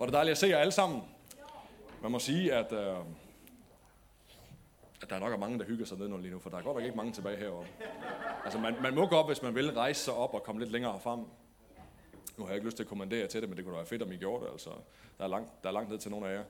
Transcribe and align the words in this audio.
Hvor 0.00 0.06
det 0.06 0.12
dejligt 0.12 0.32
at 0.32 0.38
se 0.38 0.46
jer 0.46 0.58
alle 0.58 0.72
sammen. 0.72 1.02
Man 2.02 2.10
må 2.10 2.18
sige, 2.18 2.54
at, 2.54 2.72
øh, 2.72 2.96
at 5.02 5.10
der 5.10 5.16
er 5.16 5.18
nok 5.18 5.32
er 5.32 5.36
mange, 5.36 5.58
der 5.58 5.64
hygger 5.64 5.86
sig 5.86 5.98
ned 5.98 6.18
lige 6.18 6.32
nu, 6.32 6.38
for 6.38 6.50
der 6.50 6.58
er 6.58 6.62
godt 6.62 6.76
nok 6.76 6.84
ikke 6.84 6.96
mange 6.96 7.12
tilbage 7.12 7.36
heroppe. 7.36 7.68
Altså, 8.44 8.58
man, 8.58 8.74
man 8.82 8.94
må 8.94 9.06
godt, 9.06 9.26
hvis 9.26 9.42
man 9.42 9.54
vil, 9.54 9.72
rejse 9.72 10.00
sig 10.00 10.14
op 10.14 10.34
og 10.34 10.42
komme 10.42 10.60
lidt 10.60 10.72
længere 10.72 11.00
frem. 11.00 11.18
Nu 12.36 12.44
har 12.44 12.46
jeg 12.46 12.54
ikke 12.54 12.66
lyst 12.66 12.76
til 12.76 12.84
at 12.84 12.88
kommandere 12.88 13.26
til 13.26 13.40
det, 13.40 13.48
men 13.48 13.56
det 13.56 13.64
kunne 13.64 13.72
da 13.72 13.78
være 13.78 13.86
fedt, 13.86 14.02
om 14.02 14.12
I 14.12 14.16
gjorde 14.16 14.44
det. 14.44 14.52
Altså, 14.52 14.70
der, 15.18 15.24
er 15.24 15.28
langt, 15.28 15.50
der 15.62 15.68
er 15.68 15.72
langt 15.72 15.90
ned 15.90 15.98
til 15.98 16.10
nogle 16.10 16.28
af 16.28 16.34
jer. 16.34 16.44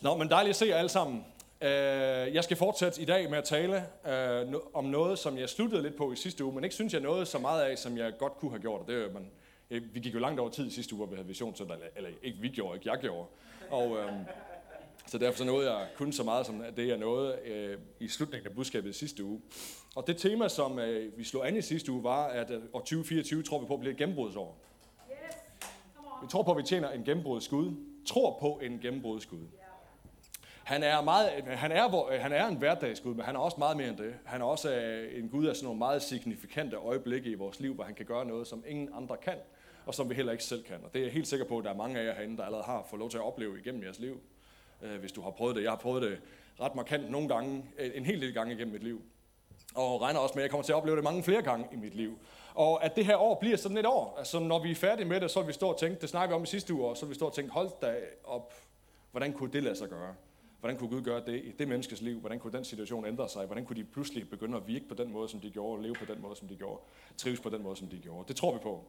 Nå, 0.00 0.16
men 0.16 0.30
dejligt 0.30 0.50
at 0.50 0.56
se 0.56 0.66
jer 0.66 0.76
alle 0.76 0.88
sammen. 0.88 1.24
Øh, 1.60 2.34
jeg 2.34 2.44
skal 2.44 2.56
fortsætte 2.56 3.02
i 3.02 3.04
dag 3.04 3.30
med 3.30 3.38
at 3.38 3.44
tale 3.44 3.86
øh, 4.06 4.54
om 4.74 4.84
noget, 4.84 5.18
som 5.18 5.38
jeg 5.38 5.48
sluttede 5.48 5.82
lidt 5.82 5.96
på 5.96 6.12
i 6.12 6.16
sidste 6.16 6.44
uge, 6.44 6.54
men 6.54 6.64
ikke 6.64 6.74
synes 6.74 6.92
jeg 6.92 7.02
noget 7.02 7.28
så 7.28 7.38
meget 7.38 7.62
af, 7.62 7.78
som 7.78 7.98
jeg 7.98 8.12
godt 8.18 8.36
kunne 8.36 8.50
have 8.50 8.60
gjort. 8.60 8.86
Det 8.86 9.04
er, 9.04 9.12
man, 9.12 9.30
vi 9.70 10.00
gik 10.00 10.14
jo 10.14 10.18
langt 10.18 10.40
over 10.40 10.50
tid 10.50 10.66
i 10.66 10.70
sidste 10.70 10.94
uge, 10.94 10.98
hvor 10.98 11.06
vi 11.06 11.16
havde 11.16 11.28
visionssøndag, 11.28 11.76
eller, 11.76 11.88
eller 11.96 12.10
ikke 12.22 12.38
vi 12.38 12.48
gjorde, 12.48 12.76
ikke 12.76 12.90
jeg 12.90 12.98
gjorde. 13.00 13.26
Og, 13.70 13.96
øh, 13.96 14.12
så 15.06 15.18
derfor 15.18 15.38
så 15.38 15.44
nåede 15.44 15.72
jeg 15.72 15.88
kun 15.96 16.12
så 16.12 16.24
meget 16.24 16.46
som 16.46 16.62
det, 16.76 16.88
jeg 16.88 16.98
nåede 16.98 17.38
øh, 17.44 17.78
i 18.00 18.08
slutningen 18.08 18.48
af 18.48 18.54
budskabet 18.54 18.94
sidste 18.94 19.24
uge. 19.24 19.40
Og 19.96 20.06
det 20.06 20.16
tema, 20.16 20.48
som 20.48 20.78
øh, 20.78 21.18
vi 21.18 21.24
slog 21.24 21.48
an 21.48 21.56
i 21.56 21.62
sidste 21.62 21.92
uge, 21.92 22.02
var, 22.02 22.26
at 22.26 22.50
øh, 22.50 22.62
år 22.72 22.78
2024 22.78 23.42
tror 23.42 23.58
vi 23.58 23.66
på 23.66 23.76
bliver 23.76 23.92
et 23.92 23.98
gennembrudsår. 23.98 24.58
Yes. 25.10 25.36
Vi 26.22 26.28
tror 26.28 26.42
på, 26.42 26.50
at 26.50 26.56
vi 26.56 26.62
tjener 26.62 26.90
en 26.90 27.04
gennembrudsgud. 27.04 27.74
Tror 28.06 28.38
på 28.40 28.60
en 28.62 28.78
gennembrudsgud. 28.82 29.46
Han 30.64 30.82
er, 30.82 31.02
meget, 31.02 31.30
han, 31.46 31.72
er, 31.72 32.18
han 32.18 32.32
er 32.32 32.46
en 32.46 32.56
hverdagsgud, 32.56 33.14
men 33.14 33.24
han 33.24 33.36
er 33.36 33.40
også 33.40 33.56
meget 33.58 33.76
mere 33.76 33.88
end 33.88 33.96
det. 33.96 34.14
Han 34.24 34.40
er 34.40 34.44
også 34.44 34.74
øh, 34.74 35.18
en 35.18 35.28
gud 35.28 35.46
af 35.46 35.56
sådan 35.56 35.64
nogle 35.64 35.78
meget 35.78 36.02
signifikante 36.02 36.76
øjeblikke 36.76 37.30
i 37.30 37.34
vores 37.34 37.60
liv, 37.60 37.74
hvor 37.74 37.84
han 37.84 37.94
kan 37.94 38.06
gøre 38.06 38.26
noget, 38.26 38.46
som 38.46 38.64
ingen 38.66 38.88
andre 38.94 39.16
kan, 39.16 39.36
og 39.86 39.94
som 39.94 40.10
vi 40.10 40.14
heller 40.14 40.32
ikke 40.32 40.44
selv 40.44 40.62
kan. 40.62 40.76
Og 40.84 40.92
det 40.92 41.00
er 41.00 41.04
jeg 41.04 41.12
helt 41.12 41.28
sikker 41.28 41.46
på, 41.46 41.58
at 41.58 41.64
der 41.64 41.70
er 41.70 41.76
mange 41.76 42.00
af 42.00 42.04
jer 42.04 42.14
herinde, 42.14 42.36
der 42.36 42.44
allerede 42.44 42.64
har 42.64 42.86
fået 42.90 43.00
lov 43.00 43.10
til 43.10 43.18
at 43.18 43.24
opleve 43.24 43.58
igennem 43.58 43.82
jeres 43.82 43.98
liv, 43.98 44.20
øh, 44.82 45.00
hvis 45.00 45.12
du 45.12 45.20
har 45.20 45.30
prøvet 45.30 45.56
det. 45.56 45.62
Jeg 45.62 45.70
har 45.70 45.76
prøvet 45.76 46.02
det 46.02 46.20
ret 46.60 46.74
markant 46.74 47.10
nogle 47.10 47.28
gange, 47.28 47.64
øh, 47.78 47.90
en 47.94 48.04
hel 48.04 48.20
del 48.20 48.34
gange 48.34 48.54
igennem 48.54 48.72
mit 48.72 48.82
liv. 48.82 49.02
Og 49.74 50.02
regner 50.02 50.20
også 50.20 50.32
med, 50.34 50.42
at 50.42 50.44
jeg 50.44 50.50
kommer 50.50 50.64
til 50.64 50.72
at 50.72 50.76
opleve 50.76 50.96
det 50.96 51.04
mange 51.04 51.22
flere 51.22 51.42
gange 51.42 51.66
i 51.72 51.76
mit 51.76 51.94
liv. 51.94 52.18
Og 52.54 52.84
at 52.84 52.96
det 52.96 53.06
her 53.06 53.16
år 53.16 53.34
bliver 53.40 53.56
sådan 53.56 53.78
et 53.78 53.86
år. 53.86 54.14
Altså 54.18 54.38
når 54.38 54.62
vi 54.62 54.70
er 54.70 54.74
færdige 54.74 55.06
med 55.06 55.20
det, 55.20 55.30
så 55.30 55.40
vil 55.40 55.48
vi 55.48 55.52
stå 55.52 55.68
og 55.68 55.78
tænke, 55.78 56.00
det 56.00 56.08
snakker 56.08 56.28
vi 56.28 56.34
om 56.34 56.42
i 56.42 56.46
sidste 56.46 56.74
uge, 56.74 56.88
og 56.88 56.96
så 56.96 57.06
vil 57.06 57.10
vi 57.10 57.14
stå 57.14 57.26
og 57.26 57.34
tænke, 57.34 57.50
hold 57.50 57.70
da 57.82 57.96
op, 58.24 58.54
hvordan 59.10 59.32
kunne 59.32 59.52
det 59.52 59.62
lade 59.62 59.76
sig 59.76 59.88
gøre? 59.88 60.14
Hvordan 60.60 60.76
kunne 60.76 60.90
Gud 60.90 61.02
gøre 61.02 61.22
det 61.26 61.44
i 61.44 61.52
det 61.58 61.68
menneskes 61.68 62.02
liv? 62.02 62.20
Hvordan 62.20 62.38
kunne 62.38 62.52
den 62.52 62.64
situation 62.64 63.06
ændre 63.06 63.28
sig? 63.28 63.46
Hvordan 63.46 63.64
kunne 63.64 63.76
de 63.76 63.84
pludselig 63.84 64.30
begynde 64.30 64.56
at 64.56 64.68
virke 64.68 64.88
på 64.88 64.94
den 64.94 65.12
måde, 65.12 65.28
som 65.28 65.40
de 65.40 65.50
gjorde, 65.50 65.82
leve 65.82 65.94
på 65.94 66.04
den 66.12 66.22
måde, 66.22 66.36
som 66.36 66.48
de 66.48 66.56
gjorde, 66.56 66.80
trives 67.16 67.40
på 67.40 67.50
den 67.50 67.62
måde, 67.62 67.76
som 67.76 67.88
de 67.88 67.98
gjorde? 67.98 68.28
Det 68.28 68.36
tror 68.36 68.52
vi 68.52 68.58
på. 68.58 68.84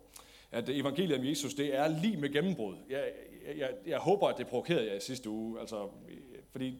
At 0.52 0.70
evangeliet 0.70 1.20
om 1.20 1.26
Jesus, 1.26 1.54
det 1.54 1.76
er 1.76 1.88
lige 1.88 2.18
med 2.18 2.30
gennembrud. 2.34 2.76
Jeg, 2.90 3.12
jeg, 3.48 3.58
jeg, 3.58 3.70
jeg 3.86 4.00
håber, 4.00 4.28
at 4.28 4.38
det 4.38 4.48
provokerede 4.48 4.88
jer 4.88 4.96
i 4.96 5.00
sidste 5.00 5.30
uge. 5.30 5.60
Altså, 5.60 5.90
fordi 6.52 6.78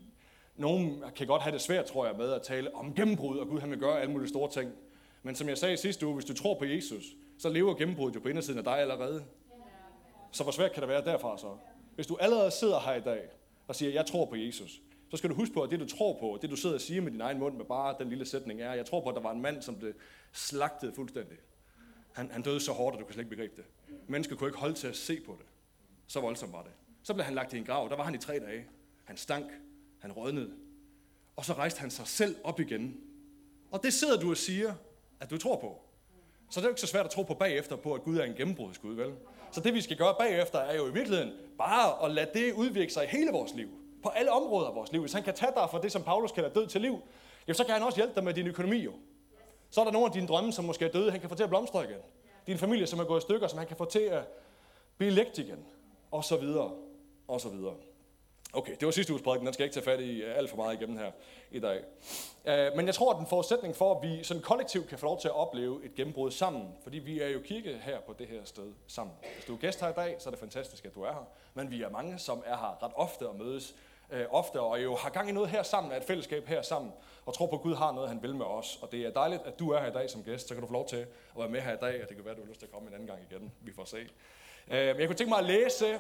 nogen 0.56 1.04
kan 1.16 1.28
godt 1.28 1.42
have 1.42 1.54
det 1.54 1.62
svært, 1.62 1.86
tror 1.86 2.06
jeg, 2.06 2.16
med 2.18 2.32
at 2.32 2.42
tale 2.42 2.76
om 2.76 2.94
gennembrud, 2.96 3.38
og 3.38 3.48
Gud 3.48 3.60
han 3.60 3.70
vil 3.70 3.80
gøre 3.80 4.02
alle 4.02 4.12
mulige 4.12 4.30
store 4.30 4.52
ting. 4.52 4.72
Men 5.24 5.36
som 5.36 5.50
jeg 5.50 5.58
sagde 5.58 5.74
i 5.74 5.78
sidste 5.78 6.06
uge, 6.06 6.16
hvis 6.16 6.26
du 6.26 6.34
tror 6.34 6.60
på 6.60 6.66
Jesus, 6.66 7.04
så 7.38 7.50
lever 7.50 7.74
gennembruddet 7.74 8.16
jo 8.16 8.20
på 8.20 8.28
indersiden 8.28 8.58
af 8.58 8.64
dig 8.64 8.80
allerede. 8.80 9.26
Så 10.32 10.44
hvor 10.44 10.52
svært 10.52 10.72
kan 10.72 10.82
det 10.82 10.90
være 10.90 11.04
derfra 11.04 11.38
så? 11.38 11.58
Hvis 11.96 12.08
du 12.08 12.18
allerede 12.18 12.52
sidder 12.52 12.80
her 12.80 12.94
i 12.94 13.02
dag, 13.02 13.22
og 13.68 13.76
siger, 13.76 13.92
jeg 13.92 14.06
tror 14.06 14.26
på 14.26 14.36
Jesus, 14.36 14.82
så 15.10 15.18
skal 15.18 15.30
du 15.30 15.36
huske 15.36 15.54
på, 15.54 15.62
at 15.62 15.72
det 15.72 15.80
du 15.80 15.88
tror 15.88 16.20
på, 16.20 16.40
det 16.42 16.50
du 16.50 16.56
sidder 16.56 16.76
og 16.76 16.82
siger 16.82 17.02
med 17.02 17.12
din 17.12 17.22
egen 17.22 17.40
mund 17.40 17.56
med 17.58 17.66
bare 17.66 17.96
den 18.00 18.10
lille 18.10 18.26
sætning 18.26 18.62
er, 18.62 18.74
jeg 18.74 18.86
tror 18.86 19.02
på, 19.02 19.10
at 19.10 19.16
der 19.16 19.22
var 19.22 19.32
en 19.32 19.42
mand, 19.42 19.62
som 19.62 19.76
blev 19.76 19.94
slagtet 20.32 20.96
fuldstændig. 20.96 21.38
Han, 22.12 22.32
han 22.32 22.42
døde 22.42 22.60
så 22.60 22.72
hårdt, 22.72 22.96
at 22.96 23.00
du 23.00 23.06
kan 23.06 23.14
slet 23.14 23.24
ikke 23.24 23.36
begribe 23.36 23.54
det. 23.56 23.66
Mennesker 24.08 24.36
kunne 24.36 24.50
ikke 24.50 24.60
holde 24.60 24.76
til 24.76 24.88
at 24.88 24.96
se 24.96 25.22
på 25.26 25.38
det. 25.40 25.46
Så 26.08 26.20
voldsomt 26.20 26.54
var 26.54 26.64
det. 26.64 26.72
Så 27.04 27.14
blev 27.14 27.24
han 27.24 27.34
lagt 27.36 27.54
i 27.54 27.58
en 27.58 27.66
grav. 27.66 27.90
Der 27.90 27.96
var 27.96 28.04
han 28.04 28.16
i 28.16 28.18
tre 28.18 28.40
dage. 28.40 28.66
Han 29.04 29.18
stank. 29.18 29.52
Han 30.00 30.12
rådnede. 30.12 30.54
Og 31.36 31.46
så 31.46 31.54
rejste 31.54 31.80
han 31.80 31.92
sig 31.92 32.08
selv 32.08 32.36
op 32.44 32.60
igen. 32.60 33.00
Og 33.72 33.84
det 33.84 33.94
sidder 33.94 34.20
du 34.20 34.30
og 34.30 34.38
siger, 34.38 34.74
at 35.20 35.30
du 35.30 35.38
tror 35.38 35.60
på. 35.60 35.82
Så 36.50 36.60
det 36.60 36.66
er 36.66 36.70
jo 36.70 36.72
ikke 36.72 36.82
så 36.82 36.88
svært 36.88 37.06
at 37.06 37.12
tro 37.12 37.24
på 37.24 37.34
bagefter 37.34 37.76
på, 37.76 37.94
at 37.94 38.04
Gud 38.04 38.18
er 38.18 38.24
en 38.24 38.34
gennembrudsgud, 38.34 38.96
vel? 38.96 39.14
Så 39.52 39.62
det 39.62 39.74
vi 39.74 39.82
skal 39.82 39.98
gøre 39.98 40.16
bagefter 40.20 40.60
er 40.60 40.76
jo 40.76 40.88
i 40.88 40.94
virkeligheden 40.94 41.34
bare 41.58 42.06
at 42.06 42.12
lade 42.12 42.30
det 42.34 42.54
udvirke 42.54 42.94
sig 42.94 43.04
i 43.04 43.08
hele 43.08 43.32
vores 43.32 43.54
liv. 43.54 43.68
På 44.04 44.10
alle 44.10 44.32
områder 44.32 44.68
af 44.68 44.76
vores 44.76 44.92
liv. 44.92 45.02
Hvis 45.02 45.14
han 45.14 45.24
kan 45.24 45.34
tage 45.34 45.52
dig 45.56 45.68
fra 45.72 45.82
det, 45.82 45.92
som 45.92 46.04
Paulus 46.04 46.32
kalder 46.32 46.50
død 46.50 46.68
til 46.68 46.82
liv, 46.82 47.00
jamen 47.48 47.56
så 47.56 47.64
kan 47.64 47.74
han 47.74 47.84
også 47.84 47.98
hjælpe 47.98 48.16
dig 48.16 48.24
med 48.24 48.34
din 48.34 48.48
økonomi 48.48 48.78
jo. 48.78 48.92
Så 49.70 49.82
er 49.82 49.86
der 49.86 49.92
nogle 49.92 50.06
af 50.06 50.12
dine 50.12 50.28
drømme, 50.28 50.52
som 50.52 50.66
måske 50.66 50.86
er 50.86 50.92
døde, 50.92 51.12
han 51.12 51.20
kan 51.20 51.30
få 51.30 51.36
til 51.36 51.44
at 51.44 51.50
blomstre 51.50 51.84
igen. 51.84 52.00
Din 52.48 52.58
familie, 52.58 52.88
som 52.88 53.00
er 53.00 53.04
gået 53.04 53.20
i 53.20 53.22
stykker, 53.22 53.48
som 53.48 53.58
han 53.58 53.68
kan 53.68 53.78
få 53.78 53.86
til 53.86 54.00
at 54.00 54.24
blive 54.98 55.12
lægt 55.12 55.38
igen. 55.38 55.66
Og 56.12 56.24
så 56.24 56.38
videre. 56.38 56.72
Og 57.28 57.42
så 57.42 57.50
videre. 57.50 57.74
Okay, 58.54 58.76
det 58.80 58.86
var 58.86 58.92
sidste 58.92 59.14
uges 59.14 59.24
prædiken, 59.24 59.46
den 59.46 59.54
skal 59.54 59.64
jeg 59.64 59.66
ikke 59.66 59.74
tage 59.74 59.98
fat 59.98 60.00
i 60.00 60.22
øh, 60.22 60.38
alt 60.38 60.50
for 60.50 60.58
meget 60.58 60.74
igennem 60.74 60.98
her 60.98 61.12
i 61.52 61.60
dag. 61.60 61.80
Øh, 62.46 62.76
men 62.76 62.86
jeg 62.86 62.96
tror, 62.96 63.12
at 63.12 63.18
den 63.18 63.28
forudsætning 63.28 63.76
for, 63.76 63.96
at 63.96 64.10
vi 64.10 64.24
sådan 64.24 64.44
kollektivt 64.44 64.88
kan 64.88 64.98
få 64.98 65.06
lov 65.06 65.20
til 65.20 65.28
at 65.28 65.36
opleve 65.36 65.86
et 65.86 65.96
gennembrud 65.96 66.32
sammen, 66.32 66.68
fordi 66.84 67.00
vi 67.00 67.22
er 67.22 67.28
jo 67.28 67.40
kirke 67.40 67.78
her 67.84 68.00
på 68.00 68.16
det 68.20 68.28
her 68.28 68.42
sted 68.46 68.74
sammen. 68.88 69.16
Hvis 69.36 69.46
du 69.46 69.54
er 69.54 69.58
gæst 69.58 69.82
her 69.82 69.90
i 69.90 69.94
dag, 69.94 70.16
så 70.20 70.30
er 70.30 70.32
det 70.32 70.40
fantastisk, 70.40 70.86
at 70.86 70.96
du 70.96 71.02
er 71.02 71.12
her. 71.12 71.28
Men 71.54 71.72
vi 71.72 71.82
er 71.82 71.90
mange, 71.90 72.20
som 72.20 72.44
er 72.46 72.58
her 72.58 72.84
ret 72.84 72.92
ofte 72.96 73.30
og 73.30 73.36
mødes 73.36 73.76
øh, 74.12 74.26
ofte, 74.30 74.62
og 74.62 74.84
jo 74.84 74.96
har 74.96 75.10
gang 75.10 75.30
i 75.30 75.32
noget 75.32 75.50
her 75.50 75.64
sammen, 75.64 75.94
er 75.94 75.98
et 75.98 76.04
fællesskab 76.04 76.48
her 76.48 76.62
sammen, 76.62 76.92
og 77.26 77.34
tror 77.34 77.48
på, 77.48 77.56
at 77.56 77.62
Gud 77.62 77.76
har 77.76 77.92
noget, 77.92 78.10
han 78.10 78.24
vil 78.24 78.36
med 78.36 78.46
os. 78.46 78.80
Og 78.82 78.92
det 78.92 79.06
er 79.06 79.12
dejligt, 79.12 79.42
at 79.46 79.60
du 79.60 79.70
er 79.70 79.80
her 79.80 79.88
i 79.88 79.94
dag 79.94 80.10
som 80.10 80.24
gæst, 80.24 80.48
så 80.48 80.54
kan 80.54 80.62
du 80.62 80.68
få 80.68 80.74
lov 80.74 80.88
til 80.88 80.98
at 80.98 81.08
være 81.38 81.50
med 81.50 81.62
her 81.62 81.74
i 81.74 81.80
dag, 81.82 82.04
og 82.04 82.10
det 82.10 82.16
kan 82.16 82.26
være, 82.26 82.32
at 82.32 82.38
du 82.38 82.44
har 82.44 82.50
lyst 82.50 82.60
til 82.60 82.68
at 82.68 82.72
komme 82.72 82.88
en 82.88 82.94
anden 82.94 83.08
gang 83.08 83.20
igen. 83.32 83.52
Vi 83.62 83.74
får 83.74 83.86
se. 83.86 83.98
Øh, 83.98 84.08
men 84.68 85.00
jeg 85.00 85.08
kunne 85.08 85.16
tænke 85.16 85.30
mig 85.30 85.40
at 85.40 85.46
læse... 85.46 86.00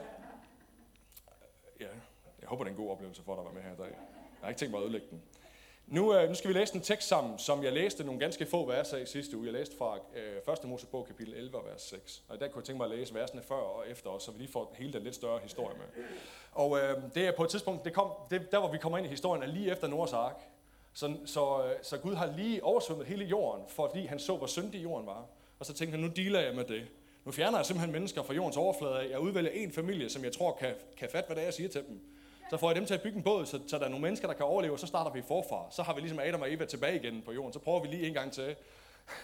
Håber, 2.51 2.63
det 2.63 2.71
er 2.71 2.75
en 2.77 2.83
god 2.83 2.91
oplevelse 2.91 3.23
for 3.23 3.35
dig 3.35 3.39
at 3.39 3.45
være 3.45 3.53
med 3.53 3.61
her 3.61 3.73
i 3.73 3.77
dag. 3.77 3.97
Jeg 3.97 4.41
har 4.41 4.49
ikke 4.49 4.59
tænkt 4.59 4.71
mig 4.71 4.79
at 4.79 4.83
ødelægge 4.83 5.07
den. 5.11 5.21
Nu, 5.87 6.15
øh, 6.15 6.29
nu 6.29 6.35
skal 6.35 6.47
vi 6.49 6.53
læse 6.53 6.75
en 6.75 6.81
tekst 6.81 7.07
sammen, 7.07 7.39
som 7.39 7.63
jeg 7.63 7.73
læste 7.73 8.03
nogle 8.03 8.19
ganske 8.19 8.45
få 8.45 8.65
verser 8.65 8.97
i 8.97 9.05
sidste 9.05 9.37
uge. 9.37 9.45
Jeg 9.45 9.53
læste 9.53 9.77
fra 9.77 9.97
øh, 10.15 10.53
1. 10.53 10.69
Mosebog 10.69 11.07
kapitel 11.07 11.33
11, 11.33 11.57
vers 11.65 11.81
6. 11.81 12.23
Og 12.27 12.35
i 12.35 12.39
dag 12.39 12.51
kunne 12.51 12.59
jeg 12.59 12.65
tænke 12.65 12.77
mig 12.77 12.91
at 12.91 12.97
læse 12.97 13.13
versene 13.13 13.41
før 13.41 13.55
og 13.55 13.89
efter 13.89 14.09
os, 14.09 14.23
så 14.23 14.31
vi 14.31 14.37
lige 14.37 14.51
får 14.51 14.75
hele 14.77 14.93
den 14.93 15.03
lidt 15.03 15.15
større 15.15 15.39
historie 15.39 15.77
med. 15.77 16.03
Og 16.51 16.79
øh, 16.79 16.97
det 17.15 17.27
er 17.27 17.31
på 17.31 17.43
et 17.43 17.49
tidspunkt, 17.49 17.85
det 17.85 17.93
kom, 17.93 18.11
det, 18.29 18.51
der 18.51 18.59
hvor 18.59 18.71
vi 18.71 18.77
kommer 18.77 18.97
ind 18.97 19.07
i 19.07 19.09
historien, 19.09 19.43
er 19.43 19.47
lige 19.47 19.71
efter 19.71 19.87
Noahs 19.87 20.13
ark. 20.13 20.41
Så, 20.93 21.17
så, 21.25 21.63
øh, 21.65 21.71
så 21.81 21.97
Gud 21.97 22.15
har 22.15 22.33
lige 22.37 22.63
oversvømmet 22.63 23.07
hele 23.07 23.25
jorden, 23.25 23.65
fordi 23.67 24.05
han 24.05 24.19
så, 24.19 24.35
hvor 24.37 24.47
syndig 24.47 24.83
jorden 24.83 25.07
var. 25.07 25.25
Og 25.59 25.65
så 25.65 25.73
tænkte 25.73 25.97
han, 25.97 26.05
nu 26.05 26.11
dealer 26.15 26.39
jeg 26.39 26.55
med 26.55 26.63
det. 26.63 26.87
Nu 27.25 27.31
fjerner 27.31 27.57
jeg 27.57 27.65
simpelthen 27.65 27.91
mennesker 27.91 28.23
fra 28.23 28.33
jordens 28.33 28.57
overflade. 28.57 29.11
Jeg 29.11 29.19
udvælger 29.19 29.51
en 29.51 29.71
familie, 29.71 30.09
som 30.09 30.23
jeg 30.23 30.31
tror 30.31 30.57
kan, 30.59 30.73
kan 30.97 31.09
fatte, 31.09 31.27
hvad 31.27 31.35
det 31.35 31.41
er, 31.41 31.45
jeg 31.45 31.53
siger 31.53 31.69
til 31.69 31.83
dem. 31.87 32.01
Så 32.51 32.57
får 32.57 32.69
jeg 32.69 32.75
dem 32.75 32.85
til 32.85 32.93
at 32.93 33.01
bygge 33.01 33.17
en 33.17 33.23
båd, 33.23 33.45
så, 33.45 33.59
så 33.67 33.77
der 33.77 33.85
er 33.85 33.89
nogle 33.89 34.01
mennesker, 34.01 34.27
der 34.27 34.33
kan 34.33 34.45
overleve, 34.45 34.73
og 34.73 34.79
så 34.79 34.87
starter 34.87 35.11
vi 35.11 35.21
forfra. 35.21 35.65
Så 35.69 35.83
har 35.83 35.93
vi 35.93 36.01
ligesom 36.01 36.19
Adam 36.19 36.41
og 36.41 36.53
Eva 36.53 36.65
tilbage 36.65 36.95
igen 36.95 37.21
på 37.21 37.31
jorden. 37.31 37.53
Så 37.53 37.59
prøver 37.59 37.79
vi 37.79 37.87
lige 37.87 38.07
en 38.07 38.13
gang 38.13 38.33
til. 38.33 38.55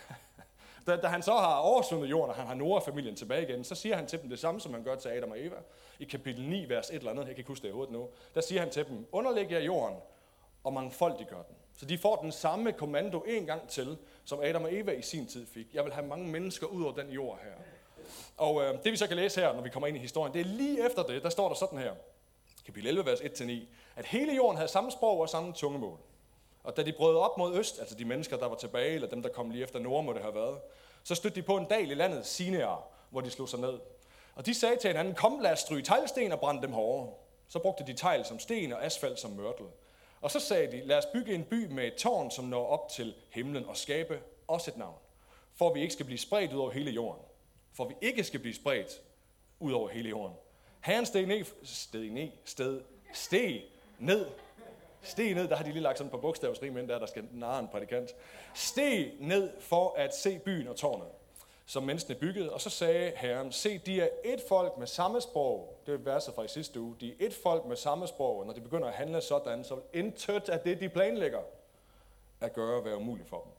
da, 0.88 0.96
da 0.96 1.08
han 1.08 1.22
så 1.22 1.32
har 1.32 1.56
oversvømmet 1.56 2.10
jorden, 2.10 2.30
og 2.30 2.36
han 2.36 2.48
har 2.48 2.54
Nora-familien 2.54 3.16
tilbage 3.16 3.50
igen, 3.50 3.64
så 3.64 3.76
siger 3.76 3.96
han 3.96 4.08
til 4.08 4.22
dem 4.22 4.30
det 4.30 4.40
samme, 4.40 4.62
som 4.62 4.74
han 4.74 4.84
gør 4.84 4.96
til 4.96 5.10
Adam 5.10 5.32
og 5.32 5.46
Eva. 5.46 5.56
I 6.00 6.04
kapitel 6.04 6.50
9, 6.50 6.70
vers 6.70 6.90
1 6.90 6.96
eller 6.96 7.12
andet, 7.12 7.24
jeg 7.24 7.30
kan 7.30 7.38
ikke 7.38 7.48
huske 7.48 7.64
det 7.64 7.70
i 7.70 7.72
hovedet 7.72 7.94
nu. 7.94 8.08
Der 8.36 8.42
siger 8.42 8.62
han 8.62 8.70
til 8.70 8.88
dem, 8.88 9.08
underlæg 9.12 9.52
jer 9.52 9.60
jorden, 9.60 9.98
og 10.64 10.74
mangfoldiggør 10.74 11.42
den. 11.42 11.56
Så 11.78 11.86
de 11.86 11.98
får 11.98 12.16
den 12.16 12.32
samme 12.32 12.72
kommando 12.72 13.20
en 13.20 13.46
gang 13.46 13.70
til, 13.70 13.98
som 14.26 14.40
Adam 14.44 14.64
og 14.64 14.76
Eva 14.76 14.92
i 14.92 15.02
sin 15.02 15.28
tid 15.28 15.46
fik. 15.46 15.68
Jeg 15.74 15.84
vil 15.84 15.94
have 15.94 16.08
mange 16.08 16.28
mennesker 16.28 16.68
ud 16.68 16.84
over 16.84 16.94
den 16.94 17.10
jord 17.10 17.40
her. 17.44 17.54
Og 18.38 18.64
øh, 18.64 18.84
det 18.84 18.92
vi 18.92 18.98
så 18.98 19.08
kan 19.08 19.18
læse 19.18 19.42
her, 19.42 19.54
når 19.54 19.62
vi 19.62 19.70
kommer 19.70 19.88
ind 19.88 19.98
i 19.98 20.00
historien, 20.00 20.34
det 20.34 20.42
er 20.42 20.46
lige 20.46 20.86
efter 20.86 21.04
det, 21.04 21.24
der 21.24 21.30
står 21.30 21.48
der 21.48 21.56
sådan 21.56 21.80
her 21.80 21.94
kapitel 22.68 22.88
11, 22.88 23.06
vers 23.06 23.20
1-9, 23.20 23.52
at 23.96 24.06
hele 24.06 24.36
jorden 24.36 24.58
havde 24.58 24.72
samme 24.72 24.92
sprog 24.92 25.20
og 25.20 25.30
samme 25.30 25.54
tungemål. 25.54 25.98
Og 26.64 26.78
da 26.78 26.84
de 26.84 26.94
brød 26.94 27.16
op 27.16 27.38
mod 27.38 27.56
øst, 27.56 27.80
altså 27.80 27.96
de 27.96 28.06
mennesker, 28.06 28.38
der 28.38 28.46
var 28.46 28.56
tilbage, 28.56 28.94
eller 28.94 29.08
dem, 29.08 29.22
der 29.22 29.30
kom 29.30 29.50
lige 29.50 29.64
efter 29.64 29.80
nord, 29.80 30.04
må 30.04 30.14
det 30.14 30.22
have 30.22 30.36
været, 30.36 30.60
så 31.04 31.16
stødte 31.16 31.36
de 31.36 31.42
på 31.42 31.58
en 31.58 31.66
dal 31.66 31.92
i 31.92 31.94
landet, 31.94 32.26
Sinear, 32.26 32.88
hvor 33.10 33.22
de 33.22 33.30
slog 33.30 33.50
sig 33.50 33.60
ned. 33.60 33.80
Og 34.36 34.46
de 34.46 34.54
sagde 34.54 34.76
til 34.76 34.88
hinanden, 34.88 35.16
kom 35.16 35.40
lad 35.40 35.52
os 35.52 35.60
stryge 35.60 35.82
teglsten 35.82 36.32
og 36.32 36.40
brænde 36.40 36.62
dem 36.62 36.72
hårdere. 36.72 37.14
Så 37.48 37.60
brugte 37.60 37.86
de 37.88 37.94
tegl 37.94 38.26
som 38.26 38.40
sten 38.40 38.74
og 38.74 38.86
asfalt 38.86 39.20
som 39.20 39.32
mørtel. 39.32 39.66
Og 40.22 40.32
så 40.32 40.40
sagde 40.40 40.72
de, 40.72 40.86
lad 40.86 40.98
os 40.98 41.06
bygge 41.14 41.34
en 41.34 41.44
by 41.44 41.66
med 41.72 41.88
et 41.88 41.96
tårn, 41.96 42.32
som 42.32 42.46
når 42.46 42.68
op 42.68 42.90
til 42.90 43.16
himlen 43.32 43.66
og 43.66 43.78
skabe 43.78 44.20
også 44.48 44.72
et 44.72 44.78
navn. 44.78 44.98
For 45.56 45.74
vi 45.74 45.82
ikke 45.82 45.94
skal 45.94 46.06
blive 46.06 46.20
spredt 46.20 46.54
ud 46.54 46.60
over 46.60 46.72
hele 46.72 46.92
jorden. 46.92 47.22
For 47.74 47.86
vi 47.86 47.94
ikke 48.02 48.24
skal 48.24 48.40
blive 48.40 48.56
spredt 48.56 49.02
ud 49.60 49.72
over 49.72 49.90
hele 49.90 50.10
jorden. 50.10 50.36
Herren 50.82 51.06
steg 51.06 51.26
ned, 51.26 51.46
steg 51.64 52.10
ned, 52.10 52.30
sted, 52.46 52.82
steg 53.14 53.64
ned, 54.00 54.26
steg 55.02 55.34
ned, 55.34 55.48
der 55.48 55.56
har 55.56 55.64
de 55.64 55.72
lige 55.72 55.84
lagt 55.84 55.98
sådan 55.98 56.12
på 56.12 56.18
bogstavsrim 56.18 56.78
ind 56.78 56.88
der, 56.88 57.00
der 57.00 57.06
skal 57.06 57.24
narre 57.32 57.60
en 57.60 57.68
prædikant. 57.68 58.16
Steg 58.54 59.14
ned 59.20 59.52
for 59.60 59.94
at 59.98 60.16
se 60.16 60.40
byen 60.40 60.68
og 60.68 60.76
tårnet, 60.76 61.08
som 61.66 61.84
menneskene 61.84 62.20
byggede, 62.20 62.54
og 62.54 62.62
så 62.62 62.70
sagde 62.70 63.12
Herren, 63.16 63.52
se, 63.52 63.78
de 63.78 64.02
er 64.02 64.10
et 64.26 64.42
folk 64.48 64.78
med 64.78 64.88
samme 64.88 65.22
sprog, 65.22 65.82
det 65.86 65.94
er 65.94 65.98
verset 65.98 66.34
fra 66.34 66.44
i 66.44 66.48
sidste 66.48 66.80
uge, 66.80 66.96
de 67.00 67.10
er 67.10 67.16
et 67.20 67.34
folk 67.34 67.66
med 67.66 67.76
samme 67.76 68.08
sprog, 68.08 68.40
og 68.40 68.46
når 68.46 68.54
de 68.54 68.62
begynder 68.62 68.88
at 68.88 68.94
handle 68.94 69.22
sådan, 69.22 69.64
så 69.64 69.76
vil 69.76 69.84
intet 69.94 70.50
af 70.50 70.60
det, 70.60 70.80
de 70.80 70.90
planlægger, 70.90 71.42
at 72.42 72.54
gøre 72.54 72.86
være 72.86 72.98
umuligt 72.98 73.30
for 73.30 73.40
dem. 73.40 73.52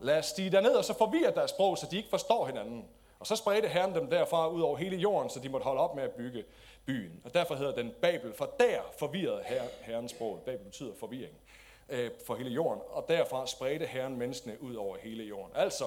Lad 0.00 0.18
os 0.18 0.26
stige 0.26 0.50
derned, 0.50 0.74
og 0.74 0.84
så 0.84 0.94
forvirre 0.94 1.34
deres 1.34 1.50
sprog, 1.50 1.78
så 1.78 1.86
de 1.90 1.96
ikke 1.96 2.08
forstår 2.08 2.46
hinanden. 2.46 2.84
Og 3.20 3.26
så 3.26 3.36
spredte 3.36 3.68
Herren 3.68 3.94
dem 3.94 4.10
derfra 4.10 4.48
ud 4.48 4.60
over 4.60 4.76
hele 4.76 4.96
jorden, 4.96 5.30
så 5.30 5.40
de 5.40 5.48
måtte 5.48 5.64
holde 5.64 5.80
op 5.80 5.94
med 5.94 6.02
at 6.02 6.10
bygge. 6.10 6.44
byen. 6.86 7.20
Og 7.24 7.34
derfor 7.34 7.54
hedder 7.54 7.74
den 7.74 7.92
Babel, 8.02 8.34
for 8.34 8.54
der 8.60 8.80
forvirrede 8.98 9.42
her, 9.46 9.62
herrens 9.80 10.10
sprog. 10.10 10.42
Babel 10.44 10.64
betyder 10.64 10.92
forvirring 11.00 11.34
øh, 11.88 12.10
for 12.26 12.34
hele 12.34 12.50
jorden, 12.50 12.82
og 12.90 13.04
derfra 13.08 13.46
spredte 13.46 13.86
herren 13.86 14.16
menneskene 14.16 14.62
ud 14.62 14.74
over 14.74 14.96
hele 14.96 15.24
jorden. 15.24 15.56
Altså, 15.56 15.84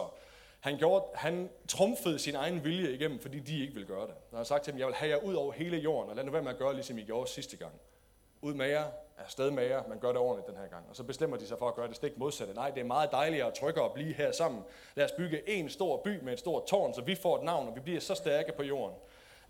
han, 0.59 0.77
gjorde, 0.77 1.05
han 1.13 1.49
trumfede 1.67 2.19
sin 2.19 2.35
egen 2.35 2.63
vilje 2.63 2.93
igennem, 2.93 3.19
fordi 3.19 3.39
de 3.39 3.61
ikke 3.61 3.73
ville 3.73 3.87
gøre 3.87 4.07
det. 4.07 4.15
Han 4.29 4.37
har 4.37 4.43
sagt 4.43 4.63
til 4.63 4.73
dem, 4.73 4.79
jeg 4.79 4.87
vil 4.87 4.95
have 4.95 5.09
jer 5.09 5.17
ud 5.17 5.33
over 5.33 5.51
hele 5.51 5.77
jorden, 5.77 6.09
og 6.09 6.15
lad 6.15 6.23
nu 6.23 6.31
være 6.31 6.43
med 6.43 6.51
at 6.51 6.57
gøre, 6.57 6.73
ligesom 6.73 6.97
I 6.97 7.03
gjorde 7.03 7.29
sidste 7.29 7.57
gang. 7.57 7.73
Ud 8.41 8.53
med 8.53 8.67
jer, 8.67 8.85
afsted 9.23 9.51
med 9.51 9.63
jer, 9.63 9.83
man 9.87 9.99
gør 9.99 10.07
det 10.07 10.17
ordentligt 10.17 10.47
den 10.47 10.57
her 10.57 10.67
gang. 10.67 10.85
Og 10.89 10.95
så 10.95 11.03
bestemmer 11.03 11.37
de 11.37 11.47
sig 11.47 11.57
for 11.57 11.67
at 11.67 11.75
gøre 11.75 11.87
det 11.87 11.95
stik 11.95 12.17
modsatte. 12.17 12.53
Nej, 12.53 12.69
det 12.69 12.81
er 12.81 12.85
meget 12.85 13.11
dejligere 13.11 13.47
og 13.47 13.53
tryggere 13.53 13.85
at 13.85 13.93
blive 13.93 14.13
her 14.13 14.31
sammen. 14.31 14.63
Lad 14.95 15.05
os 15.05 15.11
bygge 15.11 15.49
en 15.49 15.69
stor 15.69 16.01
by 16.03 16.23
med 16.23 16.33
et 16.33 16.39
stort 16.39 16.65
tårn, 16.67 16.93
så 16.93 17.01
vi 17.01 17.15
får 17.15 17.37
et 17.37 17.43
navn, 17.43 17.67
og 17.67 17.75
vi 17.75 17.79
bliver 17.79 17.99
så 17.99 18.15
stærke 18.15 18.51
på 18.51 18.63
jorden, 18.63 18.97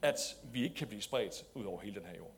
at 0.02 0.36
vi 0.44 0.64
ikke 0.64 0.76
kan 0.76 0.88
blive 0.88 1.02
spredt 1.02 1.46
ud 1.54 1.66
over 1.66 1.80
hele 1.80 1.96
den 1.96 2.06
her 2.06 2.18
jord. 2.18 2.32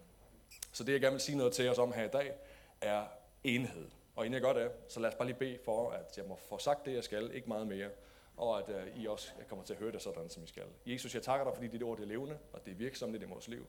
Så 0.72 0.84
det, 0.84 0.94
jeg 0.94 1.02
gerne 1.02 1.14
vil 1.14 1.22
sige 1.22 1.38
noget 1.38 1.54
til 1.54 1.70
os 1.70 1.78
om 1.78 1.94
her 1.94 2.04
i 2.04 2.08
dag, 2.08 2.34
er 2.82 3.04
enhed. 3.44 3.90
Og 4.16 4.26
inden 4.26 4.34
jeg 4.34 4.42
gør 4.42 4.64
det, 4.64 4.72
så 4.88 5.00
lad 5.00 5.10
os 5.10 5.16
bare 5.16 5.28
lige 5.28 5.38
bede 5.38 5.58
for, 5.66 5.92
at 5.92 6.18
jeg 6.18 6.26
må 6.26 6.36
få 6.36 6.58
sagt 6.58 6.86
det, 6.86 6.94
jeg 6.94 7.04
skal, 7.04 7.32
ikke 7.34 7.48
meget 7.48 7.68
mere, 7.68 7.90
og 8.38 8.60
at 8.60 8.70
uh, 8.70 9.02
I 9.02 9.08
også 9.08 9.32
kommer 9.50 9.66
til 9.66 9.74
at 9.74 9.80
høre 9.80 9.92
det 9.92 10.02
sådan, 10.02 10.30
som 10.30 10.44
I 10.44 10.48
skal. 10.48 10.64
Jesus, 10.86 11.16
jeg 11.16 11.24
takker 11.24 11.44
dig, 11.46 11.54
fordi 11.54 11.68
dit 11.68 11.84
ord 11.84 12.00
er 12.00 12.06
levende, 12.06 12.38
og 12.54 12.66
det 12.66 12.72
er 12.72 12.76
virksomt 12.76 13.16
i 13.16 13.26
vores 13.26 13.48
liv. 13.48 13.68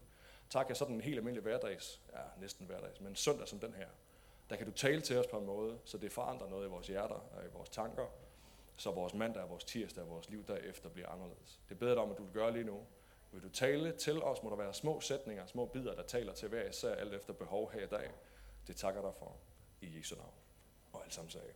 Tak, 0.50 0.70
at 0.70 0.76
sådan 0.76 0.94
en 0.94 1.00
helt 1.00 1.16
almindelig 1.16 1.42
hverdags, 1.42 2.00
ja, 2.12 2.20
næsten 2.40 2.66
hverdags, 2.66 3.00
men 3.00 3.16
søndag 3.16 3.48
som 3.48 3.60
den 3.60 3.74
her, 3.74 3.88
der 4.50 4.56
kan 4.56 4.66
du 4.66 4.72
tale 4.72 5.00
til 5.00 5.18
os 5.18 5.26
på 5.26 5.38
en 5.38 5.46
måde, 5.46 5.78
så 5.84 5.98
det 5.98 6.12
forandrer 6.12 6.48
noget 6.48 6.66
i 6.66 6.68
vores 6.68 6.86
hjerter 6.86 7.14
og 7.14 7.44
i 7.44 7.48
vores 7.52 7.68
tanker, 7.68 8.06
så 8.76 8.90
vores 8.90 9.14
mandag 9.14 9.42
og 9.42 9.50
vores 9.50 9.64
tirsdag 9.64 10.04
og 10.04 10.10
vores 10.10 10.30
liv 10.30 10.46
derefter 10.46 10.88
bliver 10.88 11.08
anderledes. 11.08 11.60
Det 11.68 11.78
beder 11.78 11.94
dig 11.94 12.02
om, 12.02 12.10
at 12.10 12.18
du 12.18 12.22
vil 12.22 12.32
gøre 12.32 12.52
lige 12.52 12.64
nu. 12.64 12.80
Vil 13.32 13.42
du 13.42 13.48
tale 13.48 13.92
til 13.92 14.22
os, 14.22 14.42
må 14.42 14.50
der 14.50 14.56
være 14.56 14.74
små 14.74 15.00
sætninger, 15.00 15.46
små 15.46 15.66
bidder, 15.66 15.94
der 15.94 16.02
taler 16.02 16.32
til 16.32 16.48
hver 16.48 16.68
især, 16.68 16.94
alt 16.94 17.14
efter 17.14 17.32
behov 17.32 17.72
her 17.72 17.80
i 17.80 17.86
dag. 17.86 18.10
Det 18.66 18.76
takker 18.76 19.02
dig 19.02 19.12
for 19.18 19.36
i 19.80 19.98
Jesu 19.98 20.16
navn. 20.16 20.32
Og 20.92 21.04
alt 21.04 21.14
sammen 21.14 21.30
sagde. 21.30 21.46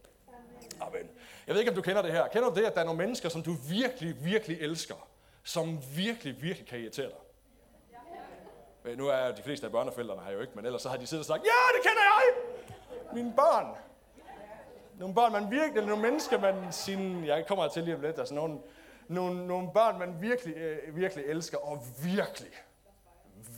Amen. 0.81 1.11
Jeg 1.47 1.55
ved 1.55 1.61
ikke, 1.61 1.71
om 1.71 1.77
du 1.77 1.83
kender 1.83 2.03
det 2.03 2.13
her. 2.13 2.29
Kender 2.29 2.49
du 2.49 2.61
det, 2.61 2.67
at 2.67 2.75
der 2.75 2.81
er 2.81 2.85
nogle 2.85 2.99
mennesker, 2.99 3.29
som 3.29 3.43
du 3.43 3.53
virkelig, 3.53 4.25
virkelig 4.25 4.61
elsker, 4.61 5.09
som 5.43 5.79
virkelig, 5.97 6.43
virkelig 6.43 6.69
kan 6.69 6.81
irritere 6.81 7.09
dig? 7.09 7.19
Øh, 8.89 8.99
nu 8.99 9.09
er 9.09 9.33
de 9.33 9.43
fleste 9.43 9.67
af 9.67 9.73
børneforældrene 9.73 10.23
her 10.23 10.33
jo 10.33 10.41
ikke, 10.41 10.53
men 10.57 10.67
ellers 10.67 10.83
så 10.83 10.89
har 10.89 10.97
de 10.97 11.07
siddet 11.07 11.23
og 11.23 11.27
sagt, 11.27 11.45
ja, 11.45 11.77
det 11.77 11.83
kender 11.83 12.03
jeg! 12.03 12.35
Mine 13.15 13.33
børn. 13.37 13.77
Nogle 14.99 15.15
børn, 15.15 15.33
man 15.33 15.51
virkelig, 15.51 15.87
nogle 15.87 16.03
mennesker, 16.03 16.41
man 16.41 16.73
sin, 16.73 17.25
jeg 17.25 17.47
kommer 17.47 17.69
til 17.69 17.83
lige 17.83 17.95
om 17.95 18.01
lidt, 18.01 18.19
altså 18.19 18.35
nogle, 18.35 18.59
nogle, 19.09 19.47
nogle 19.47 19.71
børn, 19.75 19.99
man 19.99 20.23
virkelig, 20.23 20.57
øh, 20.57 20.97
virkelig 20.97 21.25
elsker, 21.25 21.59
og 21.59 21.83
virkelig, 22.05 22.53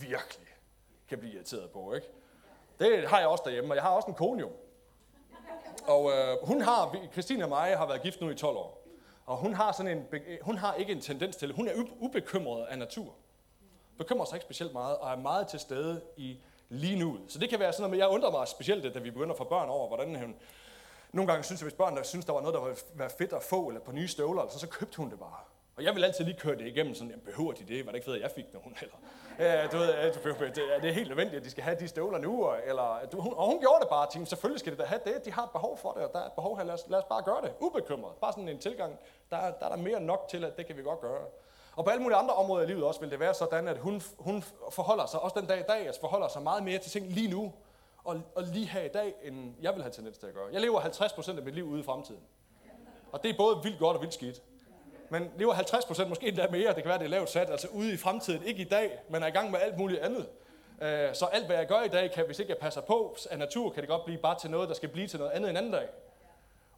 virkelig 0.01 0.49
kan 1.09 1.19
blive 1.19 1.35
irriteret 1.35 1.71
på, 1.71 1.95
ikke? 1.95 2.07
Det 2.79 3.09
har 3.09 3.19
jeg 3.19 3.29
også 3.29 3.43
derhjemme, 3.47 3.73
og 3.73 3.77
jeg 3.77 3.83
har 3.83 3.91
også 3.91 4.09
en 4.09 4.15
kone 4.15 4.41
jo. 4.41 4.51
Og 5.87 6.11
øh, 6.11 6.37
hun 6.43 6.61
har, 6.61 6.97
Christine 7.13 7.45
og 7.45 7.49
mig 7.49 7.79
har 7.79 7.87
været 7.87 8.03
gift 8.03 8.21
nu 8.21 8.31
i 8.31 8.35
12 8.35 8.57
år. 8.57 8.87
Og 9.27 9.37
hun 9.37 9.55
har, 9.55 9.73
sådan 9.73 9.99
en, 9.99 10.07
hun 10.43 10.59
har 10.59 10.75
ikke 10.75 10.93
en 10.93 11.01
tendens 11.01 11.37
til, 11.37 11.53
hun 11.53 11.69
er 11.69 11.73
ubekymret 12.01 12.67
af 12.67 12.79
natur. 12.79 13.15
Bekymrer 14.01 14.25
sig 14.25 14.37
ikke 14.37 14.45
specielt 14.45 14.73
meget, 14.73 14.97
og 14.97 15.11
er 15.13 15.17
meget 15.17 15.49
til 15.49 15.61
stede 15.61 16.01
i 16.17 16.39
lige 16.69 16.99
nu. 16.99 17.19
Så 17.29 17.39
det 17.39 17.51
kan 17.51 17.61
være 17.61 17.73
sådan 17.73 17.91
noget, 17.91 18.03
jeg 18.03 18.09
undrer 18.09 18.31
mig 18.31 18.49
specielt, 18.49 18.95
da 18.95 18.99
vi 18.99 19.11
begynder 19.11 19.31
at 19.31 19.39
få 19.39 19.45
børn 19.45 19.69
over, 19.69 19.89
hvordan 19.89 20.15
hun, 20.15 20.37
nogle 21.13 21.33
gange 21.33 21.45
synes, 21.45 21.61
at 21.61 21.65
hvis 21.65 21.75
børn 21.75 21.97
der 21.97 22.03
synes, 22.03 22.25
der 22.25 22.33
var 22.33 22.41
noget, 22.41 22.55
der 22.55 22.61
var 22.95 23.09
fedt 23.19 23.33
at 23.33 23.43
få, 23.43 23.69
eller 23.69 23.81
på 23.81 23.93
nye 23.93 24.09
støvler, 24.09 24.49
så, 24.49 24.59
så 24.59 24.69
købte 24.69 24.97
hun 24.97 25.11
det 25.11 25.19
bare. 25.19 25.41
Og 25.77 25.85
jeg 25.85 25.95
vil 25.95 26.05
altid 26.05 26.25
lige 26.25 26.39
køre 26.39 26.57
det 26.57 26.67
igennem, 26.67 26.95
sådan, 26.95 27.11
jamen, 27.11 27.25
behøver 27.25 27.53
de 27.53 27.65
det? 27.69 27.87
Var 27.87 27.93
det 27.93 27.99
ikke 27.99 28.05
fedt, 28.05 28.17
at 28.17 28.23
jeg 28.23 28.31
fik 28.31 28.45
nogen? 28.55 28.77
Eller, 28.83 28.95
ja, 29.39 29.67
du 29.67 29.77
ved, 29.77 29.87
det, 30.55 30.75
er 30.77 30.81
det 30.81 30.95
helt 30.95 31.09
nødvendigt, 31.09 31.39
at 31.39 31.45
de 31.45 31.51
skal 31.51 31.65
have 31.65 31.77
de 31.81 31.89
støvler 31.89 32.19
nu? 32.19 32.53
Eller, 32.67 32.99
du, 33.13 33.21
hun, 33.21 33.33
og 33.37 33.47
hun 33.47 33.61
gjorde 33.61 33.81
det 33.81 33.89
bare, 33.89 34.07
tænkte, 34.13 34.29
selvfølgelig 34.29 34.61
skal 34.61 34.73
de 34.73 34.79
da 34.79 34.85
have 34.85 35.01
det. 35.05 35.25
De 35.25 35.33
har 35.33 35.45
et 35.45 35.51
behov 35.51 35.79
for 35.79 35.93
det, 35.93 36.03
og 36.03 36.13
der 36.13 36.19
er 36.19 36.27
et 36.27 36.33
behov 36.33 36.57
her. 36.57 36.65
Lad 36.65 36.75
os, 36.75 36.85
lad 36.89 36.99
os 36.99 37.05
bare 37.05 37.23
gøre 37.23 37.41
det. 37.43 37.53
Ubekymret. 37.61 38.13
Bare 38.21 38.33
sådan 38.33 38.49
en 38.49 38.59
tilgang. 38.59 38.99
Der, 39.31 39.37
der 39.37 39.67
er 39.67 39.69
der 39.69 39.77
mere 39.77 40.01
nok 40.01 40.27
til, 40.29 40.45
at 40.45 40.57
det 40.57 40.67
kan 40.67 40.77
vi 40.77 40.83
godt 40.83 41.01
gøre. 41.01 41.21
Og 41.77 41.85
på 41.85 41.91
alle 41.91 42.03
mulige 42.03 42.19
andre 42.19 42.35
områder 42.35 42.65
i 42.65 42.67
livet 42.67 42.85
også 42.85 43.01
vil 43.01 43.11
det 43.11 43.21
være 43.21 43.35
sådan, 43.35 43.69
at 43.69 43.79
hun, 43.79 44.03
hun 44.19 44.45
forholder 44.71 45.07
sig, 45.07 45.21
også 45.21 45.41
den 45.41 45.49
dag 45.49 45.61
i 45.61 45.65
dag, 45.69 45.87
altså 45.87 46.01
forholder 46.01 46.29
sig 46.29 46.43
meget 46.43 46.63
mere 46.63 46.79
til 46.79 46.91
ting 46.91 47.07
lige 47.07 47.31
nu, 47.31 47.53
og, 48.05 48.21
og 48.35 48.43
lige 48.43 48.67
her 48.67 48.83
i 48.83 48.89
dag, 48.89 49.15
end 49.23 49.55
jeg 49.63 49.75
vil 49.75 49.83
have 49.83 49.93
tendens 49.93 50.19
til 50.19 50.27
at 50.27 50.35
gøre. 50.35 50.49
Jeg 50.53 50.61
lever 50.61 50.81
50% 50.81 51.37
af 51.39 51.43
mit 51.43 51.55
liv 51.55 51.65
ude 51.65 51.81
i 51.81 51.83
fremtiden. 51.83 52.23
Og 53.13 53.23
det 53.23 53.31
er 53.31 53.35
både 53.39 53.57
vildt 53.63 53.79
godt 53.79 53.97
og 53.97 54.03
vildt 54.03 54.15
skidt. 54.15 54.43
Men 55.09 55.31
lever 55.37 55.55
50% 55.55 56.09
måske 56.09 56.29
endda 56.29 56.47
mere, 56.51 56.75
det 56.75 56.83
kan 56.83 56.89
være, 56.89 56.99
det 56.99 57.05
er 57.05 57.09
lavt 57.09 57.31
sat, 57.31 57.51
altså 57.51 57.69
ude 57.69 57.93
i 57.93 57.97
fremtiden, 57.97 58.43
ikke 58.43 58.61
i 58.63 58.69
dag, 58.69 58.99
men 59.09 59.23
er 59.23 59.27
i 59.27 59.31
gang 59.31 59.51
med 59.51 59.61
alt 59.61 59.79
muligt 59.79 60.01
andet. 60.01 60.29
Øh, 60.83 61.15
så 61.15 61.25
alt, 61.25 61.47
hvad 61.47 61.57
jeg 61.57 61.67
gør 61.67 61.83
i 61.83 61.89
dag, 61.89 62.11
kan, 62.11 62.27
hvis 62.27 62.39
ikke 62.39 62.51
jeg 62.51 62.59
passer 62.59 62.81
på 62.81 63.17
af 63.31 63.39
natur, 63.39 63.71
kan 63.71 63.81
det 63.81 63.89
godt 63.89 64.05
blive 64.05 64.19
bare 64.19 64.39
til 64.39 64.51
noget, 64.51 64.69
der 64.69 64.75
skal 64.75 64.89
blive 64.89 65.07
til 65.07 65.19
noget 65.19 65.33
andet 65.33 65.51
en 65.51 65.57
anden 65.57 65.73
dag. 65.73 65.89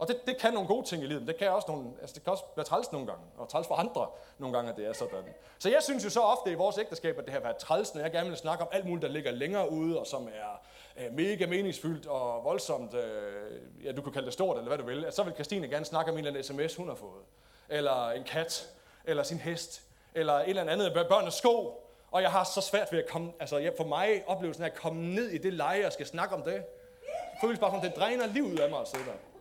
Og 0.03 0.09
det, 0.09 0.27
det 0.27 0.37
kan 0.39 0.53
nogle 0.53 0.69
gode 0.69 0.87
ting 0.87 1.03
i 1.03 1.07
livet, 1.07 1.27
det 1.27 1.37
kan 1.37 1.51
også 1.51 1.71
nogle, 1.71 1.91
altså 2.01 2.15
det 2.15 2.25
kan 2.25 2.31
også 2.31 2.45
være 2.57 2.67
træls 2.67 2.93
nogle 2.93 3.07
gange, 3.07 3.23
og 3.39 3.49
træls 3.49 3.67
for 3.67 3.75
andre 3.75 4.07
nogle 4.39 4.57
gange, 4.57 4.71
at 4.71 4.77
det 4.77 4.87
er 4.87 4.93
sådan. 4.93 5.25
Så 5.59 5.71
jeg 5.71 5.83
synes 5.83 6.05
jo 6.05 6.11
så 6.11 6.21
ofte 6.21 6.51
i 6.51 6.55
vores 6.55 6.79
ægteskab, 6.79 7.19
at 7.19 7.25
det 7.25 7.33
har 7.33 7.41
været 7.41 7.57
træls, 7.57 7.95
når 7.95 8.03
jeg 8.03 8.13
gerne 8.13 8.29
vil 8.29 8.39
snakke 8.39 8.65
om 8.65 8.69
alt 8.73 8.85
muligt, 8.87 9.03
der 9.03 9.09
ligger 9.09 9.31
længere 9.31 9.71
ude, 9.71 10.01
og 10.01 10.07
som 10.07 10.29
er 10.29 10.61
øh, 11.05 11.13
mega 11.15 11.47
meningsfyldt 11.47 12.07
og 12.07 12.45
voldsomt, 12.45 12.95
øh, 12.95 13.85
ja 13.85 13.93
du 13.93 14.03
kan 14.03 14.13
kalde 14.13 14.27
det 14.27 14.33
stort, 14.33 14.57
eller 14.57 14.69
hvad 14.69 14.79
du 14.79 14.85
vil, 14.85 15.05
altså, 15.05 15.17
så 15.17 15.23
vil 15.23 15.35
Christine 15.35 15.69
gerne 15.69 15.85
snakke 15.85 16.11
om 16.11 16.19
en 16.19 16.27
eller 16.27 16.41
anden 16.41 16.69
sms, 16.69 16.77
hun 16.77 16.89
har 16.89 16.95
fået 16.95 17.23
eller 17.69 18.11
en 18.11 18.25
kat, 18.25 18.71
eller 19.05 19.23
sin 19.23 19.39
hest, 19.39 19.83
eller 20.15 20.33
et 20.33 20.49
eller 20.49 20.73
andet 20.73 20.93
børnenes 21.09 21.35
sko. 21.35 21.79
Og 22.11 22.23
jeg 22.23 22.31
har 22.31 22.45
så 22.45 22.61
svært 22.61 22.93
ved 22.93 22.99
at 22.99 23.09
komme, 23.09 23.33
altså 23.41 23.59
jeg, 23.59 23.73
for 23.77 23.85
mig 23.85 24.23
oplevelsen 24.27 24.65
af 24.65 24.69
at 24.69 24.75
komme 24.75 25.15
ned 25.15 25.29
i 25.29 25.39
det 25.39 25.53
leje 25.53 25.87
og 25.87 25.93
skal 25.93 26.07
snakke 26.07 26.35
om 26.35 26.43
det. 26.43 26.55
Det 26.55 27.41
føles 27.41 27.59
bare 27.59 27.71
som, 27.71 27.81
det 27.81 27.97
dræner 27.97 28.27
livet 28.27 28.61
af 28.61 28.71
mig 28.71 28.81
at 28.81 28.89
sidde 28.89 29.05
der. 29.05 29.32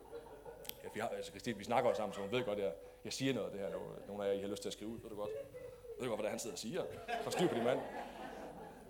Ja, 0.91 0.93
vi, 0.93 0.99
har, 0.99 1.07
altså 1.07 1.31
Christine, 1.31 1.57
vi 1.57 1.63
snakker 1.63 1.89
jo 1.89 1.95
sammen, 1.95 2.13
så 2.13 2.21
hun 2.21 2.31
ved 2.31 2.43
godt, 2.43 2.59
at 2.59 2.65
jeg, 2.65 2.73
jeg 3.05 3.13
siger 3.13 3.33
noget 3.33 3.47
af 3.47 3.51
det 3.51 3.61
her. 3.61 3.69
Nogle 4.07 4.25
af 4.25 4.27
jer, 4.27 4.33
I 4.33 4.41
har 4.41 4.47
lyst 4.47 4.61
til 4.61 4.69
at 4.69 4.73
skrive 4.73 4.91
ud, 4.91 4.99
ved 5.01 5.09
du 5.09 5.15
godt. 5.15 5.29
Jeg 5.29 6.03
ved 6.03 6.07
godt, 6.07 6.19
hvad 6.19 6.23
det 6.23 6.25
er, 6.25 6.29
han 6.29 6.39
sidder 6.39 6.55
og 6.55 6.59
siger. 6.59 6.83
For 7.23 7.31
styr 7.31 7.47
på 7.47 7.55
din 7.55 7.63
mand. 7.63 7.79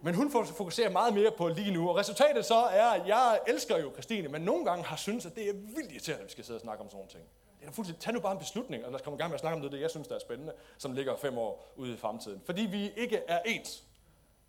Men 0.01 0.15
hun 0.15 0.31
fokuserer 0.31 0.89
meget 0.89 1.13
mere 1.13 1.31
på 1.31 1.47
lige 1.47 1.71
nu, 1.73 1.89
og 1.89 1.95
resultatet 1.95 2.45
så 2.45 2.55
er, 2.55 2.87
at 2.87 3.07
jeg 3.07 3.39
elsker 3.47 3.77
jo 3.77 3.91
Christine, 3.91 4.27
men 4.27 4.41
nogle 4.41 4.65
gange 4.65 4.83
har 4.83 4.95
synes, 4.95 5.25
at 5.25 5.35
det 5.35 5.49
er 5.49 5.53
vildt 5.53 5.91
irriterende, 5.91 6.21
at 6.21 6.25
vi 6.27 6.31
skal 6.31 6.43
sidde 6.43 6.57
og 6.57 6.61
snakke 6.61 6.83
om 6.83 6.89
sådan 6.89 6.97
nogle 6.97 7.09
ting. 7.09 7.23
Det 7.59 7.67
er 7.67 7.71
fuldstændig, 7.71 8.01
tag 8.01 8.13
nu 8.13 8.19
bare 8.19 8.31
en 8.31 8.39
beslutning, 8.39 8.85
og 8.85 8.91
lad 8.91 8.99
os 8.99 9.03
komme 9.03 9.17
i 9.17 9.19
gang 9.19 9.29
med 9.29 9.35
at 9.35 9.39
snakke 9.39 9.55
om 9.55 9.61
det, 9.61 9.71
det 9.71 9.81
jeg 9.81 9.89
synes, 9.89 10.07
der 10.07 10.15
er 10.15 10.19
spændende, 10.19 10.53
som 10.77 10.93
ligger 10.93 11.15
fem 11.15 11.37
år 11.37 11.73
ude 11.75 11.93
i 11.93 11.97
fremtiden. 11.97 12.41
Fordi 12.45 12.61
vi 12.61 12.91
ikke 12.97 13.21
er 13.27 13.39
ens, 13.45 13.83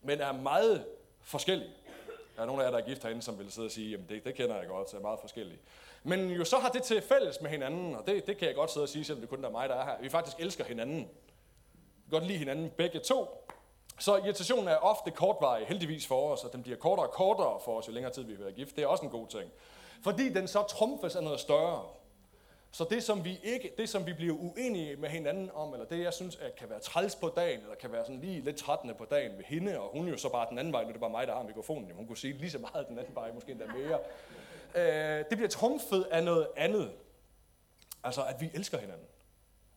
men 0.03 0.21
er 0.21 0.33
meget 0.33 0.87
forskellige. 1.21 1.71
Der 2.37 2.43
er 2.43 2.47
nogle 2.47 2.63
af 2.63 2.67
jer, 2.67 2.71
der 2.71 2.79
er 2.79 2.87
gift 2.87 3.03
herinde, 3.03 3.23
som 3.23 3.39
vil 3.39 3.53
sidde 3.53 3.67
og 3.67 3.71
sige, 3.71 3.91
jamen 3.91 4.07
det, 4.09 4.25
det 4.25 4.35
kender 4.35 4.57
jeg 4.57 4.67
godt, 4.69 4.91
så 4.91 4.97
er 4.97 5.01
meget 5.01 5.21
forskellige. 5.21 5.59
Men 6.03 6.31
jo 6.31 6.45
så 6.45 6.57
har 6.57 6.69
det 6.69 6.83
til 6.83 7.03
fælles 7.03 7.41
med 7.41 7.51
hinanden, 7.51 7.95
og 7.95 8.07
det, 8.07 8.27
det 8.27 8.39
kan 8.39 8.49
jeg 8.49 8.55
godt 8.55 8.71
sidde 8.71 8.85
og 8.85 8.89
sige, 8.89 9.05
selvom 9.05 9.21
det 9.21 9.31
kun 9.31 9.45
er 9.45 9.51
mig, 9.51 9.69
der 9.69 9.75
er 9.75 9.85
her. 9.85 10.01
Vi 10.01 10.09
faktisk 10.09 10.37
elsker 10.41 10.65
hinanden. 10.65 11.09
Vi 12.07 12.11
godt 12.11 12.27
lide 12.27 12.39
hinanden 12.39 12.71
begge 12.71 12.99
to. 12.99 13.49
Så 13.99 14.17
irritationen 14.17 14.69
er 14.69 14.77
ofte 14.77 15.11
kortvarig, 15.11 15.67
heldigvis 15.67 16.07
for 16.07 16.33
os, 16.33 16.45
og 16.45 16.53
den 16.53 16.63
bliver 16.63 16.79
kortere 16.79 17.07
og 17.07 17.13
kortere 17.13 17.61
for 17.65 17.79
os, 17.79 17.89
jo 17.89 17.93
længere 17.93 18.13
tid 18.13 18.23
vi 18.23 18.33
har 18.33 18.43
været 18.43 18.55
gift. 18.55 18.77
Det 18.77 18.85
er 18.85 18.87
også 18.87 19.05
en 19.05 19.11
god 19.11 19.27
ting. 19.27 19.51
Fordi 20.05 20.29
den 20.29 20.49
så 20.49 20.63
trumfes 20.63 21.17
af 21.17 21.23
noget 21.23 21.41
større. 21.41 21.85
Så 22.75 22.87
det 22.91 23.03
som, 23.03 23.25
vi 23.25 23.41
ikke, 23.43 23.73
det, 23.79 23.89
som 23.89 24.07
vi 24.07 24.13
bliver 24.13 24.35
uenige 24.35 24.97
med 24.97 25.09
hinanden 25.09 25.51
om, 25.55 25.73
eller 25.73 25.87
det, 25.87 25.99
jeg 25.99 26.13
synes, 26.13 26.37
at 26.37 26.57
kan 26.57 26.71
være 26.71 26.81
træls 26.81 27.15
på 27.15 27.33
dagen, 27.37 27.61
eller 27.61 27.75
kan 27.75 27.93
være 27.93 28.05
sådan 28.05 28.21
lige 28.21 28.41
lidt 28.41 28.57
trættende 28.57 28.95
på 28.95 29.05
dagen 29.05 29.39
ved 29.39 29.45
hende, 29.45 29.81
og 29.81 29.91
hun 29.93 30.09
jo 30.09 30.17
så 30.17 30.29
bare 30.29 30.47
den 30.51 30.59
anden 30.59 30.73
vej, 30.73 30.83
nu 30.83 30.89
er 30.89 30.93
det 30.93 31.01
bare 31.01 31.11
mig, 31.11 31.27
der 31.27 31.35
har 31.35 31.43
mikrofonen, 31.43 31.83
jamen, 31.83 31.97
hun 31.97 32.07
kunne 32.07 32.17
sige 32.17 32.33
lige 32.33 32.51
så 32.51 32.59
meget 32.59 32.89
den 32.89 32.99
anden 32.99 33.15
vej, 33.15 33.33
måske 33.33 33.53
endda 33.53 33.67
mere. 33.67 33.99
Øh, 34.75 35.25
det 35.31 35.39
bliver 35.39 35.49
trumfet 35.49 36.03
af 36.11 36.25
noget 36.25 36.49
andet. 36.57 36.93
Altså, 38.05 38.25
at 38.25 38.41
vi 38.41 38.51
elsker 38.55 38.79
hinanden. 38.79 39.07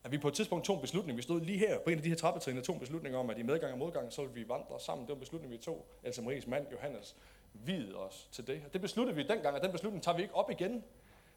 At 0.04 0.12
vi 0.12 0.18
på 0.18 0.28
et 0.28 0.34
tidspunkt 0.34 0.64
tog 0.64 0.74
en 0.76 0.80
beslutning, 0.80 1.16
vi 1.16 1.22
stod 1.22 1.40
lige 1.40 1.58
her 1.58 1.78
på 1.78 1.90
en 1.90 1.96
af 1.96 2.02
de 2.02 2.08
her 2.08 2.16
trappetrin, 2.16 2.58
og 2.58 2.64
tog 2.64 2.74
en 2.74 2.80
beslutning 2.80 3.16
om, 3.16 3.30
at 3.30 3.38
i 3.38 3.42
medgang 3.42 3.72
og 3.72 3.78
modgang, 3.78 4.12
så 4.12 4.22
ville 4.22 4.34
vi 4.34 4.48
vandre 4.48 4.80
sammen. 4.80 5.06
Det 5.06 5.08
var 5.08 5.14
en 5.14 5.20
beslutning, 5.20 5.52
vi 5.52 5.58
tog. 5.58 5.86
Altså 6.04 6.22
Maries 6.22 6.46
mand, 6.46 6.66
Johannes, 6.72 7.16
videde 7.52 7.96
os 7.96 8.28
til 8.32 8.46
det. 8.46 8.62
Og 8.66 8.72
det 8.72 8.80
besluttede 8.80 9.16
vi 9.16 9.22
dengang, 9.22 9.56
og 9.56 9.62
den 9.62 9.72
beslutning 9.72 10.02
tager 10.02 10.16
vi 10.16 10.22
ikke 10.22 10.34
op 10.34 10.50
igen. 10.50 10.84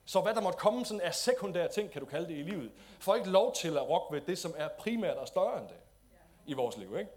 Så 0.09 0.21
hvad 0.21 0.33
der 0.33 0.41
måtte 0.41 0.59
komme 0.59 0.85
sådan 0.85 1.01
af 1.01 1.15
sekundære 1.15 1.67
ting, 1.67 1.91
kan 1.91 2.01
du 2.01 2.05
kalde 2.07 2.27
det 2.27 2.33
i 2.37 2.41
livet, 2.41 2.71
får 2.99 3.15
ikke 3.15 3.29
lov 3.29 3.53
til 3.53 3.77
at 3.77 3.89
rokke 3.89 4.15
ved 4.15 4.21
det, 4.21 4.37
som 4.37 4.53
er 4.57 4.67
primært 4.67 5.17
og 5.17 5.27
større 5.27 5.59
end 5.59 5.67
det 5.67 5.75
i 6.45 6.53
vores 6.53 6.77
liv. 6.77 6.97
Ikke? 6.97 7.11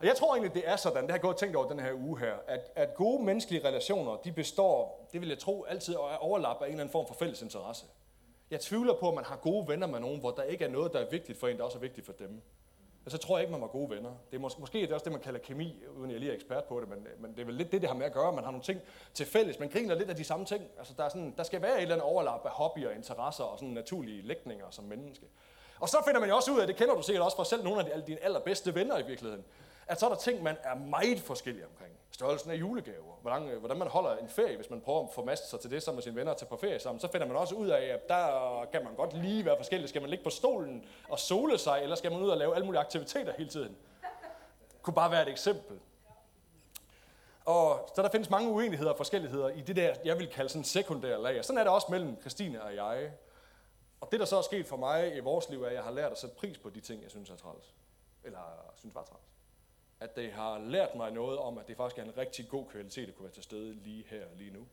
Og 0.00 0.06
jeg 0.06 0.16
tror 0.16 0.34
egentlig, 0.34 0.54
det 0.54 0.68
er 0.68 0.76
sådan, 0.76 1.02
det 1.02 1.10
har 1.10 1.16
jeg 1.16 1.22
gået 1.22 1.36
tænkt 1.36 1.56
over 1.56 1.68
den 1.68 1.80
her 1.80 1.92
uge 1.92 2.18
her, 2.18 2.34
at, 2.46 2.70
at 2.74 2.94
gode 2.94 3.24
menneskelige 3.24 3.68
relationer, 3.68 4.16
de 4.16 4.32
består, 4.32 5.08
det 5.12 5.20
vil 5.20 5.28
jeg 5.28 5.38
tro, 5.38 5.64
altid 5.64 5.94
er 5.94 6.16
overlap 6.16 6.56
af 6.56 6.66
en 6.66 6.70
eller 6.72 6.80
anden 6.80 6.92
form 6.92 7.06
for 7.06 7.14
fælles 7.14 7.42
interesse. 7.42 7.86
Jeg 8.50 8.60
tvivler 8.60 8.94
på, 8.94 9.08
at 9.08 9.14
man 9.14 9.24
har 9.24 9.36
gode 9.36 9.68
venner 9.68 9.86
med 9.86 10.00
nogen, 10.00 10.20
hvor 10.20 10.30
der 10.30 10.42
ikke 10.42 10.64
er 10.64 10.68
noget, 10.68 10.92
der 10.92 10.98
er 10.98 11.10
vigtigt 11.10 11.40
for 11.40 11.48
en, 11.48 11.56
der 11.56 11.64
også 11.64 11.78
er 11.78 11.82
vigtigt 11.82 12.06
for 12.06 12.12
dem 12.12 12.42
så 13.10 13.18
tror 13.18 13.36
jeg 13.36 13.42
ikke, 13.42 13.52
man 13.52 13.60
var 13.60 13.66
gode 13.66 13.90
venner. 13.90 14.10
Det 14.30 14.36
er 14.36 14.40
måske, 14.40 14.72
det 14.72 14.82
er 14.82 14.86
det 14.86 14.94
også 14.94 15.04
det, 15.04 15.12
man 15.12 15.20
kalder 15.20 15.40
kemi, 15.40 15.84
uden 15.98 16.10
jeg 16.10 16.20
lige 16.20 16.30
er 16.30 16.34
ekspert 16.34 16.64
på 16.64 16.80
det, 16.80 16.88
men, 16.88 17.06
men 17.18 17.30
det 17.30 17.40
er 17.40 17.44
vel 17.44 17.54
lidt 17.54 17.72
det, 17.72 17.80
det 17.80 17.90
har 17.90 17.96
med 17.96 18.06
at 18.06 18.12
gøre. 18.12 18.32
Man 18.32 18.44
har 18.44 18.50
nogle 18.50 18.64
ting 18.64 18.80
til 19.14 19.26
fælles. 19.26 19.58
Man 19.58 19.68
griner 19.68 19.94
lidt 19.94 20.10
af 20.10 20.16
de 20.16 20.24
samme 20.24 20.46
ting. 20.46 20.64
Altså, 20.78 20.94
der, 20.96 21.04
er 21.04 21.08
sådan, 21.08 21.34
der 21.36 21.42
skal 21.42 21.62
være 21.62 21.76
et 21.76 21.82
eller 21.82 21.94
andet 21.94 22.06
overlap 22.06 22.40
af 22.44 22.50
hobbyer, 22.50 22.90
interesser 22.90 23.44
og 23.44 23.58
sådan 23.58 23.74
naturlige 23.74 24.22
lægninger 24.22 24.66
som 24.70 24.84
menneske. 24.84 25.26
Og 25.80 25.88
så 25.88 25.96
finder 26.06 26.20
man 26.20 26.28
jo 26.28 26.36
også 26.36 26.52
ud 26.52 26.60
af, 26.60 26.66
det 26.66 26.76
kender 26.76 26.94
du 26.94 27.02
sikkert 27.02 27.24
også 27.24 27.36
fra 27.36 27.44
selv 27.44 27.64
nogle 27.64 27.92
af 27.92 28.02
dine 28.02 28.24
allerbedste 28.24 28.74
venner 28.74 28.98
i 28.98 29.06
virkeligheden, 29.06 29.44
at 29.86 30.00
så 30.00 30.06
er 30.06 30.10
der 30.10 30.16
ting, 30.16 30.42
man 30.42 30.56
er 30.62 30.74
meget 30.74 31.20
forskellig 31.20 31.66
omkring. 31.66 31.92
Størrelsen 32.10 32.50
af 32.50 32.54
julegaver, 32.54 33.18
hvordan, 33.22 33.48
øh, 33.48 33.58
hvordan 33.58 33.76
man 33.76 33.88
holder 33.88 34.16
en 34.16 34.28
ferie, 34.28 34.56
hvis 34.56 34.70
man 34.70 34.80
prøver 34.80 35.02
at 35.02 35.08
få 35.14 35.28
sig 35.36 35.60
til 35.60 35.70
det 35.70 35.82
sammen 35.82 35.96
med 35.96 36.02
sine 36.02 36.16
venner 36.16 36.32
og 36.32 36.38
tage 36.38 36.48
på 36.48 36.56
ferie 36.56 36.78
sammen, 36.78 37.00
så 37.00 37.08
finder 37.12 37.26
man 37.26 37.36
også 37.36 37.54
ud 37.54 37.68
af, 37.68 37.84
at 37.84 38.08
der 38.08 38.64
kan 38.72 38.84
man 38.84 38.94
godt 38.94 39.12
lige 39.12 39.44
være 39.44 39.56
forskellig. 39.56 39.88
Skal 39.88 40.00
man 40.00 40.10
ligge 40.10 40.24
på 40.24 40.30
stolen 40.30 40.84
og 41.08 41.18
sole 41.18 41.58
sig, 41.58 41.82
eller 41.82 41.96
skal 41.96 42.12
man 42.12 42.22
ud 42.22 42.28
og 42.28 42.36
lave 42.36 42.54
alle 42.54 42.66
mulige 42.66 42.80
aktiviteter 42.80 43.32
hele 43.38 43.50
tiden? 43.50 43.76
Det 44.72 44.82
kunne 44.82 44.94
bare 44.94 45.10
være 45.10 45.22
et 45.22 45.28
eksempel. 45.28 45.78
Og 47.44 47.90
så 47.94 48.02
der 48.02 48.10
findes 48.10 48.30
mange 48.30 48.50
uenigheder 48.50 48.90
og 48.90 48.96
forskelligheder 48.96 49.48
i 49.48 49.60
det 49.60 49.76
der, 49.76 49.94
jeg 50.04 50.18
vil 50.18 50.28
kalde 50.28 50.48
sådan 50.48 50.64
sekundære 50.64 51.22
lag. 51.22 51.44
Sådan 51.44 51.58
er 51.58 51.64
det 51.64 51.72
også 51.72 51.86
mellem 51.90 52.20
Christine 52.20 52.62
og 52.62 52.74
jeg. 52.74 53.12
Og 54.00 54.08
det, 54.12 54.20
der 54.20 54.26
så 54.26 54.38
er 54.38 54.42
sket 54.42 54.66
for 54.66 54.76
mig 54.76 55.16
i 55.16 55.20
vores 55.20 55.48
liv, 55.48 55.62
er, 55.62 55.66
at 55.66 55.74
jeg 55.74 55.82
har 55.82 55.90
lært 55.90 56.12
at 56.12 56.18
sætte 56.18 56.36
pris 56.36 56.58
på 56.58 56.70
de 56.70 56.80
ting, 56.80 57.02
jeg 57.02 57.10
synes 57.10 57.30
er 57.30 57.36
træls. 57.36 57.74
Eller 58.24 58.72
synes 58.74 58.94
var 58.94 59.02
træls. 59.02 59.25
At 60.00 60.16
det 60.16 60.32
har 60.32 60.58
lært 60.58 60.94
mig 60.94 61.10
noget 61.10 61.38
om, 61.38 61.58
at 61.58 61.68
det 61.68 61.76
faktisk 61.76 61.98
er 61.98 62.04
en 62.04 62.16
rigtig 62.16 62.48
god 62.48 62.66
kvalitet 62.66 63.08
at 63.08 63.14
kunne 63.14 63.24
være 63.24 63.34
til 63.34 63.42
stede 63.42 63.74
lige 63.74 64.04
her 64.08 64.24
lige 64.36 64.50
nu. 64.50 64.66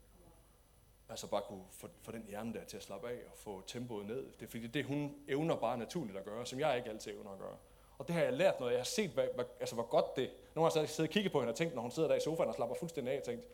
Altså 1.09 1.27
bare 1.27 1.41
kunne 1.41 1.63
få, 1.69 1.87
få 2.01 2.11
den 2.11 2.25
hjerne 2.27 2.53
der 2.53 2.63
til 2.63 2.77
at 2.77 2.83
slappe 2.83 3.09
af 3.09 3.19
og 3.31 3.37
få 3.37 3.63
tempoet 3.67 4.05
ned. 4.05 4.31
Det 4.39 4.45
er 4.45 4.49
fordi 4.49 4.67
det, 4.67 4.85
hun 4.85 5.15
evner 5.27 5.55
bare 5.55 5.77
naturligt 5.77 6.17
at 6.17 6.25
gøre, 6.25 6.45
som 6.45 6.59
jeg 6.59 6.77
ikke 6.77 6.89
altid 6.89 7.11
evner 7.11 7.31
at 7.31 7.39
gøre. 7.39 7.57
Og 7.97 8.07
det 8.07 8.15
har 8.15 8.23
jeg 8.23 8.33
lært 8.33 8.59
noget. 8.59 8.71
Jeg 8.71 8.79
har 8.79 8.85
set, 8.85 9.11
hvad, 9.11 9.27
hvad, 9.35 9.45
altså, 9.59 9.75
hvor 9.75 9.85
godt 9.85 10.15
det... 10.15 10.31
Nogle 10.55 10.71
har 10.71 10.85
siddet 10.85 11.09
og 11.09 11.13
kigget 11.13 11.31
på 11.31 11.39
hende 11.39 11.51
og 11.51 11.55
tænkt, 11.55 11.75
når 11.75 11.81
hun 11.81 11.91
sidder 11.91 12.09
der 12.09 12.15
i 12.15 12.19
sofaen 12.19 12.49
og 12.49 12.55
slapper 12.55 12.75
fuldstændig 12.75 13.13
af, 13.13 13.17
og 13.17 13.23
tænkt, 13.23 13.47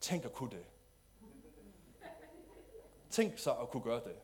tænk 0.00 0.24
at 0.24 0.32
kunne 0.32 0.50
det. 0.50 0.66
Tænk 3.10 3.38
så 3.38 3.54
at 3.54 3.68
kunne 3.68 3.82
gøre 3.82 4.00
det. 4.04 4.16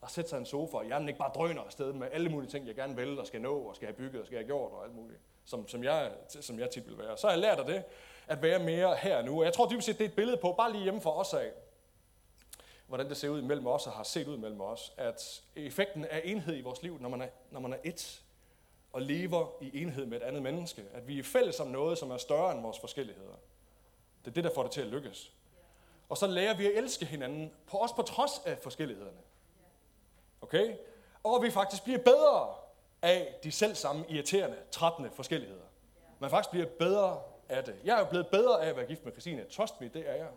Og 0.00 0.10
sætte 0.10 0.30
sig 0.30 0.36
i 0.36 0.40
en 0.40 0.46
sofa, 0.46 0.76
og 0.76 0.84
hjernen 0.84 1.08
ikke 1.08 1.18
bare 1.18 1.32
drøner 1.34 1.62
afsted 1.62 1.92
med 1.92 2.08
alle 2.12 2.28
mulige 2.28 2.50
ting, 2.50 2.66
jeg 2.66 2.74
gerne 2.74 2.96
vil, 2.96 3.18
og 3.18 3.26
skal 3.26 3.40
nå, 3.40 3.58
og 3.58 3.76
skal 3.76 3.86
have 3.86 3.96
bygget, 3.96 4.20
og 4.20 4.26
skal 4.26 4.38
have 4.38 4.46
gjort, 4.46 4.72
og 4.72 4.84
alt 4.84 4.94
muligt, 4.94 5.20
som, 5.44 5.68
som, 5.68 5.84
jeg, 5.84 6.12
som 6.28 6.58
jeg 6.58 6.70
tit 6.70 6.88
vil 6.88 6.98
være. 6.98 7.16
Så 7.16 7.26
har 7.26 7.32
jeg 7.32 7.40
lært 7.40 7.58
af 7.58 7.66
det, 7.66 7.84
at 8.26 8.42
være 8.42 8.58
mere 8.58 8.96
her 8.96 9.22
nu. 9.22 9.38
Og 9.38 9.44
jeg 9.44 9.52
tror 9.52 9.68
dybest 9.68 9.86
set, 9.86 9.98
det 9.98 10.04
er 10.04 10.08
et 10.08 10.16
billede 10.16 10.36
på, 10.36 10.52
bare 10.52 10.72
lige 10.72 10.82
hjemme 10.82 11.00
for 11.00 11.10
os 11.10 11.34
af, 11.34 11.52
hvordan 12.86 13.08
det 13.08 13.16
ser 13.16 13.28
ud 13.28 13.42
mellem 13.42 13.66
os, 13.66 13.86
og 13.86 13.92
har 13.92 14.02
set 14.02 14.28
ud 14.28 14.36
mellem 14.36 14.60
os, 14.60 14.92
at 14.96 15.42
effekten 15.56 16.04
af 16.04 16.20
enhed 16.24 16.56
i 16.56 16.60
vores 16.60 16.82
liv, 16.82 16.98
når 17.00 17.08
man 17.08 17.22
er, 17.22 17.28
når 17.50 17.60
man 17.60 17.72
er 17.72 17.78
et, 17.84 18.22
og 18.92 19.02
lever 19.02 19.46
i 19.60 19.82
enhed 19.82 20.06
med 20.06 20.16
et 20.16 20.22
andet 20.22 20.42
menneske. 20.42 20.84
At 20.92 21.08
vi 21.08 21.18
er 21.18 21.22
fælles 21.22 21.60
om 21.60 21.66
noget, 21.68 21.98
som 21.98 22.10
er 22.10 22.16
større 22.16 22.52
end 22.52 22.62
vores 22.62 22.78
forskelligheder. 22.78 23.34
Det 24.24 24.30
er 24.30 24.34
det, 24.34 24.44
der 24.44 24.50
får 24.54 24.62
det 24.62 24.72
til 24.72 24.80
at 24.80 24.86
lykkes. 24.86 25.32
Og 26.08 26.16
så 26.16 26.26
lærer 26.26 26.56
vi 26.56 26.66
at 26.66 26.78
elske 26.78 27.04
hinanden, 27.04 27.52
på 27.66 27.76
også 27.76 27.94
på 27.94 28.02
trods 28.02 28.42
af 28.46 28.58
forskellighederne. 28.58 29.18
Okay? 30.40 30.74
Og 31.22 31.42
vi 31.42 31.50
faktisk 31.50 31.84
bliver 31.84 31.98
bedre 31.98 32.54
af 33.02 33.34
de 33.44 33.52
selv 33.52 33.74
samme 33.74 34.04
irriterende, 34.08 34.56
trættende 34.70 35.10
forskelligheder. 35.10 35.64
Man 36.18 36.30
faktisk 36.30 36.50
bliver 36.50 36.66
bedre 36.66 37.20
af 37.48 37.64
det. 37.64 37.76
Jeg 37.84 37.94
er 37.94 37.98
jo 37.98 38.06
blevet 38.06 38.26
bedre 38.26 38.62
af 38.64 38.68
at 38.68 38.76
være 38.76 38.86
gift 38.86 39.04
med 39.04 39.12
Christine. 39.12 39.44
Trust 39.44 39.80
me, 39.80 39.90
det 39.94 40.08
er 40.08 40.14
jeg. 40.14 40.28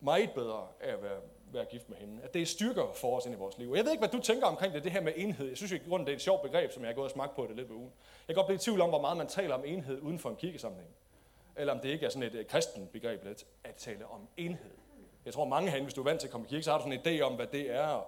Meget 0.00 0.30
bedre 0.34 0.66
af 0.80 0.92
at 0.92 1.02
være 1.02 1.20
være 1.52 1.64
gift 1.64 1.88
med 1.88 1.96
hende. 1.96 2.22
At 2.22 2.34
det 2.34 2.42
er 2.42 2.46
styrker 2.46 2.92
for 2.94 3.16
os 3.16 3.26
ind 3.26 3.34
i 3.34 3.38
vores 3.38 3.58
liv. 3.58 3.72
Jeg 3.76 3.84
ved 3.84 3.90
ikke, 3.92 4.00
hvad 4.00 4.08
du 4.08 4.22
tænker 4.22 4.46
omkring 4.46 4.74
det, 4.74 4.84
det 4.84 4.92
her 4.92 5.00
med 5.00 5.12
enhed. 5.16 5.48
Jeg 5.48 5.56
synes 5.56 5.72
i 5.72 5.78
grunden, 5.78 6.06
det 6.06 6.12
er 6.12 6.16
et 6.16 6.22
sjovt 6.22 6.42
begreb, 6.42 6.72
som 6.72 6.82
jeg 6.82 6.88
har 6.88 6.94
gået 6.94 7.04
og 7.04 7.10
smagt 7.10 7.36
på 7.36 7.46
det 7.46 7.56
lidt 7.56 7.68
ved 7.68 7.76
ugen. 7.76 7.92
Jeg 8.28 8.34
kan 8.34 8.34
godt 8.34 8.46
blive 8.46 8.56
i 8.56 8.58
tvivl 8.58 8.80
om, 8.80 8.88
hvor 8.88 9.00
meget 9.00 9.16
man 9.16 9.26
taler 9.26 9.54
om 9.54 9.64
enhed 9.64 10.00
uden 10.00 10.18
for 10.18 10.30
en 10.30 10.36
kirkesamling. 10.36 10.88
Eller 11.56 11.72
om 11.72 11.80
det 11.80 11.88
ikke 11.88 12.06
er 12.06 12.10
sådan 12.10 12.22
et, 12.22 12.34
et 12.34 12.46
kristen 12.46 12.86
begreb 12.86 13.24
lidt, 13.24 13.46
at 13.64 13.74
tale 13.74 14.06
om 14.06 14.28
enhed. 14.36 14.70
Jeg 15.24 15.32
tror 15.34 15.44
mange 15.44 15.70
herinde, 15.70 15.84
hvis 15.84 15.94
du 15.94 16.00
er 16.00 16.04
vant 16.04 16.20
til 16.20 16.26
at 16.26 16.32
komme 16.32 16.46
i 16.46 16.50
kirke, 16.50 16.62
så 16.62 16.70
har 16.70 16.78
du 16.78 16.84
sådan 16.84 17.00
en 17.06 17.20
idé 17.20 17.22
om, 17.22 17.34
hvad 17.34 17.46
det 17.46 17.70
er. 17.70 18.06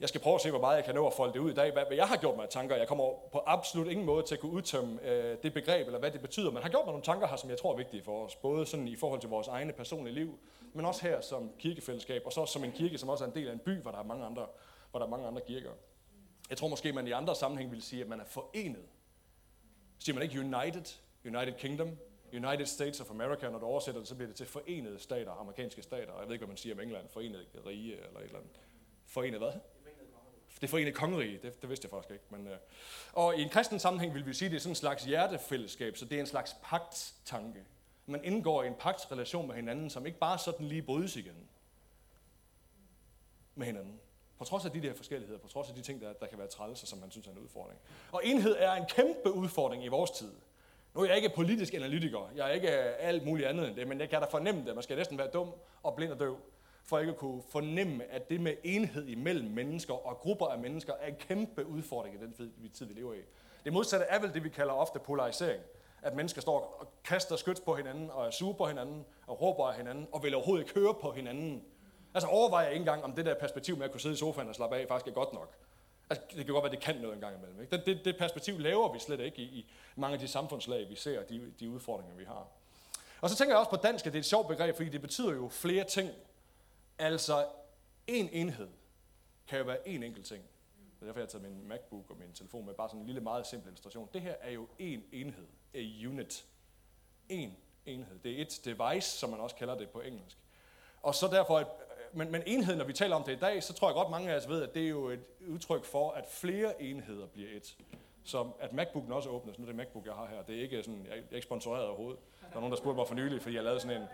Jeg 0.00 0.08
skal 0.08 0.20
prøve 0.20 0.34
at 0.34 0.40
se, 0.40 0.50
hvor 0.50 0.60
meget 0.60 0.76
jeg 0.76 0.84
kan 0.84 0.94
nå 0.94 1.06
at 1.06 1.12
folde 1.12 1.32
det 1.32 1.38
ud 1.38 1.50
i 1.50 1.54
dag. 1.54 1.72
Hvad, 1.72 1.84
hvad 1.86 1.96
jeg 1.96 2.08
har 2.08 2.16
gjort 2.16 2.36
mig 2.36 2.42
af 2.42 2.48
tanker. 2.48 2.76
Jeg 2.76 2.88
kommer 2.88 3.04
på 3.32 3.42
absolut 3.46 3.88
ingen 3.88 4.06
måde 4.06 4.26
til 4.26 4.34
at 4.34 4.40
kunne 4.40 4.52
udtømme 4.52 5.08
øh, 5.08 5.36
det 5.42 5.54
begreb, 5.54 5.86
eller 5.86 5.98
hvad 5.98 6.10
det 6.10 6.20
betyder. 6.20 6.50
Men 6.50 6.62
har 6.62 6.68
gjort 6.68 6.84
mig 6.84 6.92
nogle 6.92 7.04
tanker 7.04 7.26
her, 7.26 7.36
som 7.36 7.50
jeg 7.50 7.58
tror 7.58 7.72
er 7.72 7.76
vigtige 7.76 8.02
for 8.02 8.24
os. 8.24 8.36
Både 8.36 8.66
sådan 8.66 8.88
i 8.88 8.96
forhold 8.96 9.20
til 9.20 9.30
vores 9.30 9.48
egne 9.48 9.72
personlige 9.72 10.14
liv, 10.14 10.38
men 10.72 10.84
også 10.84 11.02
her 11.02 11.20
som 11.20 11.52
kirkefællesskab, 11.58 12.22
og 12.26 12.32
så 12.32 12.46
som 12.46 12.64
en 12.64 12.72
kirke, 12.72 12.98
som 12.98 13.08
også 13.08 13.24
er 13.24 13.28
en 13.28 13.34
del 13.34 13.48
af 13.48 13.52
en 13.52 13.58
by, 13.58 13.82
hvor 13.82 13.90
der 13.90 13.98
er 13.98 14.02
mange 14.02 14.24
andre, 14.24 14.46
hvor 14.90 14.98
der 14.98 15.06
er 15.06 15.10
mange 15.10 15.26
andre 15.26 15.42
kirker. 15.46 15.70
Jeg 16.50 16.58
tror 16.58 16.68
måske, 16.68 16.92
man 16.92 17.06
i 17.06 17.10
andre 17.10 17.34
sammenhæng 17.34 17.70
vil 17.70 17.82
sige, 17.82 18.02
at 18.02 18.08
man 18.08 18.20
er 18.20 18.24
forenet. 18.24 18.84
Siger 19.98 20.14
man 20.14 20.22
ikke 20.22 20.40
United, 20.40 20.98
United 21.24 21.52
Kingdom, 21.58 21.88
United 22.32 22.66
States 22.66 23.00
of 23.00 23.10
America, 23.10 23.50
når 23.50 23.58
du 23.58 23.66
oversætter 23.66 24.00
det, 24.00 24.08
så 24.08 24.14
bliver 24.14 24.28
det 24.28 24.36
til 24.36 24.46
forenede 24.46 24.98
stater, 24.98 25.32
amerikanske 25.32 25.82
stater. 25.82 26.18
Jeg 26.18 26.26
ved 26.26 26.32
ikke, 26.32 26.44
hvad 26.44 26.52
man 26.52 26.56
siger 26.56 26.74
om 26.74 26.80
England, 26.80 27.08
forenede 27.08 27.44
rige 27.66 27.96
eller 27.96 28.20
et 28.20 28.24
eller 28.24 28.38
andet. 28.38 28.60
Forenet 29.06 29.38
hvad? 29.38 29.52
Det 30.64 30.70
forenede 30.70 30.92
kongerige, 30.92 31.38
det, 31.42 31.62
det 31.62 31.68
vidste 31.68 31.86
jeg 31.86 31.90
faktisk 31.90 32.10
ikke. 32.10 32.24
Men, 32.30 32.46
øh. 32.46 32.56
Og 33.12 33.36
i 33.36 33.42
en 33.42 33.48
kristen 33.48 33.78
sammenhæng 33.78 34.14
vil 34.14 34.26
vi 34.26 34.34
sige, 34.34 34.46
at 34.46 34.50
det 34.50 34.56
er 34.56 34.60
sådan 34.60 34.70
en 34.70 34.76
slags 34.76 35.04
hjertefællesskab, 35.04 35.96
så 35.96 36.04
det 36.04 36.16
er 36.16 36.20
en 36.20 36.26
slags 36.26 36.56
pagttanke. 36.62 37.60
man 38.06 38.24
indgår 38.24 38.62
i 38.62 38.66
en 38.66 38.74
pagtrelation 38.74 39.46
med 39.46 39.54
hinanden, 39.54 39.90
som 39.90 40.06
ikke 40.06 40.18
bare 40.18 40.38
sådan 40.38 40.66
lige 40.66 40.82
brydes 40.82 41.16
igen 41.16 41.48
med 43.54 43.66
hinanden. 43.66 44.00
På 44.38 44.44
trods 44.44 44.64
af 44.64 44.70
de 44.70 44.82
der 44.82 44.94
forskelligheder, 44.94 45.38
på 45.38 45.48
trods 45.48 45.68
af 45.68 45.74
de 45.74 45.82
ting, 45.82 46.00
der, 46.00 46.12
der 46.12 46.26
kan 46.26 46.38
være 46.38 46.48
trælser, 46.48 46.86
som 46.86 46.98
man 46.98 47.10
synes 47.10 47.26
er 47.26 47.30
en 47.30 47.38
udfordring. 47.38 47.80
Og 48.12 48.20
enhed 48.24 48.56
er 48.58 48.72
en 48.72 48.86
kæmpe 48.86 49.32
udfordring 49.32 49.84
i 49.84 49.88
vores 49.88 50.10
tid. 50.10 50.32
Nu 50.94 51.00
er 51.00 51.06
jeg 51.06 51.16
ikke 51.16 51.32
politisk 51.34 51.74
analytiker, 51.74 52.32
jeg 52.34 52.48
er 52.48 52.52
ikke 52.52 52.70
alt 52.70 53.24
muligt 53.24 53.48
andet 53.48 53.68
end 53.68 53.76
det, 53.76 53.88
men 53.88 54.00
jeg 54.00 54.10
kan 54.10 54.20
da 54.20 54.26
fornemme 54.26 54.66
det. 54.66 54.74
Man 54.74 54.82
skal 54.82 54.96
næsten 54.96 55.18
være 55.18 55.30
dum 55.30 55.54
og 55.82 55.96
blind 55.96 56.12
og 56.12 56.20
døv, 56.20 56.38
for 56.84 56.98
ikke 56.98 57.10
at 57.10 57.18
kunne 57.18 57.42
fornemme, 57.50 58.04
at 58.04 58.30
det 58.30 58.40
med 58.40 58.54
enhed 58.64 59.06
imellem 59.06 59.50
mennesker 59.50 60.06
og 60.06 60.16
grupper 60.16 60.46
af 60.46 60.58
mennesker 60.58 60.92
er 61.00 61.06
en 61.06 61.16
kæmpe 61.16 61.66
udfordring 61.66 62.14
i 62.14 62.18
den 62.18 62.70
tid, 62.70 62.86
vi 62.86 62.94
lever 62.94 63.14
i. 63.14 63.18
Det 63.64 63.72
modsatte 63.72 64.06
er 64.06 64.18
vel 64.18 64.34
det, 64.34 64.44
vi 64.44 64.48
kalder 64.48 64.72
ofte 64.72 64.98
polarisering 64.98 65.60
at 66.04 66.14
mennesker 66.16 66.40
står 66.40 66.76
og 66.80 66.92
kaster 67.04 67.36
skyts 67.36 67.60
på 67.60 67.74
hinanden, 67.74 68.10
og 68.10 68.26
er 68.26 68.30
sure 68.30 68.54
på 68.54 68.66
hinanden, 68.66 69.04
og 69.26 69.40
råber 69.40 69.68
af 69.68 69.76
hinanden, 69.76 70.08
og 70.12 70.22
vil 70.22 70.34
overhovedet 70.34 70.64
ikke 70.64 70.80
høre 70.80 70.94
på 70.94 71.12
hinanden. 71.12 71.64
Altså 72.14 72.28
overvejer 72.28 72.64
jeg 72.64 72.72
ikke 72.72 72.82
engang, 72.82 73.04
om 73.04 73.12
det 73.12 73.26
der 73.26 73.34
perspektiv 73.34 73.76
med 73.76 73.84
at 73.84 73.90
kunne 73.90 74.00
sidde 74.00 74.14
i 74.14 74.16
sofaen 74.18 74.48
og 74.48 74.54
slappe 74.54 74.76
af, 74.76 74.88
faktisk 74.88 75.08
er 75.08 75.12
godt 75.12 75.32
nok. 75.32 75.54
Altså, 76.10 76.24
det 76.30 76.44
kan 76.44 76.54
godt 76.54 76.64
være, 76.64 76.72
det 76.72 76.80
kan 76.80 76.96
noget 76.96 77.14
engang 77.14 77.36
imellem. 77.36 77.60
Ikke? 77.60 77.76
Det, 77.76 77.86
det, 77.86 78.04
det 78.04 78.16
perspektiv 78.18 78.58
laver 78.58 78.92
vi 78.92 78.98
slet 78.98 79.20
ikke 79.20 79.38
i, 79.38 79.44
i 79.44 79.66
mange 79.96 80.14
af 80.14 80.20
de 80.20 80.28
samfundslag, 80.28 80.88
vi 80.88 80.94
ser, 80.94 81.22
de, 81.22 81.52
de 81.60 81.70
udfordringer, 81.70 82.14
vi 82.16 82.24
har. 82.24 82.46
Og 83.20 83.30
så 83.30 83.36
tænker 83.36 83.54
jeg 83.54 83.58
også 83.58 83.70
på 83.70 83.76
dansk, 83.76 84.06
at 84.06 84.12
det 84.12 84.18
er 84.18 84.22
et 84.22 84.26
sjovt 84.26 84.48
begreb, 84.48 84.76
fordi 84.76 84.88
det 84.88 85.00
betyder 85.00 85.32
jo 85.32 85.48
flere 85.48 85.84
ting. 85.84 86.10
Altså, 86.98 87.46
en 88.06 88.28
enhed 88.32 88.68
kan 89.46 89.58
jo 89.58 89.64
være 89.64 89.88
en 89.88 90.02
enkelt 90.02 90.26
ting. 90.26 90.42
Det 90.94 91.02
er 91.02 91.06
derfor, 91.06 91.20
jeg 91.20 91.24
har 91.24 91.28
taget 91.28 91.42
min 91.42 91.68
MacBook 91.68 92.10
og 92.10 92.16
min 92.18 92.32
telefon 92.32 92.66
med, 92.66 92.74
bare 92.74 92.88
sådan 92.88 93.00
en 93.00 93.06
lille, 93.06 93.20
meget 93.20 93.46
simpel 93.46 93.68
illustration. 93.68 94.08
Det 94.14 94.20
her 94.20 94.34
er 94.40 94.50
jo 94.50 94.68
en 94.78 95.04
enhed 95.12 95.46
a 95.74 96.08
unit. 96.08 96.44
En 97.28 97.56
enhed. 97.86 98.18
Det 98.18 98.38
er 98.38 98.42
et 98.42 98.60
device, 98.64 99.10
som 99.18 99.30
man 99.30 99.40
også 99.40 99.56
kalder 99.56 99.74
det 99.74 99.90
på 99.90 100.00
engelsk. 100.00 100.38
Og 101.02 101.14
så 101.14 101.26
derfor, 101.26 101.60
et, 101.60 101.66
øh, 101.66 102.18
men, 102.18 102.30
men 102.32 102.42
enhed, 102.46 102.76
når 102.76 102.84
vi 102.84 102.92
taler 102.92 103.16
om 103.16 103.22
det 103.22 103.32
i 103.32 103.38
dag, 103.38 103.62
så 103.62 103.72
tror 103.72 103.88
jeg 103.88 103.94
godt, 103.94 104.10
mange 104.10 104.30
af 104.30 104.36
os 104.36 104.48
ved, 104.48 104.62
at 104.62 104.74
det 104.74 104.84
er 104.84 104.88
jo 104.88 105.08
et 105.08 105.24
udtryk 105.48 105.84
for, 105.84 106.10
at 106.10 106.26
flere 106.26 106.82
enheder 106.82 107.26
bliver 107.26 107.48
et. 107.56 107.76
Så 108.24 108.50
at 108.60 108.72
MacBooken 108.72 109.12
også 109.12 109.28
åbnes, 109.28 109.58
nu 109.58 109.64
er 109.64 109.66
det 109.66 109.76
MacBook, 109.76 110.06
jeg 110.06 110.14
har 110.14 110.26
her, 110.26 110.42
det 110.42 110.56
er 110.56 110.62
ikke 110.62 110.82
sådan, 110.82 111.06
jeg 111.06 111.18
er 111.30 111.34
ikke 111.34 111.46
sponsoreret 111.46 111.86
overhovedet. 111.86 112.20
Der 112.40 112.56
er 112.56 112.60
nogen, 112.60 112.70
der 112.70 112.76
spurgte 112.76 112.96
mig 112.96 113.08
for 113.08 113.14
nylig, 113.14 113.42
fordi 113.42 113.54
jeg 113.54 113.64
lavede 113.64 113.80
sådan 113.80 114.02
en, 114.02 114.08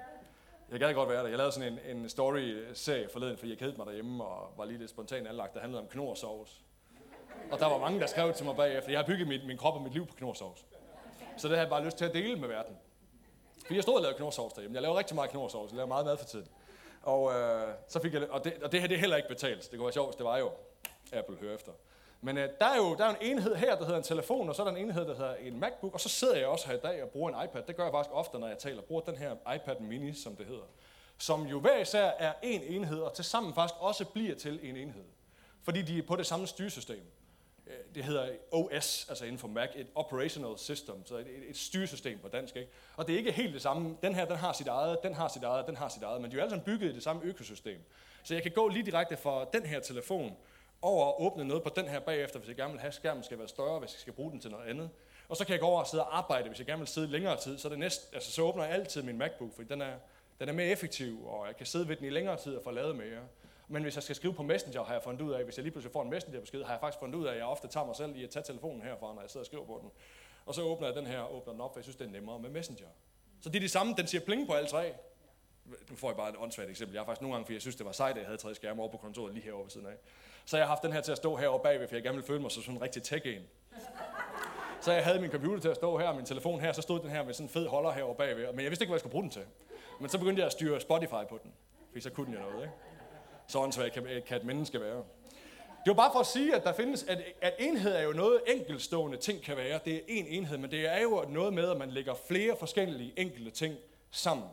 jeg 0.70 0.80
gad 0.80 0.94
godt 0.94 1.08
være 1.08 1.22
der. 1.22 1.28
Jeg 1.28 1.36
lavede 1.36 1.52
sådan 1.52 1.72
en, 1.72 1.96
en 1.96 2.08
story-serie 2.08 3.08
forleden, 3.12 3.36
fordi 3.36 3.50
jeg 3.50 3.58
kedede 3.58 3.76
mig 3.76 3.86
derhjemme 3.86 4.24
og 4.24 4.52
var 4.56 4.64
lige 4.64 4.78
lidt 4.78 4.90
spontan 4.90 5.26
anlagt, 5.26 5.54
der 5.54 5.60
handlede 5.60 5.82
om 5.82 5.88
knorsovs. 5.88 6.60
Og 7.50 7.58
der 7.58 7.66
var 7.66 7.78
mange, 7.78 8.00
der 8.00 8.06
skrev 8.06 8.32
til 8.32 8.44
mig 8.46 8.56
bagefter, 8.56 8.90
jeg 8.90 8.98
har 8.98 9.06
bygget 9.06 9.28
mit, 9.28 9.46
min 9.46 9.56
krop 9.56 9.74
og 9.74 9.82
mit 9.82 9.92
liv 9.92 10.06
på 10.06 10.14
knorsovs. 10.14 10.66
Så 11.36 11.48
det 11.48 11.56
havde 11.56 11.60
jeg 11.60 11.68
bare 11.70 11.84
lyst 11.84 11.96
til 11.96 12.04
at 12.04 12.14
dele 12.14 12.36
med 12.36 12.48
verden. 12.48 12.76
Fordi 13.62 13.74
jeg 13.74 13.82
stod 13.82 13.94
og 13.94 14.02
lavede 14.02 14.16
knorsovs 14.16 14.52
derhjemme. 14.52 14.74
Jeg 14.74 14.82
laver 14.82 14.98
rigtig 14.98 15.14
meget 15.14 15.30
knorsovs. 15.30 15.70
Jeg 15.70 15.76
laver 15.76 15.88
meget 15.88 16.06
mad 16.06 16.16
for 16.16 16.24
tiden. 16.24 16.48
Og, 17.02 17.32
øh, 17.32 17.74
så 17.88 18.00
fik 18.00 18.14
jeg, 18.14 18.30
og, 18.30 18.44
det, 18.44 18.62
og 18.62 18.72
det 18.72 18.80
her 18.80 18.88
det 18.88 18.94
er 18.94 18.98
heller 18.98 19.16
ikke 19.16 19.28
betalt. 19.28 19.62
Det 19.62 19.70
kunne 19.70 19.84
være 19.84 19.92
sjovt, 19.92 20.08
hvis 20.08 20.16
det 20.16 20.24
var 20.24 20.38
jo. 20.38 20.50
Apple 21.12 21.36
hører 21.36 21.54
efter. 21.54 21.72
Men 22.22 22.38
øh, 22.38 22.48
der, 22.58 22.66
er 22.66 22.76
jo 22.76 22.96
der 22.96 23.04
er 23.04 23.10
en 23.10 23.16
enhed 23.20 23.54
her, 23.54 23.76
der 23.76 23.84
hedder 23.84 23.96
en 23.96 24.02
telefon, 24.02 24.48
og 24.48 24.54
så 24.54 24.62
er 24.62 24.66
der 24.70 24.76
en 24.76 24.84
enhed, 24.84 25.04
der 25.06 25.14
hedder 25.14 25.34
en 25.34 25.60
MacBook, 25.60 25.94
og 25.94 26.00
så 26.00 26.08
sidder 26.08 26.36
jeg 26.36 26.46
også 26.46 26.66
her 26.68 26.74
i 26.74 26.80
dag 26.80 27.02
og 27.02 27.08
bruger 27.08 27.30
en 27.30 27.44
iPad. 27.44 27.62
Det 27.62 27.76
gør 27.76 27.82
jeg 27.82 27.92
faktisk 27.92 28.14
ofte, 28.14 28.38
når 28.38 28.48
jeg 28.48 28.58
taler. 28.58 28.82
bruger 28.82 29.02
den 29.02 29.16
her 29.16 29.54
iPad 29.54 29.80
mini, 29.80 30.12
som 30.12 30.36
det 30.36 30.46
hedder. 30.46 30.64
Som 31.18 31.46
jo 31.46 31.60
hver 31.60 31.78
især 31.78 32.04
er 32.18 32.32
en 32.42 32.62
enhed, 32.62 33.00
og 33.00 33.14
tilsammen 33.14 33.54
faktisk 33.54 33.74
også 33.80 34.04
bliver 34.04 34.34
til 34.34 34.60
en 34.62 34.76
enhed. 34.76 35.04
Fordi 35.62 35.82
de 35.82 35.98
er 35.98 36.02
på 36.02 36.16
det 36.16 36.26
samme 36.26 36.46
styresystem. 36.46 37.02
Øh, 37.66 37.94
det 37.94 38.04
hedder 38.04 38.28
OS, 38.52 39.06
altså 39.08 39.24
inden 39.24 39.38
for 39.38 39.48
Mac, 39.48 39.68
et 39.74 39.86
operational 39.94 40.58
system, 40.58 41.06
så 41.06 41.16
et, 41.16 41.26
et 41.48 41.56
styresystem 41.56 42.18
på 42.18 42.28
dansk. 42.28 42.56
Ikke? 42.56 42.70
Og 42.96 43.06
det 43.06 43.12
er 43.12 43.18
ikke 43.18 43.32
helt 43.32 43.54
det 43.54 43.62
samme. 43.62 43.96
Den 44.02 44.14
her, 44.14 44.24
den 44.24 44.36
har 44.36 44.52
sit 44.52 44.66
eget, 44.66 44.98
den 45.02 45.14
har 45.14 45.28
sit 45.28 45.42
eget, 45.42 45.66
den 45.66 45.76
har 45.76 45.88
sit 45.88 46.02
eget, 46.02 46.20
men 46.20 46.30
de 46.30 46.36
er 46.36 46.38
jo 46.38 46.42
alle 46.42 46.50
sammen 46.50 46.64
bygget 46.64 46.90
i 46.90 46.94
det 46.94 47.02
samme 47.02 47.22
økosystem. 47.22 47.78
Så 48.22 48.34
jeg 48.34 48.42
kan 48.42 48.52
gå 48.52 48.68
lige 48.68 48.86
direkte 48.86 49.16
fra 49.16 49.44
den 49.52 49.62
her 49.62 49.80
telefon 49.80 50.36
over 50.82 51.04
og 51.04 51.22
åbne 51.22 51.44
noget 51.44 51.62
på 51.62 51.70
den 51.76 51.88
her 51.88 52.00
bagefter, 52.00 52.38
hvis 52.38 52.48
jeg 52.48 52.56
gerne 52.56 52.72
vil 52.72 52.80
have 52.80 52.92
skærmen 52.92 53.22
skal 53.22 53.38
være 53.38 53.48
større, 53.48 53.78
hvis 53.78 53.92
jeg 53.92 54.00
skal 54.00 54.12
bruge 54.12 54.30
den 54.30 54.40
til 54.40 54.50
noget 54.50 54.66
andet. 54.66 54.90
Og 55.28 55.36
så 55.36 55.44
kan 55.44 55.52
jeg 55.52 55.60
gå 55.60 55.66
over 55.66 55.80
og 55.80 55.86
sidde 55.86 56.04
og 56.04 56.18
arbejde, 56.18 56.48
hvis 56.48 56.58
jeg 56.58 56.66
gerne 56.66 56.80
vil 56.80 56.88
sidde 56.88 57.06
længere 57.06 57.36
tid. 57.36 57.58
Så, 57.58 57.68
det 57.68 57.78
næste, 57.78 58.14
altså, 58.14 58.32
så 58.32 58.42
åbner 58.42 58.64
jeg 58.64 58.72
altid 58.72 59.02
min 59.02 59.18
MacBook, 59.18 59.54
for 59.56 59.62
den 59.62 59.80
er, 59.80 59.92
den 60.40 60.48
er 60.48 60.52
mere 60.52 60.66
effektiv, 60.66 61.26
og 61.26 61.46
jeg 61.46 61.56
kan 61.56 61.66
sidde 61.66 61.88
ved 61.88 61.96
den 61.96 62.06
i 62.06 62.10
længere 62.10 62.36
tid 62.36 62.56
og 62.56 62.62
få 62.64 62.70
lavet 62.70 62.96
mere. 62.96 63.20
Men 63.68 63.82
hvis 63.82 63.94
jeg 63.94 64.02
skal 64.02 64.16
skrive 64.16 64.34
på 64.34 64.42
Messenger, 64.42 64.84
har 64.84 64.92
jeg 64.92 65.02
fundet 65.02 65.20
ud 65.20 65.32
af, 65.32 65.44
hvis 65.44 65.56
jeg 65.56 65.62
lige 65.62 65.72
pludselig 65.72 65.92
får 65.92 66.02
en 66.02 66.10
Messenger-besked, 66.10 66.62
har 66.62 66.72
jeg 66.72 66.80
faktisk 66.80 67.00
fundet 67.00 67.18
ud 67.18 67.26
af, 67.26 67.30
at 67.30 67.38
jeg 67.38 67.46
ofte 67.46 67.68
tager 67.68 67.86
mig 67.86 67.96
selv 67.96 68.16
i 68.16 68.24
at 68.24 68.30
tage 68.30 68.42
telefonen 68.42 68.82
herfra, 68.82 69.14
når 69.14 69.20
jeg 69.20 69.30
sidder 69.30 69.42
og 69.42 69.46
skriver 69.46 69.64
på 69.64 69.78
den. 69.82 69.90
Og 70.46 70.54
så 70.54 70.62
åbner 70.62 70.86
jeg 70.86 70.96
den 70.96 71.06
her, 71.06 71.32
åbner 71.32 71.52
den 71.52 71.60
op, 71.60 71.72
for 71.72 71.78
jeg 71.78 71.84
synes, 71.84 71.96
det 71.96 72.06
er 72.06 72.10
nemmere 72.10 72.38
med 72.38 72.50
Messenger. 72.50 72.86
Så 73.40 73.48
det 73.48 73.56
er 73.56 73.60
det 73.60 73.70
samme, 73.70 73.94
den 73.96 74.06
siger 74.06 74.24
pling 74.24 74.46
på 74.46 74.52
alle 74.52 74.68
tre. 74.68 74.94
Nu 75.90 75.96
får 75.96 76.08
jeg 76.08 76.16
bare 76.16 76.28
et 76.28 76.36
åndssvagt 76.38 76.70
eksempel. 76.70 76.94
Jeg 76.94 77.00
har 77.00 77.06
faktisk 77.06 77.20
nogle 77.20 77.34
gange, 77.34 77.44
fordi 77.44 77.54
jeg 77.54 77.60
synes, 77.60 77.76
det 77.76 77.86
var 77.86 77.92
sejt, 77.92 78.10
at 78.10 78.16
jeg 78.16 78.26
havde 78.26 78.38
tre 78.38 78.54
skærme 78.54 78.82
over 78.82 78.90
på 78.90 78.96
kontoret 78.96 79.34
lige 79.34 79.44
herovre 79.44 79.64
ved 79.64 79.70
siden 79.70 79.86
af. 79.86 79.94
Så 80.44 80.56
jeg 80.56 80.66
har 80.66 80.68
haft 80.68 80.82
den 80.82 80.92
her 80.92 81.00
til 81.00 81.12
at 81.12 81.18
stå 81.18 81.36
herovre 81.36 81.62
bagved, 81.62 81.88
for 81.88 81.94
jeg 81.96 82.02
gerne 82.02 82.16
vil 82.16 82.26
føle 82.26 82.40
mig 82.42 82.50
som 82.50 82.62
sådan 82.62 82.76
en 82.76 82.82
rigtig 82.82 83.02
tech-en. 83.02 83.42
Så 84.80 84.92
jeg 84.92 85.04
havde 85.04 85.20
min 85.20 85.30
computer 85.30 85.60
til 85.60 85.68
at 85.68 85.76
stå 85.76 85.98
her, 85.98 86.06
og 86.06 86.16
min 86.16 86.24
telefon 86.24 86.60
her, 86.60 86.72
så 86.72 86.82
stod 86.82 87.00
den 87.00 87.10
her 87.10 87.24
med 87.24 87.34
sådan 87.34 87.46
en 87.46 87.50
fed 87.50 87.66
holder 87.66 87.90
herovre 87.90 88.14
bagved. 88.14 88.52
Men 88.52 88.60
jeg 88.60 88.70
vidste 88.70 88.82
ikke, 88.82 88.90
hvad 88.90 88.96
jeg 88.96 89.00
skulle 89.00 89.12
bruge 89.12 89.22
den 89.22 89.30
til. 89.30 89.42
Men 90.00 90.08
så 90.08 90.18
begyndte 90.18 90.40
jeg 90.40 90.46
at 90.46 90.52
styre 90.52 90.80
Spotify 90.80 91.28
på 91.28 91.38
den, 91.42 91.52
fordi 91.88 92.00
så 92.00 92.10
kunne 92.10 92.26
den 92.26 92.34
jo 92.34 92.40
noget, 92.40 92.62
ikke? 92.62 92.74
Så 93.46 93.58
åndssvagt 93.58 93.92
kan, 93.92 94.22
kan 94.26 94.36
et 94.36 94.44
menneske 94.44 94.80
være. 94.80 95.04
Det 95.84 95.86
var 95.86 95.94
bare 95.94 96.12
for 96.12 96.20
at 96.20 96.26
sige, 96.26 96.54
at 96.54 96.64
der 96.64 96.72
findes, 96.72 97.04
at, 97.04 97.22
at 97.40 97.54
enhed 97.58 97.92
er 97.92 98.02
jo 98.02 98.12
noget 98.12 98.40
enkeltstående 98.46 99.16
ting 99.16 99.42
kan 99.42 99.56
være. 99.56 99.80
Det 99.84 99.94
er 99.96 100.00
en 100.08 100.26
enhed, 100.26 100.58
men 100.58 100.70
det 100.70 100.86
er 100.86 101.02
jo 101.02 101.24
noget 101.28 101.52
med, 101.52 101.70
at 101.70 101.76
man 101.76 101.90
lægger 101.90 102.14
flere 102.14 102.56
forskellige 102.56 103.12
enkelte 103.16 103.50
ting 103.50 103.74
sammen. 104.10 104.46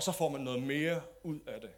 Og 0.00 0.04
så 0.04 0.12
får 0.12 0.28
man 0.28 0.40
noget 0.40 0.62
mere 0.62 1.00
ud 1.22 1.38
af 1.46 1.60
det. 1.60 1.70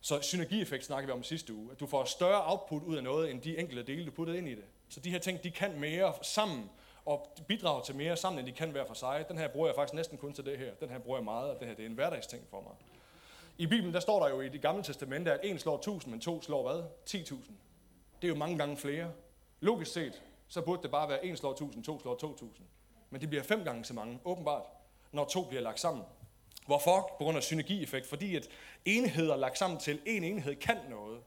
Så 0.00 0.22
synergieffekt 0.22 0.84
snakker 0.84 1.06
vi 1.06 1.12
om 1.12 1.22
sidste 1.22 1.54
uge. 1.54 1.72
At 1.72 1.80
du 1.80 1.86
får 1.86 2.04
større 2.04 2.52
output 2.52 2.82
ud 2.82 2.96
af 2.96 3.02
noget, 3.02 3.30
end 3.30 3.40
de 3.40 3.58
enkelte 3.58 3.82
dele, 3.82 4.06
du 4.06 4.10
puttede 4.10 4.38
ind 4.38 4.48
i 4.48 4.54
det. 4.54 4.64
Så 4.88 5.00
de 5.00 5.10
her 5.10 5.18
ting, 5.18 5.42
de 5.42 5.50
kan 5.50 5.80
mere 5.80 6.14
sammen, 6.22 6.70
og 7.04 7.36
bidrager 7.48 7.82
til 7.82 7.94
mere 7.94 8.16
sammen, 8.16 8.38
end 8.38 8.46
de 8.46 8.52
kan 8.52 8.74
være 8.74 8.86
for 8.86 8.94
sig. 8.94 9.24
Den 9.28 9.38
her 9.38 9.48
bruger 9.48 9.66
jeg 9.66 9.74
faktisk 9.74 9.94
næsten 9.94 10.18
kun 10.18 10.32
til 10.32 10.44
det 10.46 10.58
her. 10.58 10.74
Den 10.74 10.88
her 10.88 10.98
bruger 10.98 11.18
jeg 11.18 11.24
meget, 11.24 11.50
og 11.50 11.60
det 11.60 11.68
her 11.68 11.74
det 11.74 11.82
er 11.82 11.88
en 11.88 11.94
hverdagsting 11.94 12.42
for 12.50 12.60
mig. 12.60 12.72
I 13.58 13.66
Bibelen, 13.66 13.94
der 13.94 14.00
står 14.00 14.22
der 14.22 14.34
jo 14.34 14.40
i 14.40 14.48
det 14.48 14.62
gamle 14.62 14.82
testamente, 14.82 15.32
at 15.32 15.40
en 15.42 15.58
slår 15.58 15.76
1000, 15.76 16.10
men 16.10 16.20
to 16.20 16.42
slår 16.42 16.72
hvad? 16.72 16.82
10.000. 17.10 17.34
Det 18.22 18.28
er 18.28 18.28
jo 18.28 18.34
mange 18.34 18.58
gange 18.58 18.76
flere. 18.76 19.12
Logisk 19.60 19.92
set, 19.92 20.22
så 20.48 20.62
burde 20.62 20.82
det 20.82 20.90
bare 20.90 21.08
være 21.08 21.24
en 21.24 21.36
slår 21.36 21.50
1000, 21.50 21.84
to 21.84 22.00
slår 22.00 22.14
2000. 22.14 22.66
Men 23.10 23.20
det 23.20 23.28
bliver 23.28 23.42
fem 23.42 23.64
gange 23.64 23.84
så 23.84 23.94
mange, 23.94 24.20
åbenbart, 24.24 24.62
når 25.12 25.24
to 25.24 25.44
bliver 25.44 25.62
lagt 25.62 25.80
sammen. 25.80 26.04
Hvorfor? 26.66 27.14
På 27.18 27.24
grund 27.24 27.36
af 27.36 27.42
synergieffekt. 27.42 28.06
Fordi 28.06 28.36
at 28.36 28.48
enheder 28.84 29.36
lagt 29.36 29.58
sammen 29.58 29.80
til 29.80 30.00
en 30.06 30.24
enhed 30.24 30.56
kan 30.56 30.78
noget. 30.90 31.20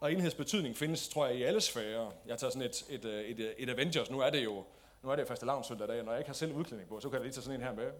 Og 0.00 0.12
enhedsbetydning 0.12 0.76
findes, 0.76 1.08
tror 1.08 1.26
jeg, 1.26 1.36
i 1.36 1.42
alle 1.42 1.60
sfærer. 1.60 2.10
Jeg 2.26 2.38
tager 2.38 2.50
sådan 2.50 2.68
et, 2.68 2.84
et, 2.90 3.04
øh, 3.04 3.24
et, 3.24 3.40
øh, 3.40 3.50
et 3.58 3.70
Avengers. 3.70 4.10
Nu 4.10 4.20
er 4.20 4.30
det 4.30 4.44
jo 4.44 4.64
nu 5.04 5.10
er 5.10 5.16
det 5.16 5.28
faste 5.28 5.46
søndag 5.68 5.88
dag, 5.88 6.04
når 6.04 6.12
jeg 6.12 6.20
ikke 6.20 6.28
har 6.28 6.34
selv 6.34 6.52
udklædning 6.52 6.88
på, 6.88 7.00
så 7.00 7.08
kan 7.08 7.14
jeg 7.14 7.22
lige 7.22 7.32
tage 7.32 7.42
sådan 7.42 7.60
en 7.60 7.66
her 7.66 7.74
med. 7.74 7.90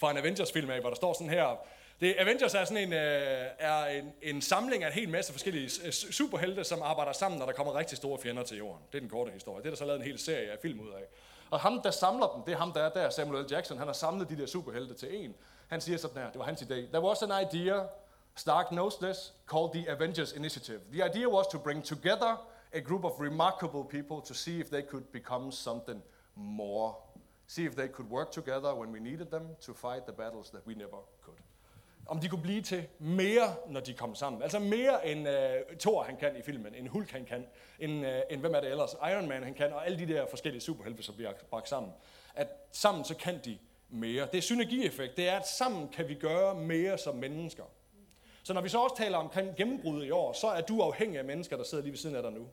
Fra 0.00 0.10
en 0.10 0.16
Avengers-film 0.16 0.70
af, 0.70 0.80
hvor 0.80 0.88
der 0.88 0.96
står 0.96 1.12
sådan 1.12 1.30
her, 1.30 1.56
det, 2.00 2.14
Avengers 2.18 2.54
er 2.54 2.64
sådan 2.64 2.82
en, 2.82 2.92
øh, 2.92 3.46
er 3.58 3.84
en, 3.84 4.12
en 4.22 4.42
samling 4.42 4.84
af 4.84 4.86
en 4.86 4.92
hel 4.92 5.08
masse 5.08 5.32
forskellige 5.32 5.70
øh, 5.84 5.92
superhelte, 5.92 6.64
som 6.64 6.82
arbejder 6.82 7.12
sammen, 7.12 7.38
når 7.38 7.46
der 7.46 7.52
kommer 7.52 7.74
rigtig 7.78 7.96
store 7.96 8.18
fjender 8.18 8.42
til 8.42 8.56
jorden. 8.58 8.82
Det 8.92 8.98
er 8.98 9.00
den 9.00 9.08
korte 9.08 9.30
historie. 9.32 9.62
Det 9.62 9.66
er 9.66 9.70
der 9.70 9.76
så 9.76 9.84
lavet 9.84 10.00
en 10.00 10.06
hel 10.06 10.18
serie 10.18 10.50
af 10.50 10.58
film 10.62 10.80
ud 10.80 10.90
af. 10.90 11.04
Og 11.54 11.60
ham, 11.60 11.82
der 11.82 11.90
samler 11.90 12.26
dem, 12.26 12.42
det 12.42 12.52
er 12.52 12.58
ham, 12.58 12.72
der 12.72 12.80
er 12.80 12.88
der, 12.88 13.10
Samuel 13.10 13.44
L. 13.44 13.46
Jackson. 13.50 13.78
Han 13.78 13.86
har 13.86 13.94
samlet 13.94 14.28
de 14.28 14.36
der 14.36 14.46
superhelte 14.46 14.94
til 14.94 15.24
en. 15.24 15.34
Han 15.68 15.80
siger 15.80 15.98
sådan 15.98 16.16
her, 16.16 16.30
det 16.30 16.38
var 16.38 16.44
hans 16.44 16.62
idé. 16.62 16.74
There 16.74 17.02
was 17.02 17.22
an 17.22 17.46
idea, 17.46 17.86
Stark 18.34 18.68
knows 18.68 18.96
this, 18.96 19.32
called 19.50 19.72
the 19.72 19.90
Avengers 19.90 20.32
Initiative. 20.32 20.80
The 20.92 21.06
idea 21.06 21.28
was 21.28 21.46
to 21.46 21.58
bring 21.58 21.84
together 21.84 22.36
a 22.72 22.80
group 22.80 23.04
of 23.04 23.20
remarkable 23.20 23.84
people 23.84 24.16
to 24.28 24.34
see 24.34 24.60
if 24.60 24.68
they 24.68 24.82
could 24.82 25.04
become 25.12 25.52
something 25.52 26.02
more. 26.36 26.96
See 27.46 27.64
if 27.64 27.74
they 27.76 27.88
could 27.88 28.10
work 28.10 28.32
together 28.32 28.74
when 28.74 28.92
we 28.92 29.00
needed 29.00 29.30
them 29.30 29.56
to 29.60 29.74
fight 29.74 30.06
the 30.06 30.12
battles 30.12 30.50
that 30.50 30.66
we 30.66 30.74
never 30.74 30.98
could 31.24 31.43
om 32.06 32.20
de 32.20 32.28
kunne 32.28 32.42
blive 32.42 32.62
til 32.62 32.86
mere, 32.98 33.54
når 33.68 33.80
de 33.80 33.94
kom 33.94 34.14
sammen. 34.14 34.42
Altså 34.42 34.58
mere 34.58 35.06
end 35.06 35.28
uh, 35.28 35.76
Thor 35.78 36.02
han 36.02 36.16
kan 36.16 36.36
i 36.36 36.42
filmen, 36.42 36.74
end 36.74 36.88
Hulk 36.88 37.10
han 37.10 37.24
kan, 37.24 37.46
end, 37.78 38.06
uh, 38.06 38.12
end 38.30 38.40
hvem 38.40 38.54
er 38.54 38.60
det 38.60 38.70
ellers, 38.70 38.92
Iron 38.92 39.28
Man 39.28 39.42
han 39.42 39.54
kan, 39.54 39.72
og 39.72 39.86
alle 39.86 39.98
de 39.98 40.12
der 40.12 40.26
forskellige 40.26 40.62
superhelte, 40.62 41.02
som 41.02 41.14
bliver 41.14 41.32
bragt 41.50 41.68
sammen. 41.68 41.92
At 42.34 42.48
sammen 42.72 43.04
så 43.04 43.16
kan 43.16 43.40
de 43.44 43.58
mere. 43.88 44.28
Det 44.32 44.38
er 44.38 44.42
synergieffekt. 44.42 45.16
Det 45.16 45.28
er, 45.28 45.36
at 45.36 45.48
sammen 45.48 45.88
kan 45.88 46.08
vi 46.08 46.14
gøre 46.14 46.54
mere 46.54 46.98
som 46.98 47.16
mennesker. 47.16 47.64
Så 48.42 48.52
når 48.52 48.60
vi 48.60 48.68
så 48.68 48.78
også 48.78 48.96
taler 48.96 49.18
om 49.18 49.30
gennembrud 49.56 50.04
i 50.04 50.10
år, 50.10 50.32
så 50.32 50.46
er 50.46 50.60
du 50.60 50.80
afhængig 50.80 51.18
af 51.18 51.24
mennesker, 51.24 51.56
der 51.56 51.64
sidder 51.64 51.84
lige 51.84 51.92
ved 51.92 51.98
siden 51.98 52.16
af 52.16 52.22
dig 52.22 52.32
nu. 52.32 52.48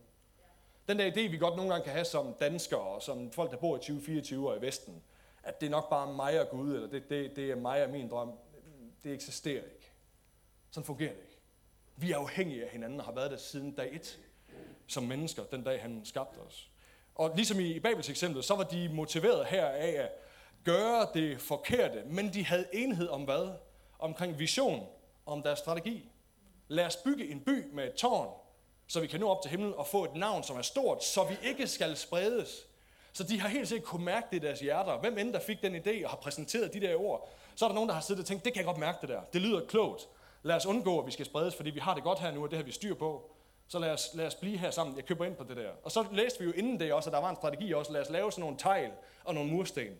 Den 0.87 0.99
der 0.99 1.11
idé, 1.11 1.31
vi 1.31 1.37
godt 1.37 1.55
nogle 1.55 1.71
gange 1.71 1.83
kan 1.83 1.93
have 1.93 2.05
som 2.05 2.33
danskere, 2.39 2.79
og 2.79 3.01
som 3.01 3.31
folk, 3.31 3.51
der 3.51 3.57
bor 3.57 3.75
i 3.75 3.79
2024 3.79 4.49
og 4.49 4.57
i 4.57 4.61
Vesten, 4.61 5.03
at 5.43 5.61
det 5.61 5.67
er 5.67 5.71
nok 5.71 5.89
bare 5.89 6.13
mig 6.13 6.41
og 6.41 6.49
Gud, 6.49 6.75
eller 6.75 6.87
det, 6.87 7.09
det, 7.09 7.35
det 7.35 7.51
er 7.51 7.55
mig 7.55 7.83
og 7.83 7.89
min 7.89 8.09
drøm 8.09 8.31
det 9.03 9.13
eksisterer 9.13 9.63
ikke. 9.63 9.91
Sådan 10.71 10.85
fungerer 10.85 11.13
det 11.13 11.21
ikke. 11.21 11.37
Vi 11.95 12.11
er 12.11 12.17
afhængige 12.17 12.63
af 12.63 12.69
hinanden 12.69 12.99
og 12.99 13.05
har 13.05 13.13
været 13.13 13.31
der 13.31 13.37
siden 13.37 13.71
dag 13.71 13.95
et 13.95 14.19
som 14.87 15.03
mennesker, 15.03 15.43
den 15.43 15.63
dag 15.63 15.81
han 15.81 16.01
skabte 16.05 16.37
os. 16.37 16.69
Og 17.15 17.31
ligesom 17.35 17.59
i 17.59 17.79
Babels 17.79 18.09
eksempel, 18.09 18.43
så 18.43 18.55
var 18.55 18.63
de 18.63 18.89
motiveret 18.89 19.45
her 19.45 19.65
af 19.65 20.03
at 20.03 20.09
gøre 20.63 21.07
det 21.13 21.41
forkerte, 21.41 22.03
men 22.05 22.33
de 22.33 22.45
havde 22.45 22.65
enhed 22.73 23.07
om 23.07 23.23
hvad? 23.23 23.49
Omkring 23.99 24.39
vision, 24.39 24.87
om 25.25 25.43
deres 25.43 25.59
strategi. 25.59 26.09
Lad 26.67 26.85
os 26.85 26.95
bygge 26.95 27.31
en 27.31 27.39
by 27.39 27.73
med 27.73 27.87
et 27.87 27.93
tårn, 27.93 28.29
så 28.87 28.99
vi 28.99 29.07
kan 29.07 29.19
nå 29.19 29.29
op 29.29 29.41
til 29.41 29.51
himlen 29.51 29.73
og 29.73 29.87
få 29.87 30.03
et 30.03 30.15
navn, 30.15 30.43
som 30.43 30.57
er 30.57 30.61
stort, 30.61 31.03
så 31.03 31.23
vi 31.23 31.37
ikke 31.43 31.67
skal 31.67 31.97
spredes. 31.97 32.67
Så 33.13 33.23
de 33.23 33.39
har 33.39 33.49
helt 33.49 33.67
sikkert 33.67 33.87
kunne 33.87 34.05
mærke 34.05 34.27
det 34.31 34.37
i 34.37 34.39
deres 34.39 34.59
hjerter. 34.59 34.99
Hvem 34.99 35.17
end 35.17 35.33
der 35.33 35.39
fik 35.39 35.61
den 35.61 35.75
idé 35.75 36.03
og 36.03 36.09
har 36.09 36.17
præsenteret 36.17 36.73
de 36.73 36.81
der 36.81 36.95
ord, 36.95 37.29
så 37.55 37.65
er 37.65 37.69
der 37.69 37.73
nogen, 37.73 37.89
der 37.89 37.95
har 37.95 38.01
siddet 38.01 38.21
og 38.21 38.27
tænkt, 38.27 38.45
det 38.45 38.53
kan 38.53 38.59
jeg 38.59 38.65
godt 38.65 38.77
mærke 38.77 38.97
det 39.01 39.09
der. 39.09 39.21
Det 39.33 39.41
lyder 39.41 39.65
klogt. 39.65 40.07
Lad 40.43 40.55
os 40.55 40.65
undgå, 40.65 40.99
at 40.99 41.05
vi 41.05 41.11
skal 41.11 41.25
spredes, 41.25 41.55
fordi 41.55 41.69
vi 41.69 41.79
har 41.79 41.93
det 41.93 42.03
godt 42.03 42.19
her 42.19 42.31
nu, 42.31 42.43
og 42.43 42.51
det 42.51 42.57
har 42.57 42.63
vi 42.63 42.71
styr 42.71 42.93
på. 42.95 43.31
Så 43.67 43.79
lad 43.79 43.91
os, 43.91 44.09
lad 44.13 44.27
os 44.27 44.35
blive 44.35 44.57
her 44.57 44.71
sammen. 44.71 44.95
Jeg 44.95 45.05
køber 45.05 45.25
ind 45.25 45.35
på 45.35 45.43
det 45.43 45.57
der. 45.57 45.69
Og 45.83 45.91
så 45.91 46.05
læste 46.11 46.39
vi 46.39 46.45
jo 46.45 46.51
inden 46.51 46.79
det 46.79 46.93
også, 46.93 47.09
at 47.09 47.13
der 47.13 47.21
var 47.21 47.29
en 47.29 47.35
strategi 47.35 47.73
også. 47.73 47.91
Lad 47.91 48.01
os 48.01 48.09
lave 48.09 48.31
sådan 48.31 48.41
nogle 48.41 48.57
tegl 48.57 48.91
og 49.23 49.33
nogle 49.33 49.51
mursten, 49.51 49.93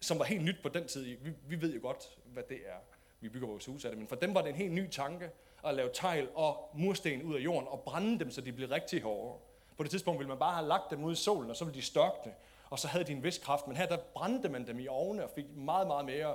som 0.00 0.18
var 0.18 0.24
helt 0.24 0.44
nyt 0.44 0.56
på 0.62 0.68
den 0.68 0.86
tid. 0.86 1.02
Vi, 1.02 1.30
vi 1.48 1.60
ved 1.60 1.74
jo 1.74 1.80
godt, 1.82 2.18
hvad 2.24 2.42
det 2.48 2.58
er. 2.66 2.78
Vi 3.20 3.28
bygger 3.28 3.48
vores 3.48 3.66
hus 3.66 3.84
af 3.84 3.90
det. 3.90 3.98
Men 3.98 4.08
for 4.08 4.16
dem 4.16 4.34
var 4.34 4.42
det 4.42 4.48
en 4.48 4.54
helt 4.54 4.72
ny 4.72 4.90
tanke 4.90 5.30
at 5.64 5.74
lave 5.74 5.90
tegl 5.94 6.28
og 6.34 6.70
mursten 6.74 7.22
ud 7.22 7.34
af 7.34 7.40
jorden 7.40 7.68
og 7.68 7.80
brænde 7.80 8.18
dem, 8.18 8.30
så 8.30 8.40
de 8.40 8.52
blev 8.52 8.68
rigtig 8.68 9.02
hårde. 9.02 9.38
På 9.76 9.82
det 9.82 9.90
tidspunkt 9.90 10.18
ville 10.18 10.28
man 10.28 10.38
bare 10.38 10.54
have 10.54 10.68
lagt 10.68 10.90
dem 10.90 11.04
ud 11.04 11.12
i 11.12 11.16
solen, 11.16 11.50
og 11.50 11.56
så 11.56 11.64
ville 11.64 11.80
de 11.80 11.84
størkne, 11.84 12.32
og 12.70 12.78
så 12.78 12.88
havde 12.88 13.04
de 13.04 13.12
en 13.12 13.22
vis 13.22 13.38
kraft. 13.38 13.66
Men 13.66 13.76
her 13.76 13.86
der 13.86 13.96
brændte 13.96 14.48
man 14.48 14.66
dem 14.66 14.78
i 14.78 14.88
ovne 14.88 15.24
og 15.24 15.30
fik 15.34 15.56
meget, 15.56 15.86
meget 15.86 16.04
mere 16.04 16.34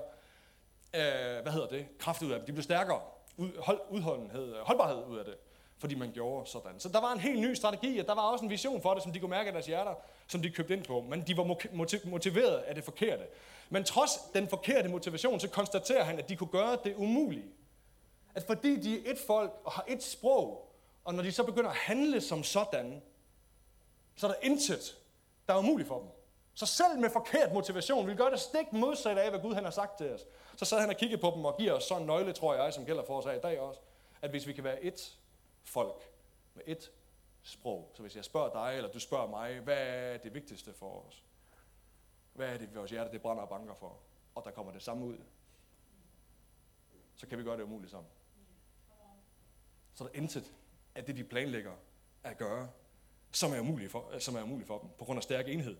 øh, 0.93 1.41
hvad 1.41 1.51
hedder 1.51 1.67
det, 1.67 1.97
kraft 1.97 2.21
ud 2.21 2.31
af 2.31 2.37
dem. 2.37 2.45
De 2.45 2.51
blev 2.51 2.63
stærkere, 2.63 3.01
ud, 3.37 3.61
hold, 3.61 3.81
udholdenhed, 3.89 4.55
øh, 4.55 4.61
holdbarhed 4.61 5.05
ud 5.05 5.17
af 5.17 5.25
det, 5.25 5.35
fordi 5.77 5.95
man 5.95 6.11
gjorde 6.11 6.49
sådan. 6.49 6.79
Så 6.79 6.89
der 6.89 7.01
var 7.01 7.13
en 7.13 7.19
helt 7.19 7.39
ny 7.39 7.53
strategi, 7.53 7.99
og 7.99 8.05
der 8.05 8.15
var 8.15 8.21
også 8.21 8.45
en 8.45 8.51
vision 8.51 8.81
for 8.81 8.93
det, 8.93 9.03
som 9.03 9.11
de 9.11 9.19
kunne 9.19 9.29
mærke 9.29 9.47
af 9.47 9.53
deres 9.53 9.65
hjerter, 9.65 9.93
som 10.27 10.41
de 10.41 10.49
købte 10.49 10.73
ind 10.73 10.83
på. 10.83 11.01
Men 11.01 11.21
de 11.21 11.37
var 11.37 11.57
motiveret 12.09 12.57
af 12.57 12.75
det 12.75 12.83
forkerte. 12.83 13.23
Men 13.69 13.83
trods 13.83 14.11
den 14.33 14.47
forkerte 14.47 14.89
motivation, 14.89 15.39
så 15.39 15.49
konstaterer 15.49 16.03
han, 16.03 16.19
at 16.19 16.29
de 16.29 16.35
kunne 16.35 16.49
gøre 16.49 16.77
det 16.83 16.95
umulige. 16.97 17.45
At 18.35 18.43
fordi 18.47 18.75
de 18.75 18.95
er 18.95 19.11
et 19.11 19.17
folk 19.27 19.51
og 19.63 19.71
har 19.71 19.85
et 19.87 20.03
sprog, 20.03 20.73
og 21.05 21.13
når 21.13 21.23
de 21.23 21.31
så 21.31 21.43
begynder 21.43 21.69
at 21.69 21.75
handle 21.75 22.21
som 22.21 22.43
sådan, 22.43 23.01
så 24.15 24.27
er 24.27 24.31
der 24.31 24.39
intet, 24.41 24.97
der 25.47 25.53
er 25.53 25.57
umuligt 25.57 25.87
for 25.87 25.99
dem. 25.99 26.07
Så 26.59 26.65
selv 26.65 26.99
med 26.99 27.09
forkert 27.09 27.53
motivation 27.53 28.07
vil 28.07 28.17
gøre 28.17 28.31
det 28.31 28.39
stik 28.39 28.73
modsat 28.73 29.17
af, 29.17 29.29
hvad 29.29 29.39
Gud 29.39 29.53
han 29.53 29.63
har 29.63 29.71
sagt 29.71 29.97
til 29.97 30.13
os. 30.13 30.25
Så 30.55 30.65
sad 30.65 30.79
han 30.79 30.89
og 30.89 30.95
kiggede 30.95 31.21
på 31.21 31.31
dem 31.35 31.45
og 31.45 31.57
giver 31.57 31.73
os 31.73 31.83
sådan 31.83 32.03
en 32.03 32.07
nøgle, 32.07 32.33
tror 32.33 32.53
jeg, 32.53 32.73
som 32.73 32.85
gælder 32.85 33.05
for 33.05 33.17
os 33.17 33.25
af 33.25 33.35
i 33.35 33.39
dag 33.39 33.59
også. 33.59 33.81
At 34.21 34.29
hvis 34.29 34.47
vi 34.47 34.53
kan 34.53 34.63
være 34.63 34.83
et 34.83 35.17
folk 35.63 36.11
med 36.53 36.63
et 36.67 36.91
sprog, 37.41 37.91
så 37.93 38.01
hvis 38.01 38.15
jeg 38.15 38.25
spørger 38.25 38.49
dig, 38.51 38.77
eller 38.77 38.91
du 38.91 38.99
spørger 38.99 39.27
mig, 39.27 39.59
hvad 39.59 39.77
er 39.77 40.17
det 40.17 40.33
vigtigste 40.33 40.73
for 40.73 41.05
os? 41.07 41.23
Hvad 42.33 42.47
er 42.47 42.57
det, 42.57 42.75
vores 42.75 42.91
hjerte 42.91 43.11
det 43.11 43.21
brænder 43.21 43.43
og 43.43 43.49
banker 43.49 43.73
for? 43.73 43.97
Og 44.35 44.43
der 44.45 44.51
kommer 44.51 44.71
det 44.71 44.81
samme 44.81 45.05
ud. 45.05 45.17
Så 47.15 47.27
kan 47.27 47.37
vi 47.37 47.43
gøre 47.43 47.57
det 47.57 47.63
umuligt 47.63 47.91
sammen. 47.91 48.11
Så 49.93 50.03
der 50.03 50.09
er 50.09 50.13
intet 50.13 50.53
af 50.95 51.05
det, 51.05 51.15
de 51.17 51.23
planlægger 51.23 51.73
at 52.23 52.37
gøre, 52.37 52.69
som 53.31 53.53
er 53.53 53.59
umuligt 53.59 53.91
for, 53.91 54.19
som 54.19 54.35
er 54.35 54.43
umuligt 54.43 54.67
for 54.67 54.79
dem, 54.79 54.89
på 54.97 55.05
grund 55.05 55.17
af 55.17 55.23
stærk 55.23 55.47
enhed. 55.47 55.77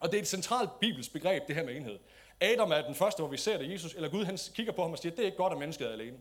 Og 0.00 0.10
det 0.10 0.18
er 0.18 0.22
et 0.22 0.28
centralt 0.28 0.70
bibelsk 0.80 1.12
begreb, 1.12 1.46
det 1.46 1.54
her 1.54 1.64
med 1.64 1.76
enhed. 1.76 1.98
Adam 2.40 2.70
er 2.70 2.82
den 2.82 2.94
første, 2.94 3.20
hvor 3.20 3.28
vi 3.28 3.36
ser 3.36 3.58
det. 3.58 3.72
Jesus, 3.72 3.94
eller 3.94 4.08
Gud, 4.08 4.24
han 4.24 4.38
kigger 4.54 4.72
på 4.72 4.82
ham 4.82 4.92
og 4.92 4.98
siger, 4.98 5.14
det 5.14 5.22
er 5.22 5.26
ikke 5.26 5.36
godt, 5.36 5.52
at 5.52 5.58
mennesket 5.58 5.88
er 5.88 5.92
alene. 5.92 6.16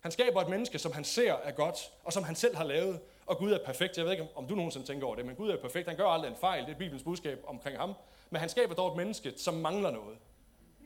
Han 0.00 0.12
skaber 0.12 0.40
et 0.40 0.48
menneske, 0.48 0.78
som 0.78 0.92
han 0.92 1.04
ser 1.04 1.32
er 1.32 1.50
godt, 1.50 1.92
og 2.04 2.12
som 2.12 2.24
han 2.24 2.34
selv 2.34 2.56
har 2.56 2.64
lavet, 2.64 3.00
og 3.26 3.38
Gud 3.38 3.52
er 3.52 3.58
perfekt. 3.64 3.96
Jeg 3.96 4.04
ved 4.04 4.12
ikke, 4.12 4.28
om 4.34 4.46
du 4.48 4.54
nogensinde 4.54 4.86
tænker 4.86 5.06
over 5.06 5.16
det, 5.16 5.26
men 5.26 5.36
Gud 5.36 5.50
er 5.50 5.56
perfekt. 5.56 5.88
Han 5.88 5.96
gør 5.96 6.06
aldrig 6.06 6.30
en 6.30 6.36
fejl. 6.36 6.66
Det 6.66 6.72
er 6.72 6.78
Bibelens 6.78 7.02
budskab 7.02 7.44
omkring 7.46 7.78
ham. 7.78 7.94
Men 8.30 8.40
han 8.40 8.48
skaber 8.48 8.74
dog 8.74 8.90
et 8.90 8.96
menneske, 8.96 9.32
som 9.36 9.54
mangler 9.54 9.90
noget. 9.90 10.18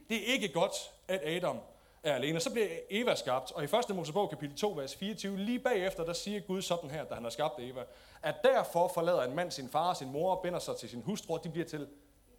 Det 0.09 0.17
er 0.17 0.33
ikke 0.33 0.49
godt, 0.49 0.73
at 1.09 1.21
Adam 1.25 1.61
er 2.03 2.15
alene. 2.15 2.41
Så 2.41 2.51
bliver 2.51 2.69
Eva 2.91 3.15
skabt, 3.15 3.53
og 3.53 3.63
i 3.63 3.67
1. 3.91 3.97
Mosebog 3.97 4.31
kapitel 4.31 4.57
2, 4.57 4.71
vers 4.71 4.97
24, 4.97 5.39
lige 5.39 5.59
bagefter, 5.59 6.05
der 6.05 6.13
siger 6.13 6.41
Gud 6.41 6.63
sådan 6.63 6.91
her, 6.91 7.05
da 7.05 7.15
han 7.15 7.23
har 7.23 7.31
skabt 7.31 7.55
Eva, 7.59 7.85
at 8.23 8.35
derfor 8.45 8.89
forlader 8.89 9.23
en 9.23 9.35
mand 9.35 9.51
sin 9.51 9.69
far 9.69 9.89
og 9.89 9.97
sin 9.97 10.13
mor 10.13 10.35
og 10.35 10.43
binder 10.43 10.59
sig 10.59 10.77
til 10.77 10.89
sin 10.89 11.03
hustru, 11.03 11.35
og 11.35 11.45
de 11.45 11.51
bliver 11.51 11.67
til 11.67 11.89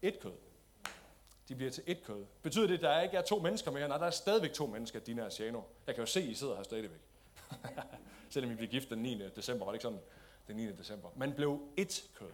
et 0.02 0.20
kød. 0.20 0.34
De 1.50 1.56
bliver 1.56 1.72
til 1.72 1.84
et 1.88 2.04
kød. 2.04 2.26
Betyder 2.42 2.68
det, 2.68 2.74
at 2.74 2.82
der 2.82 3.02
ikke 3.02 3.18
er 3.18 3.22
to 3.22 3.40
mennesker 3.40 3.72
mere? 3.72 3.88
Nej, 3.88 3.98
der 3.98 4.06
er 4.06 4.12
stadigvæk 4.12 4.54
to 4.54 4.66
mennesker, 4.66 5.00
Dina 5.00 5.26
og 5.26 5.32
Sjano. 5.32 5.62
Jeg 5.88 5.96
kan 5.96 6.02
jo 6.02 6.06
se, 6.06 6.20
at 6.20 6.26
I 6.26 6.34
sidder 6.34 6.56
her 6.56 6.64
stadigvæk. 6.64 7.00
Selvom 8.30 8.52
I 8.52 8.56
blev 8.56 8.70
gift 8.70 8.90
den 8.90 9.00
9. 9.00 9.30
december, 9.36 9.66
var 9.66 9.72
det 9.72 9.76
ikke 9.76 9.84
sådan? 9.84 10.00
Den 10.48 10.56
9. 10.56 10.72
december. 10.72 11.10
Man 11.16 11.34
blev 11.34 11.60
et 11.78 12.04
kød 12.16 12.32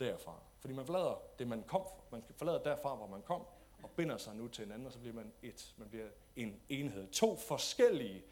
derfra. 0.00 0.34
Fordi 0.60 0.74
man 0.74 0.86
forlader 0.86 1.22
det, 1.38 1.48
man 1.48 1.62
kom 1.62 1.82
Man 2.10 2.22
forlader 2.36 2.58
derfra, 2.58 2.94
hvor 2.94 3.06
man 3.06 3.22
kom, 3.22 3.42
og 3.84 3.90
binder 3.90 4.16
sig 4.16 4.34
nu 4.36 4.48
til 4.48 4.64
en 4.64 4.72
anden, 4.72 4.86
og 4.86 4.92
så 4.92 4.98
bliver 4.98 5.14
man 5.14 5.32
et. 5.42 5.74
Man 5.76 5.88
bliver 5.88 6.06
en 6.36 6.60
enhed. 6.68 7.06
To 7.06 7.36
forskellige 7.36 8.22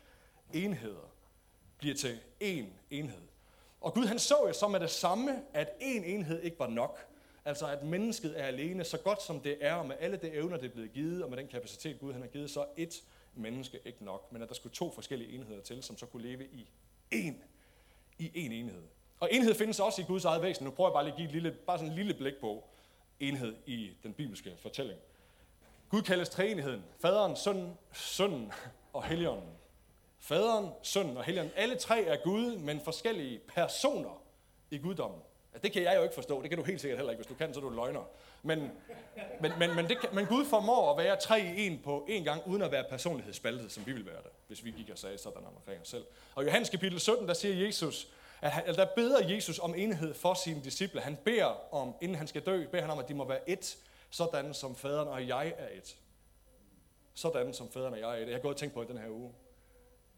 enheder 0.53 1.13
bliver 1.79 1.95
til 1.95 2.21
én 2.43 2.67
enhed. 2.91 3.23
Og 3.81 3.95
Gud 3.95 4.05
han 4.05 4.19
så 4.19 4.47
jo 4.47 4.53
så 4.53 4.69
med 4.69 4.81
det 4.81 4.91
samme, 4.91 5.43
at 5.53 5.69
én 5.69 6.05
enhed 6.05 6.43
ikke 6.43 6.59
var 6.59 6.67
nok. 6.67 7.09
Altså 7.45 7.67
at 7.67 7.83
mennesket 7.83 8.41
er 8.41 8.45
alene, 8.45 8.85
så 8.85 8.99
godt 8.99 9.23
som 9.23 9.41
det 9.41 9.59
er, 9.61 9.75
og 9.75 9.87
med 9.87 9.97
alle 10.01 10.17
de 10.17 10.31
evner, 10.31 10.57
det 10.57 10.67
er 10.67 10.73
blevet 10.73 10.93
givet, 10.93 11.25
og 11.25 11.31
med 11.31 11.39
den 11.39 11.49
kapacitet, 11.49 12.01
Gud 12.01 12.13
han 12.13 12.23
har 12.23 12.29
givet, 12.29 12.51
så 12.51 12.67
et 12.77 13.03
menneske 13.35 13.79
ikke 13.85 14.05
nok. 14.05 14.33
Men 14.33 14.43
at 14.43 14.49
der 14.49 14.55
skulle 14.55 14.75
to 14.75 14.91
forskellige 14.91 15.33
enheder 15.33 15.61
til, 15.61 15.83
som 15.83 15.99
så 15.99 16.07
kunne 16.07 16.23
leve 16.23 16.47
i 16.47 16.71
én, 17.15 17.35
i 18.19 18.27
én 18.27 18.53
enhed. 18.53 18.83
Og 19.21 19.29
enhed 19.33 19.55
findes 19.55 19.81
også 19.81 20.03
i 20.03 20.05
Guds 20.05 20.25
eget 20.25 20.43
væsen. 20.43 20.65
Nu 20.65 20.71
prøver 20.71 20.91
jeg 20.91 20.95
bare 20.95 21.05
lige 21.05 21.13
at 21.13 21.17
give 21.17 21.27
et 21.27 21.33
lille, 21.33 21.53
bare 21.53 21.79
sådan 21.79 21.91
en 21.91 21.97
lille 21.97 22.15
blik 22.15 22.35
på 22.41 22.65
enhed 23.21 23.55
i 23.67 23.91
den 24.03 24.13
bibelske 24.13 24.57
fortælling. 24.59 25.01
Gud 25.93 26.03
kaldes 26.03 26.29
treenigheden. 26.29 26.85
Faderen, 27.01 27.37
sønnen, 27.37 27.79
sønnen 27.93 28.53
og 28.93 29.05
helligånden. 29.05 29.51
Faderen, 30.21 30.69
sønnen 30.83 31.17
og 31.17 31.25
helligånden. 31.25 31.55
Alle 31.57 31.77
tre 31.77 32.05
er 32.05 32.17
Gud, 32.25 32.57
men 32.57 32.81
forskellige 32.81 33.41
personer 33.55 34.23
i 34.71 34.79
guddommen. 34.79 35.21
Ja, 35.55 35.59
det 35.59 35.73
kan 35.73 35.83
jeg 35.83 35.97
jo 35.97 36.03
ikke 36.03 36.15
forstå. 36.15 36.43
Det 36.43 36.51
kan 36.51 36.59
du 36.59 36.65
helt 36.65 36.81
sikkert 36.81 36.99
heller 36.99 37.11
ikke. 37.11 37.19
Hvis 37.19 37.27
du 37.27 37.35
kan, 37.35 37.55
så 37.55 37.61
er 37.61 37.65
du 37.65 37.71
løgner. 37.71 38.09
Men, 38.43 38.71
men, 39.41 39.53
men, 39.59 39.77
men, 39.77 39.89
det 39.89 40.01
kan, 40.01 40.09
men 40.13 40.27
Gud 40.27 40.45
formår 40.45 40.91
at 40.91 41.05
være 41.05 41.17
tre 41.17 41.41
i 41.41 41.67
en 41.67 41.81
på 41.85 42.07
en 42.09 42.25
gang, 42.25 42.43
uden 42.47 42.63
at 42.63 42.73
være 42.73 42.85
personlighedsspaltet, 42.91 43.73
som 43.73 43.87
vi 43.87 43.93
vil 43.93 44.07
være 44.07 44.23
det, 44.23 44.31
hvis 44.47 44.65
vi 44.65 44.71
gik 44.71 44.91
og 44.91 44.99
sagde 44.99 45.19
sådan 45.19 45.43
omkring 45.57 45.81
os 45.81 45.89
selv. 45.89 46.05
Og 46.35 46.43
i 46.43 46.47
Johannes 46.47 46.71
kapitel 46.71 47.01
17, 47.01 47.29
der 47.29 47.35
siger 47.35 47.67
Jesus, 47.67 48.09
at 48.41 48.51
han, 48.51 48.75
der 48.75 48.87
beder 48.97 49.29
Jesus 49.29 49.59
om 49.59 49.75
enhed 49.75 50.15
for 50.15 50.35
sine 50.35 50.65
disciple. 50.65 51.01
Han 51.01 51.17
beder 51.25 51.75
om, 51.75 51.95
inden 52.01 52.17
han 52.17 52.27
skal 52.27 52.43
dø, 52.43 52.67
beder 52.67 52.83
han 52.83 52.91
om, 52.91 52.99
at 52.99 53.09
de 53.09 53.15
må 53.15 53.29
være 53.29 53.51
et, 53.51 53.77
sådan 54.13 54.55
som 54.55 54.77
faderen 54.77 55.09
og 55.09 55.29
jeg 55.29 55.55
er 55.59 55.69
et. 55.69 55.99
Sådan 57.15 57.55
som 57.55 57.71
faderen 57.71 57.95
og 57.95 58.01
jeg 58.01 58.11
er 58.19 58.23
et. 58.23 58.27
Jeg 58.27 58.37
har 58.37 58.43
gået 58.43 58.55
og 58.55 58.61
tænkt 58.61 58.75
på 58.75 58.83
i 58.83 58.87
den 58.87 58.99
her 58.99 59.09
uge. 59.11 59.35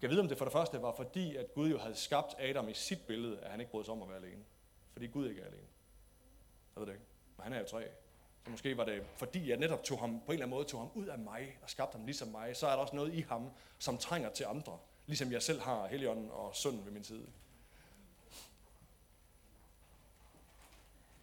Jeg 0.03 0.11
ved, 0.11 0.21
om 0.21 0.29
det 0.29 0.39
for 0.39 0.45
det 0.45 0.53
første 0.53 0.83
var 0.83 0.95
fordi, 0.97 1.37
at 1.37 1.55
Gud 1.55 1.71
jo 1.71 1.79
havde 1.79 1.95
skabt 1.95 2.35
Adam 2.39 2.69
i 2.69 2.75
sit 2.75 3.07
billede, 3.07 3.41
at 3.41 3.51
han 3.51 3.61
ikke 3.61 3.73
brød 3.73 3.85
sig 3.85 3.93
om 3.93 4.03
at 4.03 4.09
være 4.09 4.19
alene. 4.19 4.45
Fordi 4.93 5.07
Gud 5.07 5.29
ikke 5.29 5.41
er 5.41 5.47
alene. 5.47 5.67
Jeg 6.75 6.81
ved 6.81 6.87
det 6.87 6.93
ikke. 6.93 7.05
Men 7.37 7.45
han 7.45 7.53
er 7.53 7.59
jo 7.59 7.67
tre. 7.67 7.89
Så 8.45 8.51
måske 8.51 8.77
var 8.77 8.85
det, 8.85 9.07
fordi 9.17 9.51
jeg 9.51 9.57
netop 9.57 9.83
tog 9.85 9.99
ham, 9.99 10.21
på 10.21 10.27
en 10.27 10.33
eller 10.33 10.47
anden 10.47 10.57
måde 10.57 10.65
tog 10.65 10.81
ham 10.81 10.91
ud 10.95 11.07
af 11.07 11.19
mig 11.19 11.59
og 11.63 11.71
skabte 11.71 11.97
ham 11.97 12.05
ligesom 12.07 12.29
mig, 12.29 12.57
så 12.57 12.67
er 12.67 12.71
der 12.71 12.79
også 12.79 12.97
noget 12.97 13.15
i 13.15 13.21
ham, 13.21 13.51
som 13.79 13.99
trænger 13.99 14.31
til 14.31 14.45
andre. 14.45 14.79
Ligesom 15.07 15.33
jeg 15.33 15.43
selv 15.43 15.61
har 15.61 15.87
Helligånden 15.87 16.31
og 16.31 16.57
Sønnen 16.57 16.85
ved 16.85 16.93
min 16.93 17.05
side. 17.05 17.27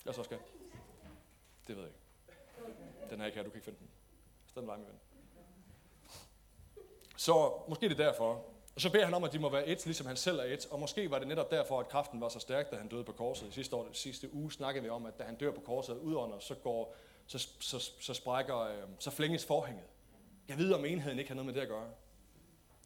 Jeg 0.06 0.16
så 0.16 0.24
skal. 0.24 0.40
Det 1.68 1.76
ved 1.76 1.84
jeg 1.84 1.88
ikke. 1.88 2.01
Den 3.12 3.22
er 3.22 3.26
ikke 3.26 3.36
her, 3.36 3.44
du 3.44 3.50
kan 3.50 3.58
ikke 3.58 3.66
finde 3.66 3.80
den. 3.80 3.90
Så 4.48 4.60
den 4.60 4.68
vej, 4.68 4.78
min 4.78 4.86
ven. 4.88 5.00
Så 7.18 7.54
måske 7.68 7.90
det 7.90 8.00
er 8.00 8.06
derfor. 8.06 8.46
Og 8.76 8.82
så 8.82 8.92
beder 8.92 9.06
han 9.06 9.14
om, 9.14 9.24
at 9.24 9.34
de 9.34 9.40
må 9.40 9.50
være 9.50 9.68
et, 9.68 9.86
ligesom 9.86 10.08
han 10.08 10.18
selv 10.18 10.40
er 10.40 10.44
et. 10.44 10.68
Og 10.72 10.80
måske 10.80 11.12
var 11.12 11.20
det 11.20 11.28
netop 11.28 11.52
derfor, 11.52 11.80
at 11.80 11.90
kraften 11.90 12.22
var 12.22 12.30
så 12.30 12.40
stærk, 12.40 12.72
da 12.72 12.76
han 12.76 12.88
døde 12.88 13.04
på 13.04 13.12
korset. 13.12 13.48
I 13.48 13.52
sidste, 13.52 13.76
år, 13.76 13.88
sidste 13.94 14.34
uge 14.34 14.52
snakkede 14.52 14.84
vi 14.84 14.90
om, 14.90 15.06
at 15.06 15.20
da 15.20 15.24
han 15.24 15.36
dør 15.36 15.52
på 15.52 15.62
korset 15.62 15.98
udånder, 15.98 16.40
så, 16.40 16.56
går, 16.56 16.96
så, 17.28 17.48
så, 17.60 17.92
så 18.00 18.14
sprækker, 18.14 18.60
øh, 18.60 18.84
så 19.00 19.12
flænges 19.12 19.46
forhænget. 19.46 19.86
Jeg 20.48 20.58
ved, 20.58 20.74
om 20.74 20.86
enheden 20.86 21.20
ikke 21.20 21.30
har 21.30 21.36
noget 21.36 21.46
med 21.46 21.54
det 21.54 21.62
at 21.62 21.68
gøre. 21.68 21.90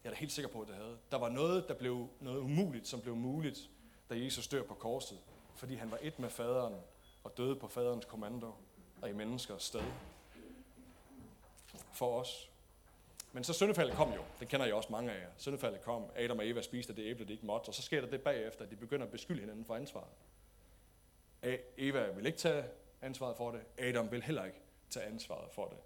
Jeg 0.04 0.10
er 0.10 0.14
da 0.14 0.16
helt 0.16 0.32
sikker 0.32 0.48
på, 0.50 0.60
at 0.60 0.68
det 0.68 0.76
havde. 0.76 0.98
Der 1.10 1.18
var 1.18 1.28
noget, 1.28 1.68
der 1.68 1.74
blev 1.74 2.08
noget 2.20 2.38
umuligt, 2.38 2.88
som 2.88 3.00
blev 3.00 3.16
muligt, 3.16 3.70
da 4.10 4.18
Jesus 4.18 4.48
dør 4.48 4.62
på 4.62 4.74
korset. 4.74 5.18
Fordi 5.56 5.74
han 5.74 5.90
var 5.90 5.98
et 6.02 6.18
med 6.18 6.30
faderen 6.30 6.74
og 7.24 7.36
døde 7.36 7.56
på 7.56 7.68
faderens 7.68 8.04
kommando 8.04 8.52
og 9.02 9.08
i 9.08 9.12
menneskers 9.12 9.62
sted. 9.62 9.82
For 11.96 12.20
os. 12.20 12.50
Men 13.32 13.44
så 13.44 13.52
syndefaldet 13.52 13.94
kom 13.94 14.12
jo. 14.12 14.22
Det 14.40 14.48
kender 14.48 14.66
jeg 14.66 14.74
også 14.74 14.92
mange 14.92 15.12
af 15.12 15.20
jer. 15.20 15.28
Syndefaldet 15.36 15.80
kom. 15.80 16.04
Adam 16.16 16.38
og 16.38 16.48
Eva 16.48 16.62
spiste 16.62 16.96
det 16.96 17.10
æble, 17.10 17.24
de 17.24 17.32
ikke 17.32 17.46
måtte. 17.46 17.68
Og 17.68 17.74
så 17.74 17.82
sker 17.82 18.00
der 18.00 18.08
det 18.08 18.22
bagefter, 18.22 18.64
at 18.64 18.70
de 18.70 18.76
begynder 18.76 19.06
at 19.06 19.12
beskylde 19.12 19.40
hinanden 19.40 19.64
for 19.64 19.74
ansvaret. 19.74 20.08
Eva 21.76 22.10
vil 22.10 22.26
ikke 22.26 22.38
tage 22.38 22.64
ansvaret 23.02 23.36
for 23.36 23.50
det. 23.50 23.60
Adam 23.78 24.10
vil 24.10 24.22
heller 24.22 24.44
ikke 24.44 24.58
tage 24.90 25.06
ansvaret 25.06 25.50
for 25.52 25.66
det. 25.66 25.78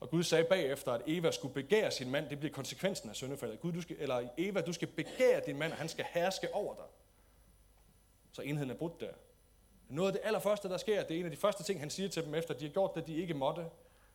Og 0.00 0.10
Gud 0.10 0.22
sagde 0.22 0.44
bagefter, 0.44 0.92
at 0.92 1.02
Eva 1.06 1.30
skulle 1.30 1.54
begære 1.54 1.90
sin 1.90 2.10
mand. 2.10 2.28
Det 2.28 2.38
bliver 2.38 2.52
konsekvensen 2.52 3.10
af 3.10 3.16
syndefaldet. 3.16 3.60
Gud, 3.60 3.72
du 3.72 3.80
skal, 3.80 3.96
eller 3.98 4.28
Eva, 4.36 4.60
du 4.60 4.72
skal 4.72 4.88
begære 4.88 5.40
din 5.46 5.58
mand, 5.58 5.72
og 5.72 5.78
han 5.78 5.88
skal 5.88 6.04
herske 6.14 6.54
over 6.54 6.74
dig. 6.74 6.84
Så 8.32 8.42
enheden 8.42 8.70
er 8.70 8.74
brudt 8.74 9.00
der. 9.00 9.12
Noget 9.88 10.08
af 10.08 10.12
det 10.12 10.20
allerførste, 10.24 10.68
der 10.68 10.76
sker, 10.76 11.02
det 11.02 11.16
er 11.16 11.20
en 11.20 11.24
af 11.24 11.30
de 11.30 11.36
første 11.36 11.62
ting, 11.62 11.80
han 11.80 11.90
siger 11.90 12.08
til 12.08 12.24
dem, 12.24 12.34
efter 12.34 12.54
de 12.54 12.64
har 12.64 12.72
gjort 12.72 12.94
det, 12.94 13.06
de 13.06 13.16
ikke 13.16 13.34
måtte, 13.34 13.64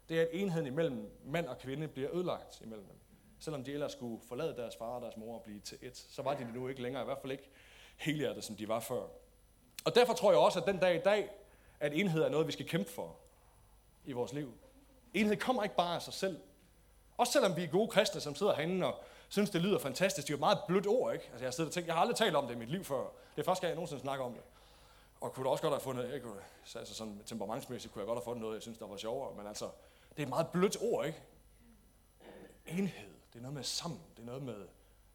det 0.10 0.17
er, 0.17 0.22
at 0.22 0.30
enheden 0.32 0.67
imellem 0.67 1.12
mand 1.26 1.48
og 1.48 1.58
kvinde 1.58 1.88
bliver 1.88 2.10
ødelagt 2.13 2.62
imellem 2.62 2.86
dem. 2.86 2.95
Selvom 3.39 3.63
de 3.63 3.74
ellers 3.74 3.91
skulle 3.91 4.22
forlade 4.28 4.56
deres 4.56 4.76
far 4.76 4.86
og 4.86 5.02
deres 5.02 5.17
mor 5.17 5.36
og 5.36 5.41
blive 5.43 5.60
til 5.60 5.78
et, 5.82 5.98
så 5.98 6.22
var 6.22 6.34
de 6.34 6.43
det 6.43 6.54
nu 6.54 6.67
ikke 6.67 6.82
længere, 6.82 7.04
i 7.04 7.06
hvert 7.06 7.17
fald 7.22 7.32
ikke 7.32 7.50
helhjertet, 7.98 8.43
som 8.43 8.56
de 8.56 8.67
var 8.67 8.80
før. 8.80 9.04
Og 9.86 9.95
derfor 9.95 10.13
tror 10.13 10.32
jeg 10.32 10.39
også, 10.39 10.60
at 10.60 10.65
den 10.65 10.78
dag 10.78 10.95
i 10.95 11.00
dag, 11.00 11.30
at 11.80 11.93
enhed 11.93 12.22
er 12.22 12.30
noget, 12.30 12.48
vi 12.48 12.52
skal 12.52 12.67
kæmpe 12.67 12.89
for 12.89 13.15
i 14.06 14.12
vores 14.12 14.34
liv. 14.34 14.54
Enhed 15.13 15.36
kommer 15.36 15.63
ikke 15.63 15.76
bare 15.76 15.95
af 15.95 16.02
sig 16.02 16.13
selv. 16.13 16.39
Også 17.17 17.34
selvom 17.34 17.56
vi 17.56 17.63
er 17.63 17.67
gode 17.67 17.88
kristne, 17.88 18.22
som 18.22 18.36
sidder 18.36 18.56
herinde 18.56 18.86
og 18.86 19.04
synes, 19.30 19.50
det 19.50 19.62
lyder 19.62 19.80
fantastisk. 19.80 20.28
Det 20.28 20.34
er 20.34 20.36
jo 20.36 20.38
et 20.38 20.39
meget 20.39 20.60
blødt 20.67 20.88
ord, 20.88 21.13
ikke? 21.13 21.26
Altså, 21.32 21.45
jeg, 21.45 21.54
sidder 21.54 21.69
og 21.69 21.74
tænker, 21.74 21.88
jeg 21.88 21.95
har 21.95 22.02
aldrig 22.02 22.17
talt 22.17 22.36
om 22.36 22.48
det 22.48 22.56
i 22.56 22.58
mit 22.58 22.69
liv 22.69 22.84
før. 22.84 23.04
Det 23.36 23.41
er 23.41 23.43
første 23.43 23.62
gang, 23.62 23.69
jeg 23.69 23.76
nogensinde 23.76 24.02
snakker 24.02 24.26
om 24.26 24.34
det. 24.34 24.41
Og 25.22 25.34
kunne 25.34 25.43
da 25.43 25.50
også 25.50 25.62
godt 25.62 25.74
have 25.74 25.82
fundet, 25.82 26.12
jeg 26.12 26.22
kunne, 26.22 26.41
altså 26.76 26.93
sådan 26.95 27.22
temperamentsmæssigt 27.26 27.93
kunne 27.93 28.00
jeg 28.00 28.08
godt 28.08 28.19
have 28.19 28.24
fundet 28.24 28.41
noget, 28.41 28.56
jeg 28.56 28.62
synes, 28.62 28.78
der 28.78 28.88
var 28.88 28.98
sjovere. 28.98 29.36
Men 29.36 29.48
altså, 29.48 29.69
det 30.10 30.19
er 30.19 30.24
et 30.24 30.30
meget 30.30 30.48
blødt 30.48 30.78
ord, 30.82 31.06
ikke? 31.06 31.22
Enhed. 32.65 33.10
Det 33.34 33.39
er 33.39 33.41
noget 33.41 33.56
med 33.56 33.63
sammen. 33.63 34.02
Det 34.15 34.22
er 34.22 34.26
noget 34.26 34.43
med 34.43 34.67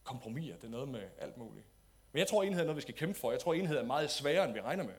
kompromiser. 0.04 0.57
Det 0.57 0.64
er 0.64 0.70
noget 0.70 0.88
med 0.88 1.02
alt 1.18 1.37
muligt. 1.37 1.66
Men 2.12 2.18
jeg 2.18 2.28
tror, 2.28 2.42
enhed 2.42 2.61
er 2.61 2.64
noget, 2.64 2.76
vi 2.76 2.83
skal 2.83 2.94
kæmpe 2.94 3.18
for. 3.18 3.30
Jeg 3.30 3.40
tror, 3.40 3.54
enhed 3.54 3.76
er 3.76 3.85
meget 3.85 4.11
sværere, 4.11 4.44
end 4.44 4.52
vi 4.54 4.61
regner 4.61 4.85
med. 4.85 4.94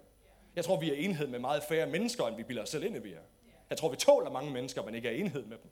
Jeg 0.56 0.66
tror, 0.66 0.80
vi 0.80 0.92
er 0.92 0.96
enhed 0.96 1.28
med 1.28 1.40
meget 1.40 1.64
færre 1.64 1.88
mennesker, 1.88 2.28
end 2.28 2.36
vi 2.36 2.44
bilder 2.44 2.64
os 2.64 2.70
selv 2.70 2.84
ind, 2.84 2.96
at 2.96 3.04
vi 3.04 3.14
er. 3.14 3.22
Jeg 3.70 3.78
tror, 3.78 3.90
vi 3.90 3.96
tåler 3.96 4.30
mange 4.30 4.52
mennesker, 4.52 4.84
men 4.84 4.96
ikke 4.96 5.08
er 5.08 5.14
enhed 5.14 5.46
med 5.46 5.58
dem. 5.58 5.70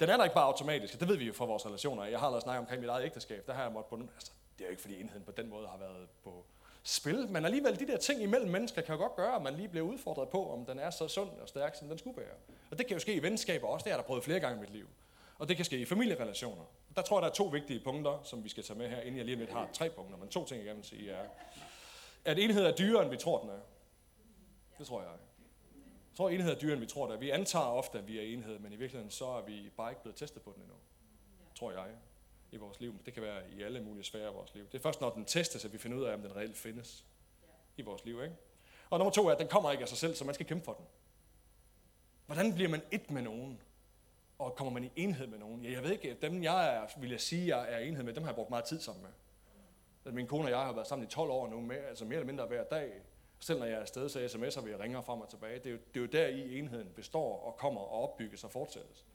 Den 0.00 0.08
er 0.08 0.16
der 0.16 0.24
ikke 0.24 0.34
bare 0.34 0.44
automatisk, 0.44 1.00
det 1.00 1.08
ved 1.08 1.16
vi 1.16 1.24
jo 1.26 1.32
fra 1.32 1.44
vores 1.44 1.66
relationer. 1.66 2.04
Jeg 2.04 2.18
har 2.18 2.26
allerede 2.26 2.42
snakket 2.42 2.60
omkring 2.60 2.80
mit 2.80 2.90
eget 2.90 3.04
ægteskab. 3.04 3.46
Der 3.46 3.52
har 3.52 3.62
jeg 3.62 3.72
måttet 3.72 3.88
på 3.90 3.96
altså, 4.14 4.32
det 4.58 4.64
er 4.64 4.68
jo 4.68 4.70
ikke, 4.70 4.82
fordi 4.82 5.00
enheden 5.00 5.24
på 5.24 5.32
den 5.32 5.48
måde 5.48 5.68
har 5.68 5.78
været 5.78 6.08
på 6.24 6.46
spil, 6.82 7.28
men 7.28 7.44
alligevel 7.44 7.78
de 7.78 7.86
der 7.86 7.96
ting 7.96 8.22
imellem 8.22 8.50
mennesker 8.50 8.82
kan 8.82 8.94
jo 8.94 9.00
godt 9.00 9.16
gøre, 9.16 9.36
at 9.36 9.42
man 9.42 9.54
lige 9.54 9.68
bliver 9.68 9.86
udfordret 9.86 10.28
på, 10.28 10.52
om 10.52 10.66
den 10.66 10.78
er 10.78 10.90
så 10.90 11.08
sund 11.08 11.30
og 11.30 11.48
stærk, 11.48 11.74
som 11.74 11.88
den 11.88 11.98
skulle 11.98 12.16
være. 12.16 12.34
Og 12.70 12.78
det 12.78 12.86
kan 12.86 12.94
jo 12.94 13.00
ske 13.00 13.14
i 13.14 13.22
venskaber 13.22 13.66
også, 13.68 13.84
det 13.84 13.92
har 13.92 13.98
jeg 13.98 14.04
da 14.04 14.06
prøvet 14.06 14.24
flere 14.24 14.40
gange 14.40 14.56
i 14.56 14.60
mit 14.60 14.70
liv. 14.70 14.86
Og 15.38 15.48
det 15.48 15.56
kan 15.56 15.64
ske 15.64 15.78
i 15.78 15.84
familierelationer. 15.84 16.64
Der 16.96 17.02
tror 17.02 17.16
jeg, 17.16 17.22
der 17.22 17.28
er 17.28 17.34
to 17.34 17.44
vigtige 17.44 17.80
punkter, 17.84 18.20
som 18.24 18.44
vi 18.44 18.48
skal 18.48 18.62
tage 18.64 18.78
med 18.78 18.88
her, 18.88 19.00
inden 19.00 19.16
jeg 19.16 19.24
lige 19.24 19.36
lidt 19.36 19.50
har 19.50 19.68
tre 19.72 19.90
punkter, 19.90 20.16
men 20.16 20.28
to 20.28 20.44
ting, 20.44 20.58
jeg 20.58 20.66
gerne 20.66 20.78
vil 20.78 20.86
sige 20.88 21.10
er, 21.10 21.24
at 22.24 22.38
enhed 22.38 22.64
er 22.64 22.76
dyrere, 22.76 23.02
end 23.02 23.10
vi 23.10 23.16
tror, 23.16 23.40
den 23.40 23.50
er. 23.50 23.60
Det 24.78 24.86
tror 24.86 25.00
jeg. 25.00 25.10
Jeg 25.10 26.16
tror, 26.16 26.30
enhed 26.30 26.50
er 26.50 26.58
dyrere, 26.58 26.72
end 26.72 26.80
vi 26.80 26.86
tror, 26.86 27.06
det 27.06 27.14
er. 27.14 27.18
Vi 27.18 27.30
antager 27.30 27.64
ofte, 27.64 27.98
at 27.98 28.06
vi 28.06 28.18
er 28.18 28.22
enhed, 28.22 28.58
men 28.58 28.72
i 28.72 28.76
virkeligheden 28.76 29.10
så 29.10 29.26
er 29.26 29.42
vi 29.42 29.70
bare 29.76 29.90
ikke 29.90 30.02
blevet 30.02 30.16
testet 30.16 30.42
på 30.42 30.52
den 30.54 30.62
endnu. 30.62 30.76
Tror 31.54 31.70
jeg 31.70 31.86
i 32.52 32.56
vores 32.56 32.80
liv. 32.80 32.94
Det 33.06 33.14
kan 33.14 33.22
være 33.22 33.50
i 33.50 33.62
alle 33.62 33.80
mulige 33.80 34.04
sfære 34.04 34.26
af 34.26 34.34
vores 34.34 34.54
liv. 34.54 34.66
Det 34.66 34.74
er 34.74 34.82
først, 34.82 35.00
når 35.00 35.10
den 35.10 35.24
testes, 35.24 35.64
at 35.64 35.72
vi 35.72 35.78
finder 35.78 35.98
ud 35.98 36.04
af, 36.04 36.14
om 36.14 36.22
den 36.22 36.36
reelt 36.36 36.56
findes 36.56 37.04
i 37.76 37.82
vores 37.82 38.04
liv. 38.04 38.22
Ikke? 38.22 38.36
Og 38.90 38.98
nummer 38.98 39.12
to 39.12 39.28
er, 39.28 39.32
at 39.32 39.38
den 39.38 39.48
kommer 39.48 39.70
ikke 39.70 39.82
af 39.82 39.88
sig 39.88 39.98
selv, 39.98 40.14
så 40.14 40.24
man 40.24 40.34
skal 40.34 40.46
kæmpe 40.46 40.64
for 40.64 40.72
den. 40.72 40.84
Hvordan 42.26 42.54
bliver 42.54 42.70
man 42.70 42.82
et 42.90 43.10
med 43.10 43.22
nogen? 43.22 43.60
Og 44.38 44.54
kommer 44.54 44.72
man 44.72 44.84
i 44.84 44.90
enhed 44.96 45.26
med 45.26 45.38
nogen? 45.38 45.64
Ja, 45.64 45.70
jeg 45.70 45.82
ved 45.82 45.90
ikke, 45.90 46.16
dem 46.22 46.42
jeg 46.42 46.76
er, 46.76 47.00
vil 47.00 47.10
jeg 47.10 47.20
sige, 47.20 47.56
jeg 47.56 47.72
er 47.72 47.78
enhed 47.78 48.04
med, 48.04 48.14
dem 48.14 48.22
har 48.22 48.30
jeg 48.30 48.34
brugt 48.34 48.50
meget 48.50 48.64
tid 48.64 48.80
sammen 48.80 49.02
med. 49.02 49.10
Altså, 50.04 50.14
min 50.14 50.26
kone 50.26 50.44
og 50.44 50.50
jeg 50.50 50.58
har 50.58 50.72
været 50.72 50.86
sammen 50.86 51.06
i 51.08 51.10
12 51.10 51.30
år 51.30 51.48
nu, 51.48 51.60
med, 51.60 51.76
altså 51.76 52.04
mere 52.04 52.14
eller 52.14 52.26
mindre 52.26 52.46
hver 52.46 52.64
dag. 52.64 52.92
Selv 53.40 53.58
når 53.58 53.66
jeg 53.66 53.76
er 53.76 53.80
afsted, 53.80 54.08
så 54.08 54.18
sms'er 54.18 54.64
vi 54.64 54.74
og 54.74 54.80
ringer 54.80 55.00
frem 55.00 55.20
og 55.20 55.28
tilbage. 55.28 55.58
Det 55.58 55.66
er, 55.66 55.70
jo, 55.70 55.78
det 55.94 55.96
er 55.96 56.00
jo 56.00 56.06
der 56.06 56.26
i 56.26 56.58
enheden 56.58 56.88
består 56.96 57.40
og 57.40 57.56
kommer 57.56 57.80
og 57.80 58.02
opbygges 58.02 58.44
og 58.44 58.50
fortsættes 58.50 59.06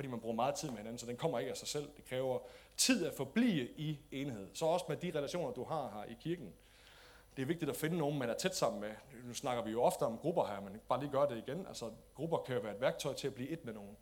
fordi 0.00 0.08
man 0.08 0.20
bruger 0.20 0.36
meget 0.36 0.54
tid 0.54 0.68
med 0.68 0.78
hinanden, 0.78 0.98
så 0.98 1.06
den 1.06 1.16
kommer 1.16 1.38
ikke 1.38 1.50
af 1.50 1.56
sig 1.56 1.68
selv. 1.68 1.88
Det 1.96 2.04
kræver 2.04 2.38
tid 2.76 3.06
at 3.06 3.14
forblive 3.14 3.68
i 3.76 3.98
enhed. 4.12 4.48
Så 4.54 4.66
også 4.66 4.84
med 4.88 4.96
de 4.96 5.12
relationer, 5.18 5.52
du 5.52 5.64
har 5.64 5.90
her 5.94 6.12
i 6.12 6.16
kirken. 6.20 6.52
Det 7.36 7.42
er 7.42 7.46
vigtigt 7.46 7.70
at 7.70 7.76
finde 7.76 7.98
nogen, 7.98 8.18
man 8.18 8.30
er 8.30 8.34
tæt 8.34 8.56
sammen 8.56 8.80
med. 8.80 8.90
Nu 9.24 9.34
snakker 9.34 9.64
vi 9.64 9.70
jo 9.70 9.82
ofte 9.82 10.02
om 10.02 10.18
grupper 10.18 10.46
her, 10.46 10.60
men 10.60 10.80
bare 10.88 11.00
lige 11.00 11.10
gør 11.10 11.26
det 11.26 11.44
igen. 11.48 11.66
Altså, 11.66 11.90
grupper 12.14 12.38
kan 12.38 12.54
jo 12.54 12.60
være 12.60 12.74
et 12.74 12.80
værktøj 12.80 13.14
til 13.14 13.26
at 13.26 13.34
blive 13.34 13.48
et 13.48 13.64
med 13.64 13.72
nogen. 13.72 13.96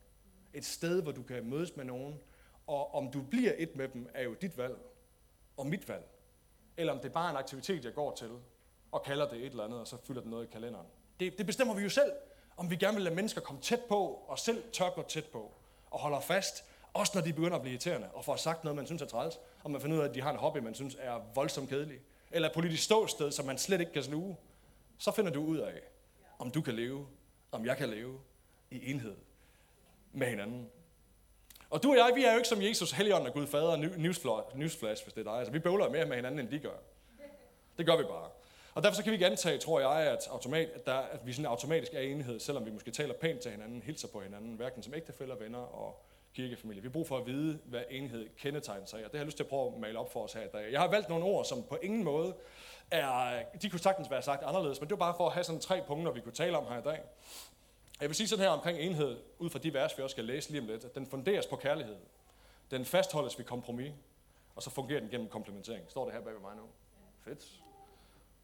Et 0.54 0.64
sted, 0.64 1.02
hvor 1.02 1.12
du 1.12 1.22
kan 1.22 1.50
mødes 1.50 1.76
med 1.76 1.84
nogen, 1.84 2.20
og 2.66 2.94
om 2.94 3.11
du 3.11 3.22
bliver 3.22 3.52
et 3.58 3.76
med 3.76 3.88
dem, 3.88 4.08
er 4.14 4.22
jo 4.22 4.34
dit 4.34 4.58
valg 4.58 4.76
og 5.56 5.66
mit 5.66 5.88
valg. 5.88 6.04
Eller 6.76 6.92
om 6.92 6.98
det 6.98 7.08
er 7.08 7.12
bare 7.12 7.30
en 7.30 7.37
aktivitet, 7.37 7.84
jeg 7.84 7.94
går 7.94 8.14
til, 8.14 8.30
og 8.92 9.02
kalder 9.02 9.28
det 9.28 9.38
et 9.38 9.46
eller 9.46 9.64
andet, 9.64 9.80
og 9.80 9.87
så 9.87 9.96
fylder 9.96 10.20
det 10.20 10.30
noget 10.30 10.46
i 10.46 10.50
kalenderen. 10.50 10.87
Det, 11.20 11.38
det 11.38 11.46
bestemmer 11.46 11.74
vi 11.74 11.82
jo 11.82 11.88
selv, 11.90 12.12
om 12.56 12.70
vi 12.70 12.76
gerne 12.76 12.94
vil 12.94 13.04
lade 13.04 13.14
mennesker 13.14 13.40
komme 13.40 13.62
tæt 13.62 13.80
på, 13.88 14.24
og 14.28 14.38
selv 14.38 14.64
tør 14.72 14.90
gå 14.90 15.02
tæt 15.02 15.24
på 15.24 15.52
og 15.90 15.98
holder 15.98 16.20
fast, 16.20 16.64
også 16.92 17.12
når 17.14 17.22
de 17.22 17.33
begynder 17.33 17.57
at 17.57 17.62
blive 17.62 17.72
irriterende, 17.72 18.09
og 18.12 18.24
får 18.24 18.37
sagt 18.37 18.64
noget, 18.64 18.77
man 18.77 18.87
synes 18.87 19.03
er 19.03 19.07
træls, 19.07 19.38
og 19.64 19.70
man 19.70 19.81
finder 19.81 19.96
ud 19.96 20.03
af, 20.03 20.09
at 20.09 20.14
de 20.14 20.20
har 20.20 20.31
en 20.31 20.37
hobby, 20.37 20.59
man 20.59 20.74
synes 20.74 20.96
er 21.01 21.20
voldsomt 21.35 21.68
kedelig, 21.68 21.98
eller 22.31 22.48
et 22.48 22.55
politisk 22.55 22.83
ståsted, 22.83 23.31
som 23.31 23.46
man 23.46 23.59
slet 23.59 23.81
ikke 23.81 23.92
kan 23.92 24.03
sluge. 24.03 24.37
så 24.98 25.11
finder 25.11 25.31
du 25.33 25.44
ud 25.44 25.59
af, 25.59 25.81
om 26.38 26.51
du 26.51 26.62
kan 26.62 26.74
leve, 26.74 27.07
om 27.53 27.66
jeg 27.66 27.77
kan 27.77 27.88
leve 27.88 28.20
i 28.70 28.90
enhed 28.90 29.16
med 30.12 30.27
hinanden. 30.27 30.70
Og 31.70 31.83
du 31.83 31.90
og 31.90 31.96
jeg, 31.96 32.12
vi 32.14 32.24
er 32.24 32.31
jo 32.31 32.37
ikke 32.37 32.48
som 32.48 32.62
Jesus, 32.62 32.90
Helligånden 32.90 33.29
og 33.29 33.35
Gud 33.35 33.46
Fader, 33.46 33.77
newsflash, 34.55 35.05
hvis 35.05 35.14
det 35.14 35.27
er 35.27 35.31
dig. 35.31 35.38
Altså, 35.38 35.53
vi 35.53 35.59
bøvler 35.59 35.90
mere 35.90 36.07
med 36.07 36.16
hinanden, 36.16 36.40
end 36.40 36.48
de 36.48 36.59
gør. 36.59 36.77
Det 37.79 37.87
gør 37.87 37.96
vi 37.96 38.03
bare. 38.03 38.31
Og 38.78 38.84
derfor 38.84 38.96
så 38.96 39.02
kan 39.02 39.10
vi 39.10 39.14
ikke 39.14 39.26
antage, 39.26 39.58
tror 39.58 39.80
jeg, 39.80 40.12
at, 40.12 40.28
automat, 40.30 40.68
at, 40.68 40.86
der, 40.86 40.94
at 40.94 41.26
vi 41.26 41.32
sådan 41.32 41.46
automatisk 41.46 41.94
er 41.94 42.00
enhed, 42.00 42.40
selvom 42.40 42.66
vi 42.66 42.70
måske 42.70 42.90
taler 42.90 43.14
pænt 43.14 43.40
til 43.40 43.50
hinanden, 43.50 43.82
hilser 43.82 44.08
på 44.08 44.20
hinanden, 44.20 44.54
hverken 44.54 44.82
som 44.82 44.94
ægtefæller, 44.94 45.36
venner 45.36 45.58
og 45.58 46.02
kirkefamilie. 46.34 46.82
Vi 46.82 46.88
har 46.88 46.92
brug 46.92 47.08
for 47.08 47.18
at 47.18 47.26
vide, 47.26 47.58
hvad 47.64 47.82
enhed 47.90 48.28
kendetegner 48.36 48.86
sig, 48.86 49.04
og 49.04 49.04
det 49.04 49.12
har 49.12 49.18
jeg 49.18 49.26
lyst 49.26 49.36
til 49.36 49.44
at 49.44 49.48
prøve 49.48 49.74
at 49.74 49.80
male 49.80 49.98
op 49.98 50.12
for 50.12 50.24
os 50.24 50.32
her 50.32 50.42
i 50.42 50.48
dag. 50.52 50.72
Jeg 50.72 50.80
har 50.80 50.88
valgt 50.88 51.08
nogle 51.08 51.24
ord, 51.24 51.44
som 51.44 51.62
på 51.62 51.78
ingen 51.82 52.04
måde 52.04 52.34
er, 52.90 53.42
de 53.62 53.70
kunne 53.70 53.80
sagtens 53.80 54.10
være 54.10 54.22
sagt 54.22 54.42
anderledes, 54.42 54.80
men 54.80 54.88
det 54.88 54.98
var 54.98 55.06
bare 55.06 55.14
for 55.16 55.26
at 55.26 55.32
have 55.32 55.44
sådan 55.44 55.60
tre 55.60 55.82
punkter, 55.86 56.12
vi 56.12 56.20
kunne 56.20 56.32
tale 56.32 56.58
om 56.58 56.66
her 56.66 56.78
i 56.78 56.82
dag. 56.82 57.00
Jeg 58.00 58.08
vil 58.08 58.16
sige 58.16 58.28
sådan 58.28 58.44
her 58.44 58.50
omkring 58.50 58.78
enhed, 58.78 59.18
ud 59.38 59.50
fra 59.50 59.58
de 59.58 59.74
vers, 59.74 59.98
vi 59.98 60.02
også 60.02 60.14
skal 60.14 60.24
læse 60.24 60.50
lige 60.50 60.60
om 60.60 60.66
lidt, 60.66 60.84
at 60.84 60.94
den 60.94 61.06
funderes 61.06 61.46
på 61.46 61.56
kærlighed. 61.56 61.96
Den 62.70 62.84
fastholdes 62.84 63.38
ved 63.38 63.44
kompromis, 63.44 63.92
og 64.56 64.62
så 64.62 64.70
fungerer 64.70 65.00
den 65.00 65.08
gennem 65.08 65.28
komplementering. 65.28 65.84
Står 65.88 66.04
det 66.04 66.14
her 66.14 66.20
bag 66.20 66.32
ved 66.32 66.40
mig 66.40 66.56
nu? 66.56 66.62
Fedt. 67.24 67.67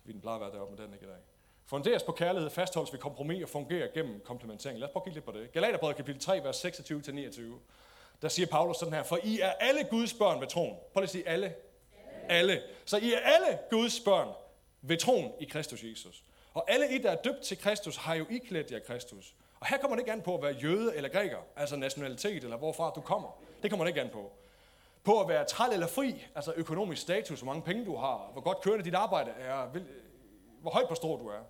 Vi 0.04 0.12
den 0.12 0.20
plejer 0.20 0.34
at 0.34 0.40
være 0.40 0.52
deroppe 0.52 0.76
med 0.76 0.84
den 0.84 0.94
ikke 0.94 1.06
i 1.06 1.08
dag. 1.08 1.18
Funderes 1.66 2.02
på 2.02 2.12
kærlighed, 2.12 2.50
fastholdes 2.50 2.92
ved 2.92 3.00
kompromis 3.00 3.42
og 3.42 3.48
fungerer 3.48 3.88
gennem 3.94 4.20
komplementering. 4.24 4.78
Lad 4.78 4.88
os 4.88 4.92
prøve 4.92 5.00
at 5.00 5.04
kigge 5.04 5.16
lidt 5.16 5.24
på 5.24 5.32
det. 5.32 5.52
Galaterbrevet 5.52 5.96
kapitel 5.96 6.20
3, 6.20 6.44
vers 6.44 6.64
26-29. 6.64 7.42
Der 8.22 8.28
siger 8.28 8.46
Paulus 8.46 8.76
sådan 8.76 8.94
her, 8.94 9.02
for 9.02 9.18
I 9.24 9.40
er 9.40 9.52
alle 9.52 9.84
Guds 9.84 10.14
børn 10.14 10.40
ved 10.40 10.46
troen. 10.46 10.76
Prøv 10.92 11.00
lige 11.00 11.04
at 11.04 11.10
sige 11.10 11.28
alle. 11.28 11.54
alle. 12.28 12.52
Alle. 12.52 12.62
Så 12.84 12.96
I 12.96 13.12
er 13.12 13.18
alle 13.18 13.58
Guds 13.70 14.00
børn 14.00 14.28
ved 14.82 14.96
troen 14.96 15.32
i 15.40 15.44
Kristus 15.44 15.82
Jesus. 15.84 16.24
Og 16.54 16.70
alle 16.70 16.94
I, 16.94 16.98
der 16.98 17.10
er 17.10 17.16
døbt 17.16 17.42
til 17.42 17.58
Kristus, 17.58 17.96
har 17.96 18.14
jo 18.14 18.26
iklædt 18.30 18.70
jer 18.70 18.78
Kristus. 18.78 19.34
Og 19.60 19.66
her 19.66 19.78
kommer 19.78 19.96
det 19.96 20.02
ikke 20.02 20.12
an 20.12 20.22
på 20.22 20.34
at 20.34 20.42
være 20.42 20.52
jøde 20.52 20.96
eller 20.96 21.08
græker, 21.08 21.38
altså 21.56 21.76
nationalitet 21.76 22.44
eller 22.44 22.56
hvorfra 22.56 22.92
du 22.94 23.00
kommer. 23.00 23.40
Det 23.62 23.70
kommer 23.70 23.84
det 23.84 23.90
ikke 23.90 24.00
an 24.00 24.10
på. 24.12 24.32
På 25.04 25.20
at 25.20 25.28
være 25.28 25.44
træl 25.44 25.72
eller 25.72 25.86
fri, 25.86 26.26
altså 26.34 26.52
økonomisk 26.56 27.02
status, 27.02 27.40
hvor 27.40 27.46
mange 27.52 27.62
penge 27.62 27.84
du 27.84 27.96
har, 27.96 28.30
hvor 28.32 28.40
godt 28.40 28.60
kørende 28.60 28.84
dit 28.84 28.94
arbejde 28.94 29.30
er, 29.30 29.66
hvor 30.60 30.70
højt 30.70 30.88
på 30.88 30.94
stor 30.94 31.16
du 31.16 31.28
er. 31.28 31.40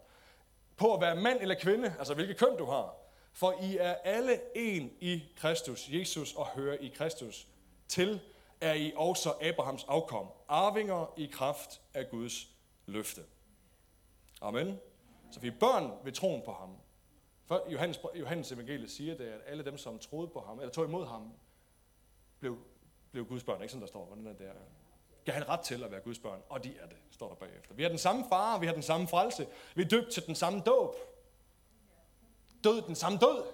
På 0.76 0.94
at 0.94 1.00
være 1.00 1.16
mand 1.16 1.38
eller 1.40 1.54
kvinde, 1.54 1.94
altså 1.98 2.14
hvilket 2.14 2.36
køn 2.36 2.56
du 2.58 2.64
har. 2.64 2.94
For 3.32 3.54
I 3.62 3.76
er 3.76 3.94
alle 3.94 4.40
en 4.56 4.92
i 5.00 5.22
Kristus, 5.36 5.88
Jesus, 5.88 6.34
og 6.34 6.46
hører 6.46 6.76
i 6.80 6.88
Kristus. 6.88 7.48
Til 7.88 8.20
er 8.60 8.72
I 8.72 8.92
også 8.96 9.32
Abrahams 9.40 9.84
afkom, 9.88 10.28
arvinger 10.48 11.12
i 11.16 11.26
kraft 11.32 11.80
af 11.94 12.10
Guds 12.10 12.48
løfte. 12.86 13.20
Amen. 14.42 14.78
Så 15.30 15.40
vi 15.40 15.48
er 15.48 15.58
børn 15.60 15.92
ved 16.04 16.12
troen 16.12 16.42
på 16.44 16.52
ham. 16.52 16.76
For 17.46 17.70
Johannes, 17.72 18.00
Johannes 18.14 18.52
evangeliet 18.52 18.90
siger 18.90 19.16
det, 19.16 19.24
at 19.24 19.40
alle 19.46 19.64
dem, 19.64 19.78
som 19.78 19.98
troede 19.98 20.28
på 20.28 20.40
ham, 20.40 20.60
eller 20.60 20.72
tog 20.72 20.84
imod 20.84 21.06
ham, 21.06 21.32
blev, 22.40 22.58
blev 23.14 23.26
Guds 23.26 23.44
børn. 23.44 23.62
Ikke 23.62 23.72
sådan, 23.72 23.80
der 23.80 23.86
står. 23.86 24.04
Hvordan 24.04 24.26
er 24.26 24.30
det 24.30 24.40
der? 24.40 24.52
Gav 25.24 25.34
han 25.34 25.48
ret 25.48 25.60
til 25.60 25.84
at 25.84 25.90
være 25.90 26.00
Guds 26.00 26.18
børn, 26.18 26.42
og 26.48 26.64
de 26.64 26.76
er 26.78 26.86
det, 26.86 26.96
står 27.10 27.28
der 27.28 27.34
bagefter. 27.34 27.74
Vi 27.74 27.82
har 27.82 27.88
den 27.88 27.98
samme 27.98 28.24
far, 28.28 28.58
vi 28.58 28.66
har 28.66 28.72
den 28.72 28.82
samme 28.82 29.08
frelse. 29.08 29.46
Vi 29.74 29.82
er 29.82 29.88
døbt 29.88 30.12
til 30.12 30.26
den 30.26 30.34
samme 30.34 30.60
dåb. 30.60 30.96
Død 32.64 32.82
den 32.82 32.94
samme 32.94 33.18
død. 33.18 33.44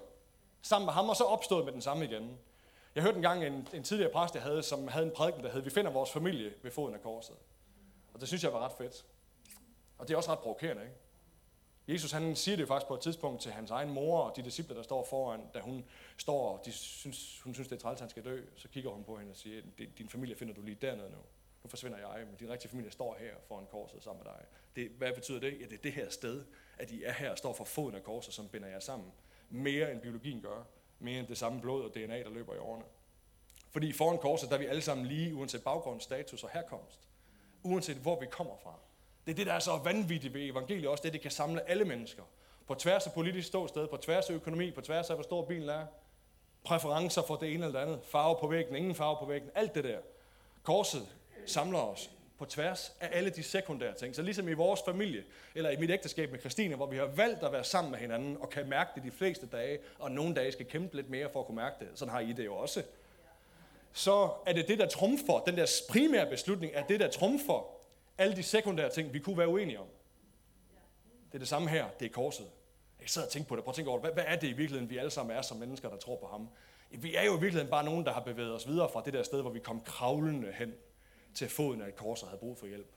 Sammen 0.62 0.86
med 0.86 0.92
ham, 0.92 1.08
og 1.08 1.16
så 1.16 1.24
opstået 1.24 1.64
med 1.64 1.72
den 1.72 1.82
samme 1.82 2.04
igen. 2.04 2.38
Jeg 2.94 3.02
hørte 3.02 3.16
engang 3.16 3.44
en, 3.44 3.68
en 3.72 3.82
tidligere 3.82 4.12
præst, 4.12 4.34
jeg 4.34 4.42
havde, 4.42 4.62
som 4.62 4.88
havde 4.88 5.06
en 5.06 5.12
prædiken, 5.16 5.44
der 5.44 5.50
hed, 5.50 5.60
vi 5.60 5.70
finder 5.70 5.90
vores 5.90 6.10
familie 6.10 6.52
ved 6.62 6.70
foden 6.70 6.94
af 6.94 7.02
korset. 7.02 7.36
Og 8.14 8.20
det 8.20 8.28
synes 8.28 8.44
jeg 8.44 8.52
var 8.52 8.58
ret 8.58 8.72
fedt. 8.78 9.04
Og 9.98 10.08
det 10.08 10.14
er 10.14 10.18
også 10.18 10.32
ret 10.32 10.38
provokerende, 10.38 10.82
ikke? 10.82 10.94
Jesus 11.92 12.12
han 12.12 12.36
siger 12.36 12.56
det 12.56 12.68
faktisk 12.68 12.88
på 12.88 12.94
et 12.94 13.00
tidspunkt 13.00 13.42
til 13.42 13.52
hans 13.52 13.70
egen 13.70 13.90
mor 13.90 14.20
og 14.20 14.36
de 14.36 14.42
disciple, 14.42 14.76
der 14.76 14.82
står 14.82 15.04
foran, 15.04 15.40
da 15.54 15.60
hun 15.60 15.84
står, 16.16 16.58
og 16.58 16.64
de 16.64 16.72
synes, 16.72 17.40
hun 17.40 17.54
synes, 17.54 17.68
det 17.68 17.76
er 17.76 17.80
træls, 17.80 18.00
han 18.00 18.08
skal 18.08 18.24
dø. 18.24 18.42
Så 18.56 18.68
kigger 18.68 18.90
hun 18.90 19.04
på 19.04 19.16
hende 19.16 19.30
og 19.30 19.36
siger, 19.36 19.62
din 19.98 20.08
familie 20.08 20.36
finder 20.36 20.54
du 20.54 20.62
lige 20.62 20.78
dernede 20.80 21.10
nu. 21.10 21.18
Nu 21.62 21.68
forsvinder 21.68 21.98
jeg, 21.98 22.26
men 22.26 22.36
din 22.36 22.50
rigtige 22.50 22.70
familie 22.70 22.90
står 22.90 23.16
her 23.20 23.34
foran 23.48 23.66
korset 23.66 24.02
sammen 24.02 24.24
med 24.24 24.32
dig. 24.32 24.44
Det, 24.76 24.90
hvad 24.90 25.12
betyder 25.12 25.40
det? 25.40 25.60
Ja, 25.60 25.64
det 25.64 25.72
er 25.72 25.82
det 25.82 25.92
her 25.92 26.10
sted, 26.10 26.44
at 26.78 26.90
I 26.90 27.04
er 27.04 27.12
her 27.12 27.30
og 27.30 27.38
står 27.38 27.52
for 27.52 27.64
foden 27.64 27.94
af 27.94 28.02
korset, 28.02 28.34
som 28.34 28.48
binder 28.48 28.68
jer 28.68 28.80
sammen. 28.80 29.12
Mere 29.50 29.92
end 29.92 30.00
biologien 30.00 30.42
gør. 30.42 30.62
Mere 30.98 31.18
end 31.18 31.26
det 31.26 31.38
samme 31.38 31.60
blod 31.60 31.84
og 31.84 31.94
DNA, 31.94 32.22
der 32.22 32.30
løber 32.30 32.54
i 32.54 32.58
årene. 32.58 32.84
Fordi 33.70 33.92
foran 33.92 34.18
korset, 34.18 34.48
der 34.48 34.54
er 34.54 34.58
vi 34.58 34.66
alle 34.66 34.82
sammen 34.82 35.06
lige, 35.06 35.34
uanset 35.34 35.64
baggrund, 35.64 36.00
status 36.00 36.44
og 36.44 36.50
herkomst. 36.50 37.08
Uanset 37.62 37.96
hvor 37.96 38.20
vi 38.20 38.26
kommer 38.26 38.56
fra. 38.62 38.74
Det 39.26 39.30
er 39.32 39.36
det, 39.36 39.46
der 39.46 39.52
er 39.52 39.58
så 39.58 39.76
vanvittigt 39.84 40.34
ved 40.34 40.50
evangeliet 40.50 40.88
også, 40.88 41.02
det 41.02 41.12
det 41.12 41.20
kan 41.20 41.30
samle 41.30 41.70
alle 41.70 41.84
mennesker. 41.84 42.22
På 42.66 42.74
tværs 42.74 43.06
af 43.06 43.12
politisk 43.12 43.48
ståsted, 43.48 43.88
på 43.88 43.96
tværs 43.96 44.30
af 44.30 44.34
økonomi, 44.34 44.70
på 44.70 44.80
tværs 44.80 45.10
af, 45.10 45.16
hvor 45.16 45.22
stor 45.22 45.44
bilen 45.44 45.68
er. 45.68 45.86
Præferencer 46.64 47.22
for 47.22 47.36
det 47.36 47.54
ene 47.54 47.66
eller 47.66 47.80
det 47.80 47.86
andet. 47.86 48.00
Farve 48.04 48.36
på 48.40 48.46
væggen, 48.46 48.76
ingen 48.76 48.94
farve 48.94 49.16
på 49.20 49.24
væggen. 49.24 49.50
Alt 49.54 49.74
det 49.74 49.84
der. 49.84 49.98
Korset 50.62 51.06
samler 51.46 51.78
os 51.78 52.10
på 52.38 52.44
tværs 52.44 52.92
af 53.00 53.08
alle 53.12 53.30
de 53.30 53.42
sekundære 53.42 53.94
ting. 53.94 54.16
Så 54.16 54.22
ligesom 54.22 54.48
i 54.48 54.52
vores 54.52 54.80
familie, 54.84 55.24
eller 55.54 55.70
i 55.70 55.76
mit 55.76 55.90
ægteskab 55.90 56.30
med 56.30 56.40
Christine, 56.40 56.76
hvor 56.76 56.86
vi 56.86 56.96
har 56.96 57.06
valgt 57.06 57.42
at 57.42 57.52
være 57.52 57.64
sammen 57.64 57.90
med 57.90 57.98
hinanden, 57.98 58.36
og 58.40 58.50
kan 58.50 58.68
mærke 58.68 58.90
det 58.94 59.02
de 59.02 59.10
fleste 59.10 59.46
dage, 59.46 59.78
og 59.98 60.10
nogle 60.10 60.34
dage 60.34 60.52
skal 60.52 60.66
kæmpe 60.66 60.96
lidt 60.96 61.10
mere 61.10 61.28
for 61.32 61.40
at 61.40 61.46
kunne 61.46 61.56
mærke 61.56 61.76
det. 61.80 61.88
Sådan 61.94 62.12
har 62.12 62.20
I 62.20 62.32
det 62.32 62.44
jo 62.44 62.56
også. 62.56 62.82
Så 63.92 64.30
er 64.46 64.52
det 64.52 64.68
det, 64.68 64.78
der 64.78 64.88
trumfer, 64.88 65.42
den 65.46 65.56
der 65.56 65.66
primære 65.88 66.26
beslutning, 66.26 66.72
er 66.74 66.86
det, 66.86 67.00
der 67.00 67.10
trumfer 67.10 67.79
alle 68.20 68.36
de 68.36 68.42
sekundære 68.42 68.90
ting, 68.90 69.12
vi 69.12 69.18
kunne 69.18 69.38
være 69.38 69.48
uenige 69.48 69.80
om. 69.80 69.86
Det 71.26 71.34
er 71.34 71.38
det 71.38 71.48
samme 71.48 71.68
her, 71.68 71.90
det 72.00 72.06
er 72.06 72.12
korset. 72.12 72.50
Jeg 73.00 73.08
sidder 73.08 73.26
og 73.26 73.32
tænker 73.32 73.48
på 73.48 73.56
det, 73.56 73.64
prøv 73.64 73.70
at 73.70 73.76
tænke 73.76 73.90
over. 73.90 74.00
Hvad, 74.00 74.12
hvad 74.12 74.24
er 74.26 74.36
det 74.36 74.46
i 74.46 74.52
virkeligheden, 74.52 74.90
vi 74.90 74.96
alle 74.96 75.10
sammen 75.10 75.36
er 75.36 75.42
som 75.42 75.56
mennesker, 75.56 75.88
der 75.88 75.96
tror 75.96 76.16
på 76.16 76.26
ham? 76.26 76.48
Vi 76.90 77.14
er 77.14 77.24
jo 77.24 77.30
i 77.30 77.40
virkeligheden 77.40 77.70
bare 77.70 77.84
nogen, 77.84 78.06
der 78.06 78.12
har 78.12 78.20
bevæget 78.20 78.54
os 78.54 78.68
videre 78.68 78.88
fra 78.88 79.02
det 79.04 79.12
der 79.12 79.22
sted, 79.22 79.40
hvor 79.40 79.50
vi 79.50 79.58
kom 79.58 79.80
kravlende 79.80 80.52
hen 80.52 80.74
til 81.34 81.48
foden 81.48 81.82
af 81.82 81.88
et 81.88 81.96
kors 81.96 82.22
og 82.22 82.28
havde 82.28 82.40
brug 82.40 82.58
for 82.58 82.66
hjælp. 82.66 82.92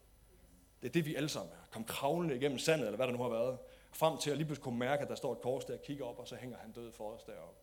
Det 0.81 0.87
er 0.87 0.93
det, 0.93 1.05
vi 1.05 1.15
alle 1.15 1.29
sammen 1.29 1.53
er. 1.53 1.67
Kom 1.71 1.85
kravlende 1.85 2.35
igennem 2.35 2.59
sandet, 2.59 2.85
eller 2.85 2.95
hvad 2.95 3.07
der 3.07 3.13
nu 3.13 3.21
har 3.23 3.29
været. 3.29 3.57
Frem 3.91 4.17
til 4.17 4.31
at 4.31 4.37
lige 4.37 4.45
pludselig 4.45 4.63
kunne 4.63 4.79
mærke, 4.79 5.03
at 5.03 5.09
der 5.09 5.15
står 5.15 5.31
et 5.31 5.41
kors 5.41 5.65
der, 5.65 5.77
kigger 5.77 6.05
op, 6.05 6.19
og 6.19 6.27
så 6.27 6.35
hænger 6.35 6.57
han 6.57 6.71
død 6.71 6.91
for 6.91 7.11
os 7.11 7.23
deroppe. 7.23 7.59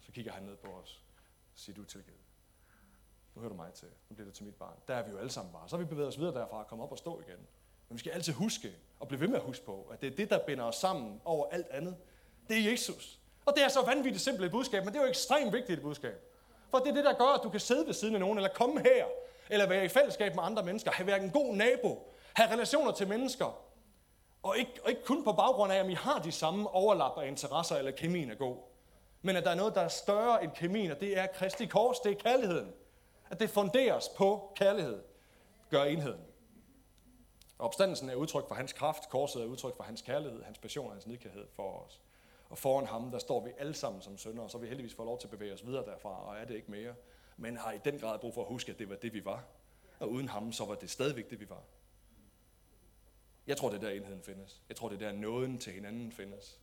Så 0.00 0.12
kigger 0.12 0.32
han 0.32 0.42
ned 0.42 0.56
på 0.56 0.68
os 0.68 1.02
og 1.54 1.58
siger, 1.58 1.76
du 1.76 1.82
er 1.82 1.86
tilgivet 1.86 2.27
nu 3.38 3.42
hører 3.42 3.52
du 3.52 3.56
mig 3.56 3.72
til, 3.72 3.88
nu 4.10 4.14
bliver 4.14 4.26
det 4.26 4.34
til 4.34 4.44
mit 4.44 4.54
barn. 4.54 4.74
Der 4.88 4.94
er 4.94 5.02
vi 5.02 5.10
jo 5.10 5.18
alle 5.18 5.30
sammen 5.30 5.52
bare. 5.52 5.68
Så 5.68 5.76
har 5.76 5.84
vi 5.84 5.88
bevæget 5.88 6.08
os 6.08 6.18
videre 6.18 6.34
derfra 6.34 6.58
og 6.58 6.66
kommet 6.66 6.84
op 6.84 6.92
og 6.92 6.98
stå 6.98 7.20
igen. 7.20 7.38
Men 7.88 7.94
vi 7.94 7.98
skal 7.98 8.12
altid 8.12 8.32
huske, 8.32 8.72
og 9.00 9.08
blive 9.08 9.20
ved 9.20 9.28
med 9.28 9.36
at 9.36 9.42
huske 9.42 9.64
på, 9.64 9.90
at 9.92 10.00
det 10.00 10.12
er 10.12 10.16
det, 10.16 10.30
der 10.30 10.38
binder 10.46 10.64
os 10.64 10.76
sammen 10.76 11.20
over 11.24 11.46
alt 11.50 11.68
andet. 11.70 11.96
Det 12.48 12.56
er 12.56 12.70
Jesus. 12.70 13.18
Og 13.46 13.52
det 13.56 13.64
er 13.64 13.68
så 13.68 13.82
vanvittigt 13.86 14.24
simpelt 14.24 14.46
et 14.46 14.50
budskab, 14.50 14.84
men 14.84 14.94
det 14.94 14.98
er 14.98 15.02
jo 15.02 15.08
ekstremt 15.08 15.52
vigtigt 15.52 15.76
et 15.76 15.82
budskab. 15.82 16.20
For 16.70 16.78
det 16.78 16.88
er 16.88 16.94
det, 16.94 17.04
der 17.04 17.12
gør, 17.12 17.24
at 17.24 17.40
du 17.42 17.50
kan 17.50 17.60
sidde 17.60 17.86
ved 17.86 17.94
siden 17.94 18.14
af 18.14 18.20
nogen, 18.20 18.38
eller 18.38 18.50
komme 18.54 18.80
her, 18.80 19.06
eller 19.50 19.68
være 19.68 19.84
i 19.84 19.88
fællesskab 19.88 20.34
med 20.34 20.42
andre 20.44 20.62
mennesker, 20.62 20.90
have 20.90 21.06
været 21.06 21.22
en 21.22 21.30
god 21.30 21.54
nabo, 21.54 22.14
have 22.32 22.52
relationer 22.52 22.92
til 22.92 23.08
mennesker, 23.08 23.60
og 24.42 24.58
ikke, 24.58 24.72
og 24.84 24.90
ikke 24.90 25.04
kun 25.04 25.24
på 25.24 25.32
baggrund 25.32 25.72
af, 25.72 25.80
om 25.80 25.90
I 25.90 25.94
har 25.94 26.18
de 26.18 26.32
samme 26.32 26.70
overlap 26.70 27.18
af 27.18 27.28
interesser, 27.28 27.76
eller 27.76 27.90
kemien 27.90 28.30
er 28.30 28.34
god, 28.34 28.56
men 29.22 29.36
at 29.36 29.44
der 29.44 29.50
er 29.50 29.54
noget, 29.54 29.74
der 29.74 29.80
er 29.80 29.88
større 29.88 30.44
end 30.44 30.52
kemien, 30.52 30.90
og 30.90 31.00
det 31.00 31.18
er 31.18 31.26
Kristi 31.26 31.66
kors, 31.66 31.98
det 32.00 32.12
er 32.12 32.16
kærligheden. 32.16 32.72
At 33.30 33.40
det 33.40 33.50
funderes 33.50 34.08
på 34.16 34.52
kærlighed, 34.56 35.02
gør 35.70 35.84
enheden. 35.84 36.20
Opstandelsen 37.58 38.10
er 38.10 38.14
udtryk 38.14 38.48
for 38.48 38.54
hans 38.54 38.72
kraft, 38.72 39.08
korset 39.08 39.42
er 39.42 39.46
udtryk 39.46 39.76
for 39.76 39.82
hans 39.84 40.02
kærlighed, 40.02 40.42
hans 40.42 40.58
passion 40.58 40.86
og 40.86 40.92
hans 40.92 41.06
nidkærhed 41.06 41.46
for 41.52 41.86
os. 41.86 42.00
Og 42.48 42.58
foran 42.58 42.86
ham, 42.86 43.10
der 43.10 43.18
står 43.18 43.44
vi 43.44 43.50
alle 43.58 43.74
sammen 43.74 44.02
som 44.02 44.18
sønder, 44.18 44.42
og 44.42 44.50
så 44.50 44.58
vi 44.58 44.66
heldigvis 44.66 44.94
får 44.94 45.04
lov 45.04 45.18
til 45.18 45.26
at 45.26 45.30
bevæge 45.30 45.52
os 45.52 45.66
videre 45.66 45.84
derfra, 45.84 46.28
og 46.28 46.36
er 46.36 46.44
det 46.44 46.54
ikke 46.54 46.70
mere. 46.70 46.94
Men 47.36 47.56
har 47.56 47.72
i 47.72 47.78
den 47.84 47.98
grad 47.98 48.18
brug 48.18 48.34
for 48.34 48.40
at 48.40 48.48
huske, 48.48 48.72
at 48.72 48.78
det 48.78 48.88
var 48.88 48.96
det, 48.96 49.12
vi 49.12 49.24
var. 49.24 49.44
Og 49.98 50.10
uden 50.10 50.28
ham, 50.28 50.52
så 50.52 50.64
var 50.64 50.74
det 50.74 50.90
stadigvæk 50.90 51.30
det, 51.30 51.40
vi 51.40 51.50
var. 51.50 51.62
Jeg 53.46 53.56
tror, 53.56 53.68
det 53.68 53.76
er 53.76 53.80
der 53.80 53.90
enheden 53.90 54.22
findes. 54.22 54.62
Jeg 54.68 54.76
tror, 54.76 54.88
det 54.88 55.02
er 55.02 55.10
der 55.10 55.16
nåden 55.16 55.58
til 55.58 55.72
hinanden 55.72 56.12
findes. 56.12 56.60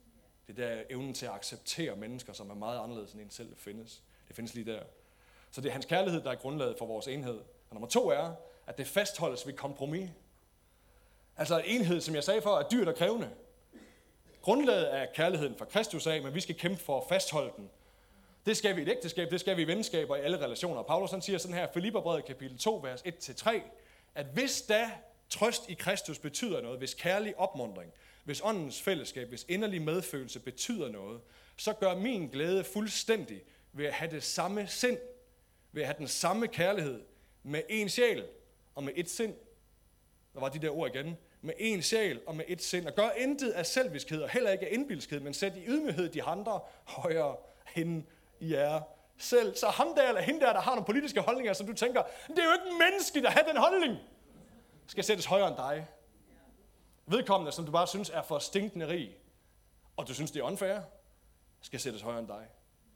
Det 0.48 0.60
er 0.60 0.68
der 0.68 0.84
evnen 0.90 1.14
til 1.14 1.26
at 1.26 1.32
acceptere 1.32 1.96
mennesker, 1.96 2.34
som 2.34 2.50
er 2.50 2.56
meget 2.56 2.80
anderledes 2.80 3.14
end 3.14 3.22
en 3.22 3.30
selv 3.30 3.58
findes. 3.58 4.04
Det 4.28 4.36
findes 4.36 4.54
lige 4.54 4.72
der. 4.72 4.84
Så 5.52 5.62
det 5.62 5.70
er 5.70 5.74
hans 5.74 5.86
kærlighed, 5.86 6.22
der 6.22 6.32
er 6.32 6.36
grundlaget 6.36 6.76
for 6.78 6.86
vores 6.86 7.08
enhed. 7.08 7.38
Og 7.70 7.74
nummer 7.74 7.88
to 7.88 8.10
er, 8.10 8.32
at 8.68 8.78
det 8.78 8.88
fastholdes 8.88 9.48
ved 9.48 9.54
kompromis. 9.54 10.10
Altså 11.38 11.62
enhed, 11.66 12.02
som 12.02 12.16
jeg 12.16 12.24
sagde 12.24 12.42
før, 12.42 12.52
er 12.52 12.70
dyrt 12.70 12.88
og 12.88 12.96
krævende. 12.96 13.30
Grundlaget 14.42 14.96
er 14.96 15.06
kærligheden 15.14 15.56
fra 15.58 15.66
Kristus 15.66 16.08
af, 16.08 16.22
men 16.24 16.36
vi 16.36 16.40
skal 16.40 16.56
kæmpe 16.56 16.84
for 16.84 17.02
at 17.02 17.08
fastholde 17.10 17.52
den. 17.58 17.70
Det 18.46 18.58
skal 18.58 18.76
vi 18.76 18.82
i 18.82 18.84
et 18.84 18.90
ægteskab, 18.90 19.32
det 19.32 19.40
skal 19.40 19.58
vi 19.58 19.62
i 19.62 19.68
venskaber 19.68 20.16
i 20.16 20.22
alle 20.22 20.38
relationer. 20.38 20.84
Paulus 20.84 21.12
han 21.12 21.22
siger 21.22 21.38
sådan 21.38 21.58
her, 21.58 21.68
Filipperbrevet 21.74 22.26
kapitel 22.26 22.58
2, 22.58 22.76
vers 22.84 23.02
1-3, 23.02 23.62
at 24.16 24.26
hvis 24.26 24.62
da 24.62 24.92
trøst 25.30 25.70
i 25.70 25.74
Kristus 25.74 26.20
betyder 26.20 26.62
noget, 26.62 26.78
hvis 26.78 26.94
kærlig 26.94 27.40
opmundring, 27.40 27.92
hvis 28.24 28.42
åndens 28.44 28.82
fællesskab, 28.82 29.30
hvis 29.30 29.46
inderlig 29.50 29.82
medfølelse 29.82 30.40
betyder 30.40 30.90
noget, 30.90 31.22
så 31.58 31.74
gør 31.74 31.96
min 31.96 32.28
glæde 32.28 32.64
fuldstændig 32.64 33.42
ved 33.74 33.86
at 33.86 33.94
have 33.94 34.12
det 34.12 34.24
samme 34.24 34.68
sind 34.68 34.98
ved 35.76 35.82
at 35.82 35.88
have 35.88 35.98
den 35.98 36.08
samme 36.08 36.48
kærlighed 36.48 37.04
med 37.44 37.62
en 37.70 37.90
sjæl 37.90 38.26
og 38.76 38.84
med 38.84 38.94
et 38.96 39.10
sind. 39.10 39.36
Der 40.34 40.40
var 40.40 40.50
de 40.50 40.60
der 40.60 40.70
ord 40.70 40.96
igen. 40.96 41.18
med 41.42 41.54
en 41.58 41.82
sjæl 41.82 42.22
og 42.28 42.36
med 42.36 42.46
et 42.48 42.62
sind, 42.62 42.88
og 42.88 42.96
gør 42.96 43.10
intet 43.10 43.52
af 43.52 43.66
selviskhed 43.66 44.22
og 44.22 44.30
heller 44.30 44.52
ikke 44.52 44.66
af 44.66 44.74
indbilskhed, 44.74 45.20
men 45.20 45.34
sæt 45.34 45.56
i 45.56 45.66
ydmyghed 45.68 46.10
de 46.10 46.24
andre 46.24 46.60
højere 46.84 47.36
end 47.76 48.04
I 48.40 48.54
er 48.54 48.82
selv. 49.18 49.56
Så 49.56 49.68
ham 49.68 49.88
der 49.96 50.08
eller 50.08 50.22
hende 50.22 50.40
der, 50.40 50.54
der 50.54 50.62
har 50.62 50.72
nogle 50.72 50.86
politiske 50.86 51.22
holdninger, 51.22 51.54
som 51.54 51.68
du 51.68 51.74
tænker, 51.74 52.04
det 52.28 52.40
er 52.40 52.44
jo 52.44 52.52
ikke 52.52 52.78
menneskeligt 52.80 53.26
at 53.26 53.34
have 53.34 53.48
den 53.48 53.58
holdning, 53.58 53.98
skal 54.88 55.04
sættes 55.04 55.26
højere 55.26 55.48
end 55.48 55.58
dig. 55.58 55.88
Vedkommende, 57.06 57.52
som 57.52 57.66
du 57.66 57.72
bare 57.72 57.88
synes 57.88 58.10
er 58.10 58.22
for 58.22 58.40
stinkende 58.40 58.88
rig, 58.88 59.18
og 59.98 60.08
du 60.08 60.14
synes, 60.14 60.32
det 60.32 60.40
er 60.40 60.44
unfair, 60.44 60.80
skal 61.62 61.80
sættes 61.80 62.02
højere 62.02 62.20
end 62.20 62.28
dig. 62.28 62.48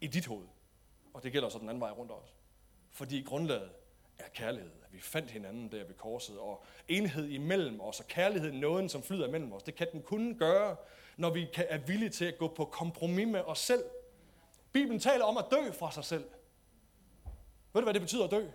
I 0.02 0.08
dit 0.08 0.26
hoved. 0.26 0.48
Og 1.14 1.24
det 1.24 1.32
gælder 1.32 1.50
så 1.50 1.60
den 1.60 1.70
anden 1.70 1.82
vej 1.82 1.92
rundt 1.92 2.12
også. 2.12 2.34
Fordi 2.92 3.22
grundlaget 3.22 3.72
er 4.20 4.30
kærlighed. 4.34 4.72
At 4.86 4.94
vi 4.94 5.02
fandt 5.02 5.32
hinanden 5.32 5.72
der 5.72 5.84
ved 5.84 5.96
korset, 5.96 6.40
og 6.40 6.64
enhed 6.88 7.30
imellem 7.30 7.82
os, 7.82 8.00
og 8.00 8.08
kærlighed 8.08 8.52
nåden, 8.52 8.90
som 8.90 9.04
flyder 9.04 9.28
imellem 9.28 9.54
os. 9.54 9.64
Det 9.64 9.76
kan 9.76 9.88
den 9.92 10.02
kun 10.02 10.38
gøre, 10.38 10.76
når 11.18 11.30
vi 11.30 11.48
er 11.56 11.78
villige 11.78 12.10
til 12.10 12.26
at 12.26 12.38
gå 12.38 12.48
på 12.48 12.66
kompromis 12.66 13.28
med 13.28 13.42
os 13.42 13.60
selv. 13.60 13.84
Bibelen 14.72 15.00
taler 15.00 15.26
om 15.26 15.38
at 15.38 15.46
dø 15.52 15.72
fra 15.72 15.92
sig 15.92 16.06
selv. 16.06 16.30
Ved 17.74 17.82
du, 17.82 17.84
hvad 17.84 17.94
det 17.94 18.02
betyder 18.02 18.24
at 18.24 18.32
dø? 18.32 18.48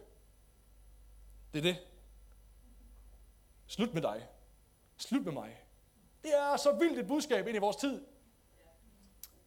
Det 1.52 1.58
er 1.58 1.62
det. 1.62 1.76
Slut 3.66 3.94
med 3.94 4.02
dig. 4.02 4.26
Slut 4.96 5.24
med 5.24 5.32
mig. 5.32 5.64
Det 6.22 6.34
er 6.34 6.56
så 6.56 6.72
vildt 6.72 6.98
et 6.98 7.06
budskab 7.06 7.46
ind 7.46 7.56
i 7.56 7.60
vores 7.60 7.76
tid. 7.76 8.04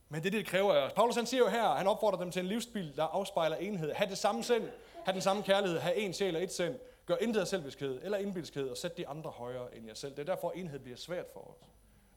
Men 0.09 0.21
det 0.21 0.27
er 0.27 0.31
det, 0.31 0.39
det 0.39 0.47
kræver 0.47 0.73
af 0.73 0.85
os. 0.85 0.93
Paulus 0.93 1.15
han 1.15 1.25
siger 1.25 1.43
jo 1.43 1.49
her, 1.49 1.69
han 1.69 1.87
opfordrer 1.87 2.19
dem 2.19 2.31
til 2.31 2.39
en 2.39 2.45
livsbil, 2.45 2.95
der 2.95 3.03
afspejler 3.03 3.55
enhed. 3.55 3.93
Ha' 3.93 4.05
det 4.05 4.17
samme 4.17 4.43
sind, 4.43 4.69
ha' 5.05 5.11
den 5.11 5.21
samme 5.21 5.43
kærlighed, 5.43 5.79
ha' 5.79 5.93
en 5.95 6.13
sjæl 6.13 6.35
og 6.35 6.43
et 6.43 6.51
sind. 6.51 6.75
Gør 7.05 7.15
intet 7.21 7.41
af 7.41 7.47
selvviskhed 7.47 8.01
eller 8.03 8.17
indbilskhed, 8.17 8.69
og 8.69 8.77
sæt 8.77 8.97
de 8.97 9.07
andre 9.07 9.29
højere 9.29 9.75
end 9.75 9.87
jer 9.87 9.93
selv. 9.93 10.11
Det 10.11 10.19
er 10.19 10.35
derfor, 10.35 10.51
enhed 10.51 10.79
bliver 10.79 10.97
svært 10.97 11.25
for 11.33 11.39
os. 11.39 11.57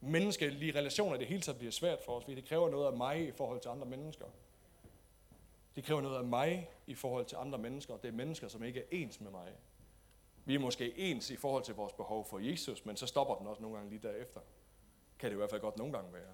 Menneskelige 0.00 0.78
relationer 0.78 1.16
det 1.16 1.26
hele 1.26 1.40
taget 1.40 1.58
bliver 1.58 1.72
svært 1.72 1.98
for 2.04 2.12
os, 2.12 2.24
fordi 2.24 2.34
det 2.34 2.44
kræver 2.44 2.70
noget 2.70 2.86
af 2.86 2.92
mig 2.92 3.28
i 3.28 3.32
forhold 3.32 3.60
til 3.60 3.68
andre 3.68 3.86
mennesker. 3.86 4.26
Det 5.76 5.84
kræver 5.84 6.00
noget 6.00 6.16
af 6.16 6.24
mig 6.24 6.70
i 6.86 6.94
forhold 6.94 7.26
til 7.26 7.36
andre 7.36 7.58
mennesker, 7.58 7.96
det 7.96 8.08
er 8.08 8.12
mennesker, 8.12 8.48
som 8.48 8.64
ikke 8.64 8.80
er 8.80 8.84
ens 8.90 9.20
med 9.20 9.30
mig. 9.30 9.48
Vi 10.44 10.54
er 10.54 10.58
måske 10.58 10.98
ens 10.98 11.30
i 11.30 11.36
forhold 11.36 11.64
til 11.64 11.74
vores 11.74 11.92
behov 11.92 12.24
for 12.24 12.38
Jesus, 12.38 12.84
men 12.84 12.96
så 12.96 13.06
stopper 13.06 13.34
den 13.34 13.46
også 13.46 13.62
nogle 13.62 13.76
gange 13.76 13.90
lige 13.90 14.08
derefter. 14.08 14.40
Kan 15.18 15.30
det 15.30 15.34
i 15.34 15.36
hvert 15.36 15.50
fald 15.50 15.60
godt 15.60 15.78
nogle 15.78 15.92
gange 15.92 16.12
være. 16.12 16.32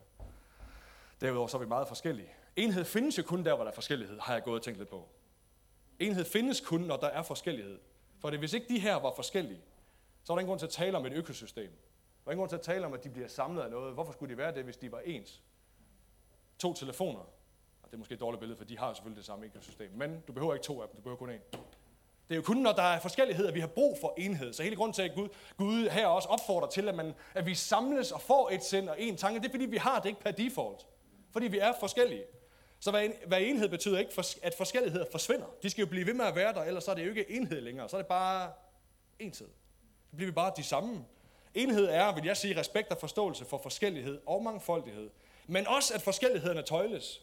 Derudover 1.20 1.46
så 1.46 1.56
er 1.56 1.60
vi 1.60 1.66
meget 1.66 1.88
forskellige. 1.88 2.28
Enhed 2.56 2.84
findes 2.84 3.18
jo 3.18 3.22
kun 3.22 3.44
der, 3.44 3.54
hvor 3.54 3.64
der 3.64 3.70
er 3.70 3.74
forskellighed, 3.74 4.18
har 4.20 4.32
jeg 4.32 4.42
gået 4.42 4.56
og 4.56 4.62
tænkt 4.62 4.78
lidt 4.78 4.88
på. 4.88 5.08
Enhed 5.98 6.24
findes 6.24 6.60
kun, 6.60 6.80
når 6.80 6.96
der 6.96 7.06
er 7.06 7.22
forskellighed. 7.22 7.78
For 8.20 8.30
det, 8.30 8.38
hvis 8.38 8.52
ikke 8.52 8.68
de 8.68 8.78
her 8.78 8.94
var 8.94 9.12
forskellige, 9.16 9.60
så 10.24 10.32
var 10.32 10.34
der 10.34 10.40
ingen 10.40 10.48
grund 10.48 10.58
til 10.58 10.66
at 10.66 10.72
tale 10.72 10.96
om 10.96 11.06
et 11.06 11.12
økosystem. 11.12 11.70
Der 11.70 12.22
var 12.24 12.32
ingen 12.32 12.40
grund 12.40 12.48
til 12.48 12.56
at 12.56 12.62
tale 12.62 12.86
om, 12.86 12.92
at 12.92 13.04
de 13.04 13.08
bliver 13.10 13.28
samlet 13.28 13.62
af 13.62 13.70
noget. 13.70 13.94
Hvorfor 13.94 14.12
skulle 14.12 14.32
de 14.32 14.38
være 14.38 14.54
det, 14.54 14.64
hvis 14.64 14.76
de 14.76 14.92
var 14.92 15.00
ens? 15.04 15.42
To 16.58 16.74
telefoner. 16.74 17.20
Og 17.82 17.90
det 17.90 17.92
er 17.92 17.98
måske 17.98 18.14
et 18.14 18.20
dårligt 18.20 18.40
billede, 18.40 18.58
for 18.58 18.64
de 18.64 18.78
har 18.78 18.94
selvfølgelig 18.94 19.16
det 19.16 19.26
samme 19.26 19.44
økosystem. 19.44 19.90
Men 19.94 20.20
du 20.28 20.32
behøver 20.32 20.54
ikke 20.54 20.64
to 20.64 20.82
af 20.82 20.88
dem, 20.88 20.96
du 20.96 21.02
behøver 21.02 21.18
kun 21.18 21.30
en. 21.30 21.40
Det 22.28 22.34
er 22.34 22.36
jo 22.36 22.42
kun, 22.42 22.56
når 22.56 22.72
der 22.72 22.82
er 22.82 23.00
forskellighed, 23.00 23.46
at 23.46 23.54
vi 23.54 23.60
har 23.60 23.66
brug 23.66 23.98
for 24.00 24.14
enhed. 24.18 24.52
Så 24.52 24.62
hele 24.62 24.76
grunden 24.76 24.92
til, 24.94 25.02
at 25.02 25.14
Gud, 25.14 25.28
Gud 25.56 25.88
her 25.88 26.06
også 26.06 26.28
opfordrer 26.28 26.68
til, 26.68 26.88
at, 26.88 26.94
man, 26.94 27.14
at 27.34 27.46
vi 27.46 27.54
samles 27.54 28.12
og 28.12 28.20
får 28.20 28.50
et 28.50 28.64
sind 28.64 28.88
og 28.88 29.00
en 29.00 29.16
tanke, 29.16 29.40
det 29.40 29.46
er, 29.46 29.50
fordi 29.50 29.64
vi 29.66 29.76
har 29.76 30.00
det 30.00 30.08
ikke 30.08 30.20
per 30.20 30.30
default. 30.30 30.86
Fordi 31.36 31.48
vi 31.48 31.58
er 31.58 31.72
forskellige. 31.80 32.24
Så 32.80 32.90
hvad, 32.90 33.04
en, 33.04 33.12
enhed 33.32 33.68
betyder 33.68 33.98
ikke, 33.98 34.12
at 34.42 34.54
forskelligheder 34.54 35.04
forsvinder. 35.10 35.46
De 35.62 35.70
skal 35.70 35.82
jo 35.82 35.86
blive 35.86 36.06
ved 36.06 36.14
med 36.14 36.24
at 36.24 36.36
være 36.36 36.52
der, 36.54 36.62
ellers 36.62 36.84
så 36.84 36.90
er 36.90 36.94
det 36.94 37.04
jo 37.04 37.08
ikke 37.08 37.30
enhed 37.30 37.60
længere. 37.60 37.88
Så 37.88 37.96
er 37.96 38.00
det 38.00 38.08
bare 38.08 38.52
enhed. 39.18 39.48
Så 40.10 40.16
bliver 40.16 40.30
vi 40.30 40.34
bare 40.34 40.52
de 40.56 40.62
samme. 40.62 41.04
Enhed 41.54 41.84
er, 41.84 42.14
vil 42.14 42.24
jeg 42.24 42.36
sige, 42.36 42.60
respekt 42.60 42.90
og 42.90 42.98
forståelse 42.98 43.44
for 43.44 43.58
forskellighed 43.58 44.20
og 44.26 44.42
mangfoldighed. 44.42 45.10
Men 45.46 45.66
også, 45.66 45.94
at 45.94 46.02
forskellighederne 46.02 46.62
tøjles. 46.62 47.22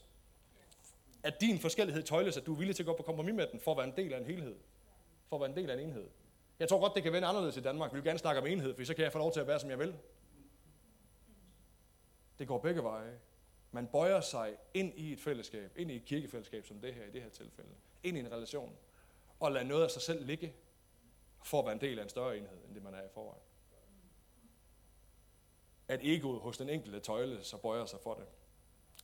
At 1.23 1.41
din 1.41 1.60
forskellighed 1.60 2.04
tøjles, 2.04 2.38
at 2.38 2.45
du 2.45 2.54
er 2.54 2.58
villig 2.58 2.76
til 2.76 2.84
at 2.84 2.88
gå 2.88 2.97
på 2.97 3.04
kompromis 3.04 3.34
med 3.34 3.47
den, 3.47 3.60
for 3.60 3.71
at 3.71 3.78
være 3.78 3.88
en 3.88 3.95
del 3.95 4.13
af 4.13 4.17
en 4.17 4.26
helhed. 4.26 4.56
For 5.30 5.36
at 5.36 5.39
være 5.39 5.49
en 5.49 5.56
del 5.56 5.69
af 5.69 5.73
en 5.73 5.80
enhed. 5.80 6.10
Jeg 6.60 6.69
tror 6.69 6.80
godt, 6.80 6.95
det 6.95 7.04
kan 7.04 7.13
vende 7.13 7.28
anderledes 7.28 7.58
i 7.58 7.62
Danmark. 7.62 7.91
Vi 7.93 7.97
vil 7.97 8.06
gerne 8.06 8.19
snakke 8.19 8.41
om 8.41 8.47
enhed, 8.47 8.76
for 8.76 8.86
så 8.86 8.93
kan 8.93 9.04
jeg 9.04 9.12
få 9.12 9.17
lov 9.17 9.34
til 9.34 9.39
at 9.39 9.47
være, 9.47 9.60
som 9.60 9.69
jeg 9.69 9.80
vil. 9.80 9.95
Det 12.39 12.47
går 12.47 12.58
begge 12.58 12.84
veje. 12.84 13.19
Man 13.74 13.88
bøjer 13.88 14.22
sig 14.22 14.58
ind 14.74 14.94
i 14.96 15.14
et 15.14 15.20
fællesskab, 15.20 15.78
ind 15.78 15.92
i 15.92 15.96
et 15.96 16.06
kirkefællesskab 16.06 16.66
som 16.66 16.80
det 16.80 16.94
her, 16.94 17.06
i 17.06 17.12
det 17.12 17.22
her 17.22 17.30
tilfælde. 17.30 17.70
Ind 18.04 18.18
i 18.18 18.20
en 18.20 18.32
relation. 18.32 18.76
Og 19.40 19.52
lade 19.52 19.66
noget 19.66 19.84
af 19.84 19.92
sig 19.92 20.02
selv 20.02 20.26
ligge, 20.26 20.54
for 21.44 21.60
at 21.60 21.66
være 21.66 21.74
en 21.74 21.82
del 21.82 22.00
af 22.00 22.04
en 22.04 22.10
større 22.10 22.38
enhed, 22.38 22.58
end 22.66 22.76
det 22.76 22.84
man 22.84 22.94
er 22.94 23.02
i 23.02 23.10
forvejen. 23.14 23.42
At 25.88 26.00
egoet 26.04 26.40
hos 26.40 26.58
den 26.58 26.70
enkelte 26.70 27.00
tøjle, 27.00 27.44
så 27.44 27.58
bøjer 27.58 27.86
sig 27.86 28.00
for 28.00 28.14
det. 28.14 28.26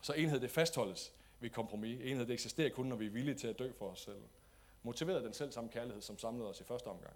Så 0.01 0.13
enhed 0.13 0.39
det 0.39 0.51
fastholdes 0.51 1.13
ved 1.39 1.49
kompromis. 1.49 2.01
Enhed 2.03 2.25
det 2.25 2.33
eksisterer 2.33 2.69
kun, 2.69 2.85
når 2.85 2.95
vi 2.95 3.05
er 3.05 3.09
villige 3.09 3.35
til 3.35 3.47
at 3.47 3.59
dø 3.59 3.71
for 3.71 3.89
os 3.89 4.01
selv. 4.01 4.21
Motiveret 4.83 5.23
den 5.23 5.33
selv 5.33 5.51
samme 5.51 5.69
kærlighed, 5.69 6.01
som 6.01 6.17
samlede 6.17 6.49
os 6.49 6.61
i 6.61 6.63
første 6.63 6.87
omgang. 6.87 7.15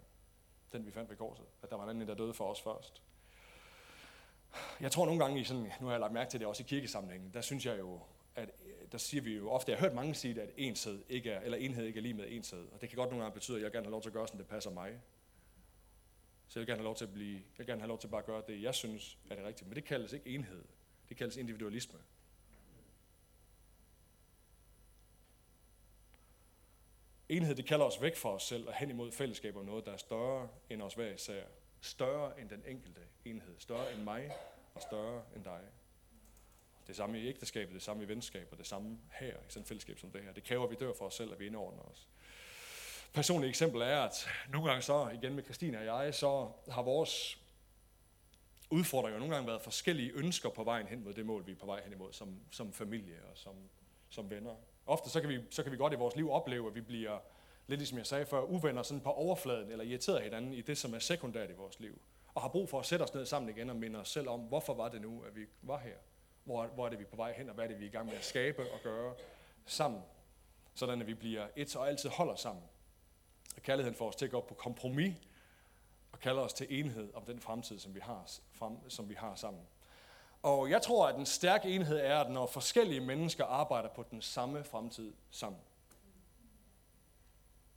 Den 0.72 0.86
vi 0.86 0.90
fandt 0.90 1.10
ved 1.10 1.16
korset. 1.16 1.46
At 1.62 1.70
der 1.70 1.76
var 1.76 1.84
en 1.84 1.90
anden, 1.90 2.08
der 2.08 2.14
døde 2.14 2.34
for 2.34 2.50
os 2.50 2.60
først 2.60 3.02
jeg 4.80 4.92
tror 4.92 5.06
nogle 5.06 5.24
gange, 5.24 5.40
i 5.40 5.44
sådan, 5.44 5.62
nu 5.80 5.86
har 5.86 5.90
jeg 5.90 6.00
lagt 6.00 6.12
mærke 6.12 6.30
til 6.30 6.40
det 6.40 6.48
også 6.48 6.62
i 6.62 6.66
kirkesamlingen, 6.68 7.30
der 7.34 7.40
synes 7.40 7.66
jeg 7.66 7.78
jo, 7.78 8.00
at 8.34 8.50
øh, 8.66 8.72
der 8.92 8.98
siger 8.98 9.22
vi 9.22 9.36
jo 9.36 9.50
ofte, 9.50 9.70
jeg 9.70 9.78
har 9.78 9.86
hørt 9.86 9.94
mange 9.94 10.14
sige, 10.14 10.42
at 10.42 10.50
enshed 10.56 11.04
ikke 11.08 11.30
er, 11.30 11.40
eller 11.40 11.58
enhed 11.58 11.84
ikke 11.84 11.98
er 11.98 12.02
lige 12.02 12.14
med 12.14 12.24
enshed. 12.28 12.68
Og 12.72 12.80
det 12.80 12.88
kan 12.88 12.96
godt 12.96 13.10
nogle 13.10 13.24
gange 13.24 13.34
betyde, 13.34 13.56
at 13.56 13.62
jeg 13.62 13.72
gerne 13.72 13.86
har 13.86 13.90
lov 13.90 14.02
til 14.02 14.08
at 14.08 14.12
gøre, 14.12 14.26
sådan 14.28 14.40
det 14.40 14.48
passer 14.48 14.70
mig. 14.70 15.00
Så 16.48 16.58
jeg 16.58 16.60
vil 16.60 16.66
gerne 16.66 16.78
have 16.78 16.84
lov 16.84 16.96
til 16.96 17.04
at 17.04 17.12
blive, 17.12 17.34
jeg 17.34 17.58
vil 17.58 17.66
gerne 17.66 17.80
have 17.80 17.88
lov 17.88 17.98
til 17.98 18.06
at 18.06 18.10
bare 18.10 18.22
gøre 18.22 18.42
det, 18.46 18.62
jeg 18.62 18.74
synes 18.74 19.18
er 19.30 19.34
det 19.34 19.44
rigtige. 19.44 19.68
Men 19.68 19.76
det 19.76 19.84
kaldes 19.84 20.12
ikke 20.12 20.30
enhed. 20.30 20.64
Det 21.08 21.16
kaldes 21.16 21.36
individualisme. 21.36 21.98
Enhed, 27.28 27.54
det 27.54 27.66
kalder 27.66 27.84
os 27.84 28.02
væk 28.02 28.16
fra 28.16 28.34
os 28.34 28.42
selv 28.42 28.68
og 28.68 28.74
hen 28.74 28.90
imod 28.90 29.12
fællesskab 29.12 29.56
om 29.56 29.64
noget, 29.64 29.86
der 29.86 29.92
er 29.92 29.96
større 29.96 30.48
end 30.70 30.82
os 30.82 30.94
hver 30.94 31.14
især. 31.14 31.44
Større 31.84 32.40
end 32.40 32.48
den 32.48 32.62
enkelte 32.66 33.00
enhed. 33.24 33.54
Større 33.58 33.92
end 33.92 34.02
mig 34.02 34.30
og 34.74 34.82
større 34.82 35.22
end 35.36 35.44
dig. 35.44 35.60
Det 36.86 36.96
samme 36.96 37.20
i 37.20 37.28
ægteskabet, 37.28 37.74
det 37.74 37.82
samme 37.82 38.02
i 38.02 38.08
venskaber, 38.08 38.56
det 38.56 38.66
samme 38.66 38.98
her 39.12 39.36
i 39.36 39.44
sådan 39.48 39.62
et 39.62 39.68
fællesskab 39.68 39.98
som 39.98 40.10
det 40.10 40.22
her. 40.22 40.32
Det 40.32 40.44
kræver, 40.44 40.64
at 40.64 40.70
vi 40.70 40.74
dør 40.74 40.92
for 40.98 41.04
os 41.04 41.14
selv, 41.14 41.32
at 41.32 41.40
vi 41.40 41.46
indordner 41.46 41.82
os. 41.82 42.08
Personligt 43.12 43.48
eksempel 43.48 43.80
er, 43.80 44.00
at 44.00 44.28
nogle 44.48 44.68
gange 44.68 44.82
så, 44.82 45.08
igen 45.08 45.34
med 45.34 45.44
Christine 45.44 45.78
og 45.78 45.84
jeg, 45.84 46.14
så 46.14 46.50
har 46.70 46.82
vores 46.82 47.38
udfordringer 48.70 49.18
nogle 49.18 49.34
gange 49.34 49.48
været 49.48 49.62
forskellige 49.62 50.12
ønsker 50.14 50.48
på 50.48 50.64
vejen 50.64 50.86
hen 50.86 51.04
mod 51.04 51.14
det 51.14 51.26
mål, 51.26 51.46
vi 51.46 51.52
er 51.52 51.56
på 51.56 51.66
vej 51.66 51.82
hen 51.82 51.92
imod 51.92 52.12
som, 52.12 52.40
som 52.50 52.72
familie 52.72 53.24
og 53.30 53.38
som, 53.38 53.54
som 54.10 54.30
venner. 54.30 54.54
Ofte 54.86 55.10
så 55.10 55.20
kan, 55.20 55.28
vi, 55.28 55.40
så 55.50 55.62
kan 55.62 55.72
vi 55.72 55.76
godt 55.76 55.92
i 55.92 55.96
vores 55.96 56.16
liv 56.16 56.30
opleve, 56.30 56.68
at 56.68 56.74
vi 56.74 56.80
bliver, 56.80 57.18
lidt 57.66 57.80
ligesom 57.80 57.98
jeg 57.98 58.06
sagde 58.06 58.26
før, 58.26 58.40
uvenner 58.40 58.82
sådan 58.82 59.00
på 59.00 59.10
overfladen, 59.10 59.70
eller 59.70 59.84
irriterer 59.84 60.22
hinanden 60.22 60.52
i 60.52 60.60
det, 60.60 60.78
som 60.78 60.94
er 60.94 60.98
sekundært 60.98 61.50
i 61.50 61.52
vores 61.52 61.80
liv 61.80 62.00
og 62.34 62.42
har 62.42 62.48
brug 62.48 62.68
for 62.68 62.80
at 62.80 62.86
sætte 62.86 63.02
os 63.02 63.14
ned 63.14 63.26
sammen 63.26 63.56
igen 63.56 63.70
og 63.70 63.76
minde 63.76 63.98
os 63.98 64.08
selv 64.08 64.28
om, 64.28 64.40
hvorfor 64.40 64.74
var 64.74 64.88
det 64.88 65.02
nu, 65.02 65.22
at 65.22 65.36
vi 65.36 65.46
var 65.62 65.78
her? 65.78 65.96
Hvor, 66.44 66.66
hvor 66.66 66.86
er 66.86 66.90
det, 66.90 66.98
vi 66.98 67.04
er 67.04 67.08
på 67.08 67.16
vej 67.16 67.32
hen, 67.32 67.48
og 67.48 67.54
hvad 67.54 67.64
er 67.64 67.68
det, 67.68 67.78
vi 67.78 67.84
er 67.84 67.88
i 67.88 67.92
gang 67.92 68.06
med 68.06 68.14
at 68.14 68.24
skabe 68.24 68.62
og 68.72 68.80
gøre 68.82 69.14
sammen? 69.66 70.02
Sådan 70.74 71.00
at 71.00 71.06
vi 71.06 71.14
bliver 71.14 71.48
et 71.56 71.76
og 71.76 71.88
altid 71.88 72.08
holder 72.08 72.34
sammen. 72.34 72.64
Og 73.56 73.62
kærligheden 73.62 73.96
får 73.96 74.08
os 74.08 74.16
til 74.16 74.24
at 74.24 74.30
gå 74.30 74.40
på 74.40 74.54
kompromis 74.54 75.14
og 76.12 76.20
kalder 76.20 76.42
os 76.42 76.52
til 76.52 76.66
enhed 76.80 77.14
om 77.14 77.24
den 77.24 77.40
fremtid, 77.40 77.78
som 77.78 77.94
vi 77.94 78.00
har, 78.00 78.30
frem, 78.52 78.90
som 78.90 79.08
vi 79.08 79.14
har 79.14 79.34
sammen. 79.34 79.62
Og 80.42 80.70
jeg 80.70 80.82
tror, 80.82 81.08
at 81.08 81.14
den 81.14 81.26
stærke 81.26 81.68
enhed 81.68 81.98
er, 81.98 82.18
at 82.18 82.30
når 82.30 82.46
forskellige 82.46 83.00
mennesker 83.00 83.44
arbejder 83.44 83.88
på 83.88 84.04
den 84.10 84.22
samme 84.22 84.64
fremtid 84.64 85.12
sammen. 85.30 85.60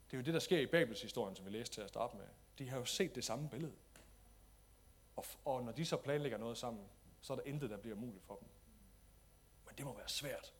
Det 0.07 0.13
er 0.13 0.17
jo 0.17 0.23
det, 0.23 0.33
der 0.33 0.39
sker 0.39 0.59
i 0.59 0.65
Babels 0.65 1.01
historien, 1.01 1.35
som 1.35 1.45
vi 1.45 1.51
læste 1.51 1.75
til 1.75 1.81
at 1.81 1.89
starte 1.89 2.17
med. 2.17 2.25
De 2.57 2.69
har 2.69 2.77
jo 2.77 2.85
set 2.85 3.15
det 3.15 3.23
samme 3.23 3.49
billede. 3.49 3.73
Og, 5.15 5.25
og 5.45 5.63
når 5.63 5.71
de 5.71 5.85
så 5.85 5.97
planlægger 5.97 6.37
noget 6.37 6.57
sammen, 6.57 6.83
så 7.21 7.33
er 7.33 7.37
der 7.37 7.43
intet, 7.43 7.69
der 7.69 7.77
bliver 7.77 7.95
muligt 7.95 8.23
for 8.25 8.35
dem. 8.35 8.47
Men 9.65 9.75
det 9.77 9.85
må 9.85 9.93
være 9.97 10.09
svært. 10.09 10.53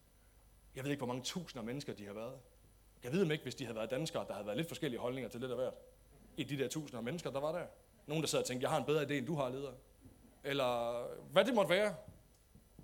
Jeg 0.75 0.83
ved 0.83 0.91
ikke, 0.91 0.99
hvor 0.99 1.13
mange 1.13 1.23
tusinder 1.23 1.65
mennesker 1.65 1.93
de 1.93 2.05
har 2.05 2.13
været. 2.13 2.39
Jeg 3.03 3.11
ved 3.11 3.21
dem 3.21 3.31
ikke, 3.31 3.43
hvis 3.43 3.55
de 3.55 3.65
havde 3.65 3.75
været 3.75 3.91
danskere, 3.91 4.25
der 4.27 4.33
havde 4.33 4.45
været 4.45 4.57
lidt 4.57 4.67
forskellige 4.67 4.99
holdninger 4.99 5.29
til 5.29 5.39
lidt 5.39 5.51
af 5.51 5.57
hvert. 5.57 5.73
I 6.37 6.43
de 6.43 6.57
der 6.57 6.67
tusinder 6.67 7.01
mennesker, 7.01 7.31
der 7.31 7.39
var 7.39 7.51
der. 7.51 7.65
Nogen, 8.05 8.23
der 8.23 8.27
sad 8.27 8.39
og 8.39 8.45
tænkte, 8.45 8.63
jeg 8.63 8.71
har 8.71 8.77
en 8.77 8.85
bedre 8.85 9.03
idé, 9.03 9.13
end 9.13 9.25
du 9.25 9.35
har, 9.35 9.49
leder. 9.49 9.73
Eller 10.43 11.03
hvad 11.31 11.45
det 11.45 11.53
måtte 11.53 11.69
være. 11.69 11.95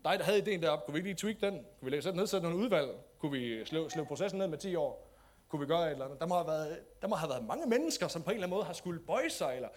Dig, 0.06 0.20
der 0.20 0.24
havde 0.24 0.40
idéen 0.40 0.62
deroppe, 0.62 0.86
kunne 0.86 0.94
vi 0.94 1.00
ikke 1.00 1.10
lige 1.10 1.34
tweak 1.34 1.42
den? 1.42 1.54
Kunne 1.54 1.86
vi 1.86 1.90
lægge 1.90 2.12
nedsætte 2.12 2.44
nogle 2.50 2.64
udvalg? 2.64 2.90
Kunne 3.20 3.32
vi 3.32 3.66
slå, 3.66 3.90
slå 3.90 4.04
processen 4.04 4.40
ned 4.40 4.48
med 4.48 4.58
10 4.58 4.76
år? 4.76 5.13
Kunne 5.54 5.60
vi 5.60 5.66
gøre 5.66 5.86
et 5.86 5.92
eller 5.92 6.06
andet? 6.06 6.20
Der 6.20 6.26
må, 6.26 6.36
have 6.36 6.48
været, 6.48 6.80
der 7.02 7.08
må 7.08 7.16
have 7.16 7.30
været 7.30 7.46
mange 7.46 7.68
mennesker, 7.68 8.08
som 8.08 8.24
på 8.24 8.30
en 8.30 8.36
eller 8.36 8.48
anden 8.48 8.56
måde 8.56 8.66
har 8.66 8.74
skulle 8.74 9.00
bøje 9.00 9.30
sig, 9.30 9.56
eller 9.56 9.70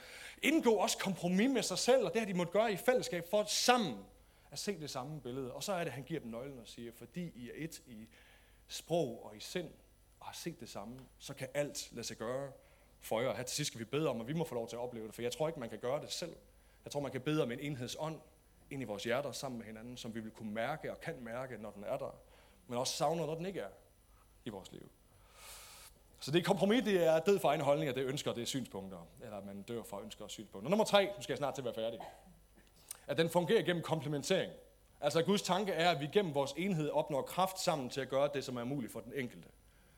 indgå 0.43 0.71
også 0.71 0.99
kompromis 0.99 1.51
med 1.51 1.63
sig 1.63 1.79
selv, 1.79 2.05
og 2.05 2.13
det 2.13 2.21
har 2.21 2.27
de 2.27 2.35
måtte 2.35 2.53
gøre 2.53 2.73
i 2.73 2.77
fællesskab 2.77 3.27
for 3.31 3.45
sammen 3.45 4.05
at 4.51 4.59
se 4.59 4.81
det 4.81 4.91
samme 4.91 5.21
billede. 5.21 5.53
Og 5.53 5.63
så 5.63 5.73
er 5.73 5.79
det, 5.79 5.87
at 5.87 5.93
han 5.93 6.05
giver 6.05 6.21
dem 6.21 6.31
nøglen 6.31 6.59
og 6.59 6.69
siger, 6.69 6.93
fordi 6.93 7.33
I 7.35 7.51
er 7.51 7.53
et 7.55 7.83
i 7.87 8.09
sprog 8.69 9.25
og 9.25 9.37
i 9.37 9.41
sind, 9.41 9.71
og 10.21 10.27
har 10.27 10.35
set 10.35 10.61
det 10.61 10.69
samme, 10.69 10.99
så 11.19 11.35
kan 11.35 11.49
alt 11.55 11.89
lade 11.93 12.07
sig 12.07 12.17
gøre 12.17 12.53
for 13.01 13.21
jer. 13.21 13.35
Her 13.35 13.43
til 13.43 13.57
sidst 13.57 13.69
skal 13.69 13.79
vi 13.79 13.85
bede 13.85 14.09
om, 14.09 14.21
at 14.21 14.29
vi 14.29 14.33
må 14.33 14.45
få 14.45 14.55
lov 14.55 14.69
til 14.69 14.77
at 14.77 14.81
opleve 14.81 15.07
det, 15.07 15.15
for 15.15 15.23
jeg 15.23 15.33
tror 15.33 15.49
ikke, 15.49 15.61
man 15.61 15.71
kan 15.71 15.79
gøre 15.79 16.01
det 16.01 16.13
selv. 16.13 16.37
Jeg 16.85 16.93
tror, 16.93 17.01
man 17.01 17.13
kan 17.13 17.21
bede 17.21 17.43
om 17.43 17.53
en 17.53 17.61
enhedsånd 17.61 18.21
ind 18.71 18.83
i 18.83 18.85
vores 18.85 19.05
hjerter 19.05 19.33
sammen 19.33 19.59
med 19.59 19.67
hinanden, 19.67 19.97
som 19.97 20.15
vi 20.15 20.21
vil 20.21 20.31
kunne 20.33 20.53
mærke 20.53 20.91
og 20.91 21.01
kan 21.01 21.25
mærke, 21.25 21.59
når 21.59 21.71
den 21.71 21.85
er 21.85 21.97
der, 21.97 22.19
men 22.67 22.79
også 22.79 22.97
savner, 22.97 23.27
når 23.27 23.35
den 23.35 23.47
ikke 23.47 23.61
er 23.61 23.71
i 24.45 24.51
vores 24.51 24.73
liv. 24.73 24.91
Så 26.27 26.33
det 26.33 26.45
kompromis, 26.45 26.85
det 26.85 27.07
er 27.07 27.19
død 27.19 27.39
for 27.39 27.49
egen 27.49 27.89
at 27.89 27.95
det 27.95 28.05
ønsker, 28.05 28.33
det 28.33 28.43
er 28.43 28.47
synspunkter. 28.47 28.99
Eller 29.23 29.37
at 29.37 29.47
man 29.47 29.63
dør 29.63 29.83
for 29.83 30.01
ønsker 30.01 30.25
og 30.25 30.31
synspunkter. 30.31 30.71
Nummer 30.71 30.85
tre, 30.85 31.05
nu 31.05 31.23
skal 31.23 31.33
jeg 31.33 31.39
snart 31.39 31.55
til 31.55 31.61
at 31.61 31.65
være 31.65 31.75
færdig. 31.75 32.01
At 33.07 33.19
den 33.19 33.31
fungerer 33.31 33.63
gennem 33.63 33.83
komplementering. 33.83 34.53
Altså 35.01 35.23
Guds 35.23 35.43
tanke 35.43 35.73
er, 35.73 35.91
at 35.91 36.01
vi 36.01 36.09
gennem 36.13 36.35
vores 36.35 36.55
enhed 36.57 36.91
opnår 36.91 37.23
kraft 37.23 37.61
sammen 37.61 37.91
til 37.91 38.01
at 38.01 38.09
gøre 38.09 38.29
det, 38.35 38.45
som 38.45 38.57
er 38.57 38.65
muligt 38.65 38.93
for 38.93 39.01
den 39.01 39.13
enkelte. 39.17 39.49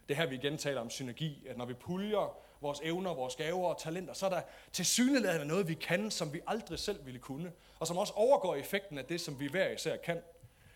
Det 0.09 0.17
her, 0.17 0.27
vi 0.27 0.35
igen 0.35 0.59
taler 0.59 0.81
om 0.81 0.91
synergi, 0.91 1.47
at 1.49 1.57
når 1.57 1.65
vi 1.65 1.75
puljer 1.75 2.39
vores 2.61 2.81
evner, 2.83 3.15
vores 3.15 3.37
gaver 3.37 3.69
og 3.69 3.79
talenter, 3.79 4.13
så 4.13 4.27
er 4.27 4.31
der 4.31 4.41
til 4.73 4.87
syneladende 4.87 5.47
noget, 5.47 5.69
vi 5.69 5.75
kan, 5.75 6.11
som 6.11 6.33
vi 6.33 6.41
aldrig 6.47 6.79
selv 6.79 7.07
ville 7.07 7.21
kunne, 7.21 7.53
og 7.81 7.87
som 7.87 7.97
også 7.97 8.13
overgår 8.17 8.55
effekten 8.55 8.99
af 8.99 9.05
det, 9.05 9.21
som 9.21 9.41
vi 9.41 9.49
hver 9.51 9.69
især 9.69 9.97
kan. 9.97 10.21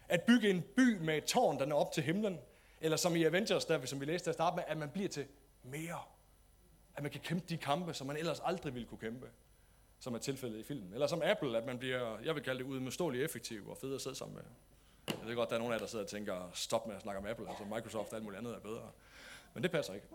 At 0.09 0.23
bygge 0.23 0.51
en 0.51 0.63
by 0.77 0.99
med 1.01 1.17
et 1.17 1.25
tårn, 1.25 1.59
der 1.59 1.67
når 1.67 1.77
op 1.77 1.93
til 1.93 2.03
himlen, 2.03 2.39
eller 2.81 2.97
som 2.97 3.17
i 3.17 3.25
Avengers, 3.25 3.65
der, 3.65 3.87
som 3.87 4.01
vi 4.01 4.05
læste 4.05 4.31
at 4.31 4.35
starte 4.35 4.57
med, 4.57 4.65
at 4.67 4.77
man 4.77 4.89
bliver 4.89 5.09
til 5.09 5.27
mere. 5.63 6.01
At 6.97 7.03
man 7.03 7.13
kan 7.13 7.21
kæmpe 7.21 7.47
de 7.49 7.57
kampe, 7.57 7.95
som 7.95 8.07
man 8.07 8.17
ellers 8.17 8.41
aldrig 8.45 8.75
ville 8.75 8.89
kunne 8.89 8.99
kæmpe, 8.99 9.31
som 10.01 10.15
er 10.15 10.19
tilfældet 10.19 10.59
i 10.59 10.63
filmen. 10.63 10.93
Eller 10.93 11.07
som 11.07 11.23
Apple, 11.25 11.59
at 11.59 11.67
man 11.67 11.79
bliver, 11.79 12.19
jeg 12.19 12.35
vil 12.35 12.43
kalde 12.43 12.59
det, 12.59 12.65
udmodståelig 12.65 13.25
effektiv 13.25 13.69
og 13.69 13.77
fed 13.77 13.95
at 13.95 14.01
sidde 14.01 14.17
sammen 14.17 14.35
med. 14.35 14.45
Jeg 15.09 15.29
ved 15.29 15.35
godt, 15.35 15.49
der 15.49 15.55
er 15.55 15.59
nogen 15.59 15.73
af 15.73 15.77
jer, 15.77 15.81
der 15.81 15.91
sidder 15.91 16.05
og 16.05 16.11
tænker, 16.11 16.51
stop 16.55 16.87
med 16.87 16.97
at 16.97 17.03
snakke 17.03 17.19
om 17.21 17.27
Apple, 17.27 17.49
altså 17.49 17.65
Microsoft 17.65 18.11
og 18.11 18.15
alt 18.17 18.25
muligt 18.25 18.39
andet 18.39 18.55
er 18.55 18.61
bedre. 18.61 18.91
Men 19.55 19.63
det 19.63 19.71
passer 19.71 19.95
ikke. 19.95 20.07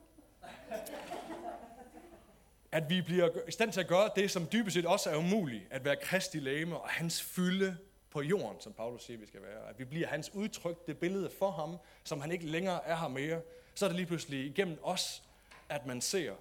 At 2.72 2.89
vi 2.89 3.02
bliver 3.02 3.30
i 3.48 3.52
stand 3.52 3.72
til 3.72 3.80
at 3.80 3.88
gøre 3.88 4.10
det, 4.16 4.32
som 4.32 4.48
dybest 4.52 4.74
set 4.74 4.86
også 4.86 5.10
er 5.10 5.16
umuligt, 5.16 5.64
at 5.70 5.86
være 5.86 5.95
kristi 5.95 6.39
læme 6.39 6.80
og 6.80 6.89
hans 6.89 7.22
fylde 7.22 7.78
på 8.10 8.22
jorden, 8.22 8.62
som 8.62 8.74
Paulus 8.74 9.04
siger, 9.04 9.20
vi 9.20 9.28
skal 9.28 9.41
være. 9.41 9.70
At 9.70 9.80
vi 9.80 9.86
bliver 9.86 10.08
hans 10.08 10.34
udtrykte 10.34 10.93
billede 10.93 11.30
for 11.39 11.52
ham, 11.52 11.78
som 12.04 12.22
han 12.22 12.32
ikke 12.32 12.45
længere 12.45 12.86
er 12.86 12.95
her 12.95 13.08
mere. 13.08 13.41
Så 13.76 13.86
er 13.86 13.89
det 13.89 13.95
lige 13.95 14.06
pludselig 14.06 14.45
igennem 14.45 14.80
os, 14.84 15.24
at 15.70 15.86
man 15.86 16.01
ser, 16.01 16.34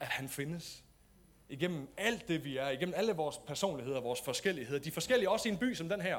at 0.00 0.06
han 0.06 0.28
findes. 0.28 0.84
Igennem 1.48 1.88
alt 1.96 2.28
det, 2.28 2.44
vi 2.44 2.56
er, 2.56 2.68
igennem 2.68 2.94
alle 2.96 3.12
vores 3.12 3.38
personligheder, 3.46 4.00
vores 4.00 4.20
forskelligheder. 4.20 4.78
De 4.78 4.90
forskellige 4.90 5.30
også 5.30 5.48
i 5.48 5.52
en 5.52 5.58
by 5.58 5.74
som 5.74 5.88
den 5.88 6.00
her. 6.00 6.18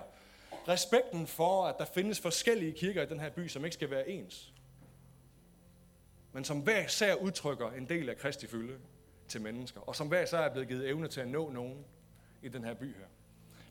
Respekten 0.68 1.28
for, 1.28 1.66
at 1.66 1.76
der 1.78 1.86
findes 1.86 2.20
forskellige 2.20 2.72
kirker 2.72 3.02
i 3.02 3.06
den 3.06 3.20
her 3.20 3.30
by, 3.30 3.48
som 3.48 3.66
ikke 3.66 3.74
skal 3.74 3.90
være 3.90 4.10
ens. 4.10 4.54
Men 6.32 6.44
som 6.44 6.60
hver 6.60 6.86
især 6.86 7.16
udtrykker 7.16 7.72
en 7.72 7.90
del 7.90 8.10
af 8.10 8.18
Kristi 8.18 8.48
fylde 8.48 8.78
til 9.28 9.42
mennesker. 9.42 9.82
Og 9.82 9.96
som 9.96 10.08
hver 10.08 10.24
især 10.24 10.38
er 10.38 10.52
blevet 10.52 10.68
givet 10.68 10.90
evne 10.90 11.08
til 11.08 11.22
at 11.22 11.28
nå 11.28 11.50
nogen 11.50 11.86
i 12.42 12.50
den 12.50 12.64
her 12.64 12.74
by 12.74 12.86
her. 12.86 13.06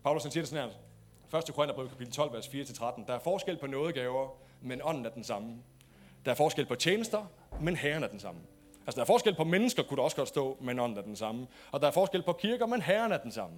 Paulus 0.02 0.22
siger 0.22 0.42
det 0.42 0.48
sådan 0.48 0.70
her. 1.30 1.38
1. 1.38 1.54
Korintherbrev 1.54 1.88
kapitel 1.88 2.12
12, 2.12 2.32
vers 2.32 2.46
4-13. 2.46 3.06
Der 3.06 3.14
er 3.14 3.18
forskel 3.18 3.56
på 3.56 3.66
nådegaver, 3.66 4.38
men 4.60 4.80
ånden 4.84 5.06
er 5.06 5.10
den 5.10 5.24
samme. 5.24 5.62
Der 6.24 6.30
er 6.30 6.34
forskel 6.34 6.66
på 6.66 6.74
tjenester, 6.74 7.26
men 7.60 7.76
herren 7.76 8.02
er 8.02 8.08
den 8.08 8.20
samme. 8.20 8.40
Altså, 8.86 8.96
der 8.96 9.00
er 9.00 9.06
forskel 9.06 9.34
på 9.34 9.44
mennesker, 9.44 9.82
kunne 9.82 9.96
der 9.96 10.02
også 10.02 10.16
godt 10.16 10.28
stå, 10.28 10.56
men 10.60 10.78
ånden 10.78 10.98
er 10.98 11.02
den 11.02 11.16
samme. 11.16 11.46
Og 11.72 11.80
der 11.80 11.86
er 11.86 11.90
forskel 11.90 12.22
på 12.22 12.32
kirker, 12.32 12.66
men 12.66 12.82
herren 12.82 13.12
er 13.12 13.18
den 13.18 13.32
samme. 13.32 13.56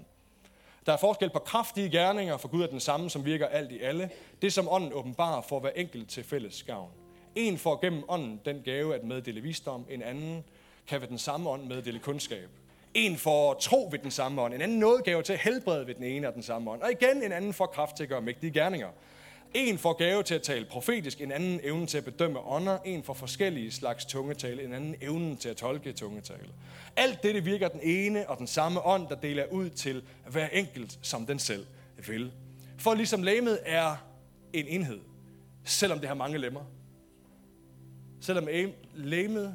Der 0.86 0.92
er 0.92 0.96
forskel 0.96 1.30
på 1.30 1.38
kraftige 1.38 1.90
gerninger, 1.90 2.36
for 2.36 2.48
Gud 2.48 2.62
er 2.62 2.66
den 2.66 2.80
samme, 2.80 3.10
som 3.10 3.24
virker 3.24 3.46
alt 3.46 3.72
i 3.72 3.80
alle. 3.80 4.10
Det, 4.42 4.52
som 4.52 4.68
ånden 4.68 4.92
åbenbarer 4.92 5.42
for 5.42 5.60
hver 5.60 5.70
enkelt 5.76 6.08
til 6.08 6.24
fælles 6.24 6.62
gavn. 6.62 6.90
En 7.34 7.58
får 7.58 7.80
gennem 7.80 8.04
ånden 8.08 8.40
den 8.44 8.62
gave 8.64 8.94
at 8.94 9.04
meddele 9.04 9.40
visdom, 9.40 9.86
en 9.90 10.02
anden 10.02 10.44
kan 10.86 11.00
ved 11.00 11.08
den 11.08 11.18
samme 11.18 11.50
ånd 11.50 11.62
meddele 11.62 11.98
kundskab. 11.98 12.48
En 12.94 13.16
får 13.16 13.54
tro 13.54 13.88
ved 13.90 13.98
den 13.98 14.10
samme 14.10 14.42
ånd, 14.42 14.54
en 14.54 14.60
anden 14.60 14.78
nådegave 14.78 15.22
til 15.22 15.32
at 15.32 15.38
helbrede 15.38 15.86
ved 15.86 15.94
den 15.94 16.04
ene 16.04 16.26
af 16.26 16.32
den 16.32 16.42
samme 16.42 16.70
ånd, 16.70 16.82
og 16.82 16.90
igen 16.92 17.22
en 17.22 17.32
anden 17.32 17.54
får 17.54 17.66
kraft 17.66 17.96
til 17.96 18.02
at 18.02 18.08
gøre 18.08 18.22
mægtige 18.22 18.52
gerninger. 18.52 18.88
En 19.55 19.78
får 19.78 19.92
gave 19.92 20.22
til 20.22 20.34
at 20.34 20.42
tale 20.42 20.64
profetisk, 20.64 21.20
en 21.20 21.32
anden 21.32 21.61
evne 21.62 21.86
til 21.86 21.99
at 21.99 22.05
bedømme 22.05 22.40
ånder, 22.40 22.78
en 22.84 23.03
får 23.03 23.14
forskellige 23.14 23.72
slags 23.72 24.05
tungetale, 24.05 24.64
en 24.64 24.74
anden 24.74 24.94
evne 25.01 25.36
til 25.36 25.49
at 25.49 25.57
tolke 25.57 25.92
tungetale. 25.92 26.49
Alt 26.96 27.22
det 27.22 27.44
virker 27.44 27.68
den 27.68 27.80
ene 27.82 28.28
og 28.28 28.38
den 28.38 28.46
samme 28.46 28.86
ånd, 28.86 29.09
der 29.09 29.14
deler 29.14 29.44
ud 29.51 29.70
til 29.70 30.03
hver 30.26 30.49
enkelt, 30.49 30.99
som 31.03 31.26
den 31.26 31.38
selv 31.38 31.66
vil. 32.09 32.32
For 32.78 32.94
ligesom 32.94 33.22
læmet 33.22 33.59
er 33.64 33.96
en 34.53 34.66
enhed, 34.68 35.01
selvom 35.64 35.99
det 35.99 36.09
har 36.09 36.14
mange 36.14 36.38
lemmer. 36.38 36.64
Selvom 38.20 38.49
læmet 38.94 39.55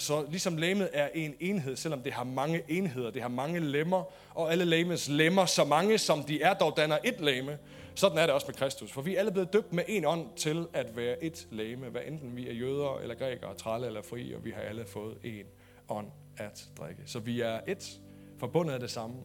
så 0.00 0.26
ligesom 0.30 0.56
læmet 0.56 0.88
er 0.92 1.08
en 1.14 1.34
enhed, 1.40 1.76
selvom 1.76 2.02
det 2.02 2.12
har 2.12 2.24
mange 2.24 2.62
enheder, 2.68 3.10
det 3.10 3.22
har 3.22 3.28
mange 3.28 3.60
lemmer, 3.60 4.04
og 4.34 4.52
alle 4.52 4.64
læmets 4.64 5.08
lemmer, 5.08 5.46
så 5.46 5.64
mange 5.64 5.98
som 5.98 6.22
de 6.22 6.42
er, 6.42 6.54
dog 6.54 6.76
danner 6.76 6.98
et 7.04 7.20
læme. 7.20 7.58
Sådan 8.00 8.18
er 8.18 8.22
det 8.22 8.34
også 8.34 8.46
med 8.46 8.54
Kristus. 8.54 8.92
For 8.92 9.02
vi 9.02 9.14
er 9.14 9.18
alle 9.18 9.32
blevet 9.32 9.52
døbt 9.52 9.72
med 9.72 9.84
en 9.88 10.04
ånd 10.04 10.26
til 10.36 10.66
at 10.72 10.96
være 10.96 11.24
et 11.24 11.48
læme, 11.50 11.88
hvad 11.88 12.00
enten 12.06 12.36
vi 12.36 12.48
er 12.48 12.52
jøder 12.52 12.98
eller 12.98 13.14
grækere, 13.14 13.54
trælle 13.54 13.86
eller 13.86 14.02
fri, 14.02 14.34
og 14.34 14.44
vi 14.44 14.50
har 14.50 14.60
alle 14.60 14.84
fået 14.86 15.18
en 15.24 15.46
ånd 15.88 16.06
at 16.36 16.68
drikke. 16.78 17.02
Så 17.06 17.18
vi 17.18 17.40
er 17.40 17.60
et, 17.66 18.00
forbundet 18.38 18.74
af 18.74 18.80
det 18.80 18.90
samme. 18.90 19.16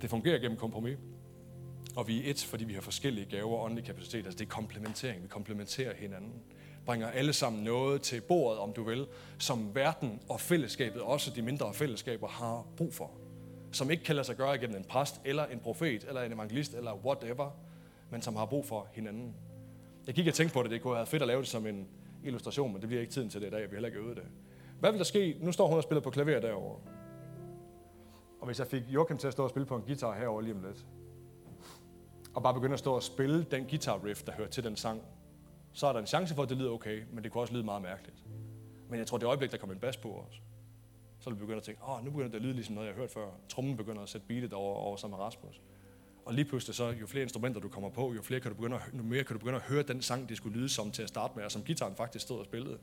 Det 0.00 0.10
fungerer 0.10 0.38
gennem 0.38 0.58
kompromis. 0.58 0.98
Og 1.96 2.08
vi 2.08 2.26
er 2.26 2.30
et, 2.30 2.44
fordi 2.44 2.64
vi 2.64 2.74
har 2.74 2.80
forskellige 2.80 3.26
gaver 3.26 3.56
og 3.56 3.64
åndelig 3.64 3.84
kapacitet. 3.84 4.24
Altså 4.24 4.38
det 4.38 4.44
er 4.44 4.50
komplementering. 4.50 5.22
Vi 5.22 5.28
komplementerer 5.28 5.94
hinanden 5.94 6.42
bringer 6.86 7.08
alle 7.08 7.32
sammen 7.32 7.64
noget 7.64 8.02
til 8.02 8.20
bordet, 8.20 8.58
om 8.58 8.72
du 8.72 8.82
vil, 8.82 9.06
som 9.38 9.74
verden 9.74 10.20
og 10.28 10.40
fællesskabet, 10.40 11.02
også 11.02 11.30
de 11.30 11.42
mindre 11.42 11.74
fællesskaber, 11.74 12.28
har 12.28 12.66
brug 12.76 12.94
for. 12.94 13.10
Som 13.72 13.90
ikke 13.90 14.04
kan 14.04 14.16
lade 14.16 14.26
sig 14.26 14.36
gøre 14.36 14.54
igennem 14.54 14.76
en 14.76 14.84
præst, 14.84 15.20
eller 15.24 15.46
en 15.46 15.60
profet, 15.60 16.04
eller 16.08 16.22
en 16.22 16.32
evangelist, 16.32 16.74
eller 16.74 16.94
whatever, 16.94 17.50
men 18.10 18.22
som 18.22 18.36
har 18.36 18.46
brug 18.46 18.66
for 18.66 18.88
hinanden. 18.92 19.34
Jeg 20.06 20.14
gik 20.14 20.26
og 20.26 20.34
tænkte 20.34 20.54
på 20.54 20.62
det, 20.62 20.70
det 20.70 20.82
kunne 20.82 20.94
have 20.94 21.06
fedt 21.06 21.22
at 21.22 21.28
lave 21.28 21.40
det 21.40 21.48
som 21.48 21.66
en 21.66 21.88
illustration, 22.24 22.72
men 22.72 22.80
det 22.80 22.88
bliver 22.88 23.00
ikke 23.00 23.12
tiden 23.12 23.30
til 23.30 23.40
det 23.40 23.46
i 23.46 23.50
dag, 23.50 23.70
vi 23.70 23.76
heller 23.76 23.88
ikke 23.88 24.00
øvet 24.00 24.16
det. 24.16 24.24
Hvad 24.80 24.90
vil 24.90 24.98
der 24.98 25.04
ske? 25.04 25.36
Nu 25.40 25.52
står 25.52 25.66
hun 25.66 25.76
og 25.76 25.82
spiller 25.82 26.00
på 26.00 26.10
klaver 26.10 26.40
derovre. 26.40 26.80
Og 28.40 28.46
hvis 28.46 28.58
jeg 28.58 28.66
fik 28.66 28.82
Joachim 28.88 29.18
til 29.18 29.26
at 29.26 29.32
stå 29.32 29.44
og 29.44 29.50
spille 29.50 29.66
på 29.66 29.76
en 29.76 29.82
guitar 29.82 30.14
herovre 30.18 30.44
lige 30.44 30.54
om 30.54 30.62
lidt, 30.62 30.86
og 32.34 32.42
bare 32.42 32.54
begynde 32.54 32.72
at 32.72 32.78
stå 32.78 32.94
og 32.94 33.02
spille 33.02 33.44
den 33.50 33.64
guitar 33.64 34.04
riff, 34.04 34.22
der 34.22 34.32
hører 34.32 34.48
til 34.48 34.64
den 34.64 34.76
sang, 34.76 35.02
så 35.72 35.86
er 35.86 35.92
der 35.92 36.00
en 36.00 36.06
chance 36.06 36.34
for, 36.34 36.42
at 36.42 36.48
det 36.48 36.56
lyder 36.56 36.70
okay, 36.70 37.02
men 37.12 37.24
det 37.24 37.32
kunne 37.32 37.42
også 37.42 37.54
lyde 37.54 37.64
meget 37.64 37.82
mærkeligt. 37.82 38.24
Men 38.88 38.98
jeg 38.98 39.06
tror, 39.06 39.18
det 39.18 39.26
øjeblik, 39.26 39.50
der 39.52 39.58
kommer 39.58 39.74
en 39.74 39.80
bas 39.80 39.96
på 39.96 40.08
os, 40.08 40.42
så 41.20 41.30
vil 41.30 41.34
det 41.34 41.40
begynde 41.40 41.56
at 41.56 41.62
tænke, 41.62 41.82
åh, 41.82 41.98
oh, 41.98 42.04
nu 42.04 42.10
begynder 42.10 42.28
det 42.28 42.36
at 42.36 42.42
lyde 42.42 42.52
ligesom 42.52 42.74
noget, 42.74 42.88
jeg 42.88 42.94
har 42.94 43.00
hørt 43.00 43.10
før. 43.10 43.26
Trummen 43.48 43.76
begynder 43.76 44.02
at 44.02 44.08
sætte 44.08 44.26
beatet 44.26 44.52
over, 44.52 44.74
over 44.74 44.96
sammen 44.96 45.18
med 45.18 45.24
Rasmus. 45.24 45.60
Og 46.24 46.34
lige 46.34 46.44
pludselig 46.44 46.74
så, 46.74 46.90
jo 46.90 47.06
flere 47.06 47.22
instrumenter 47.22 47.60
du 47.60 47.68
kommer 47.68 47.90
på, 47.90 48.14
jo, 48.14 48.22
flere 48.22 48.40
kan 48.40 48.50
du 48.50 48.56
begynde 48.56 48.76
at, 48.76 48.82
jo 48.98 49.02
mere 49.02 49.24
kan 49.24 49.34
du 49.34 49.38
begynde 49.38 49.56
at 49.56 49.62
høre 49.62 49.82
den 49.82 50.02
sang, 50.02 50.28
det 50.28 50.36
skulle 50.36 50.58
lyde 50.58 50.68
som 50.68 50.90
til 50.90 51.02
at 51.02 51.08
starte 51.08 51.32
med, 51.36 51.44
og 51.44 51.52
som 51.52 51.62
gitaren 51.62 51.96
faktisk 51.96 52.22
stod 52.22 52.38
og 52.38 52.44
spillede. 52.44 52.78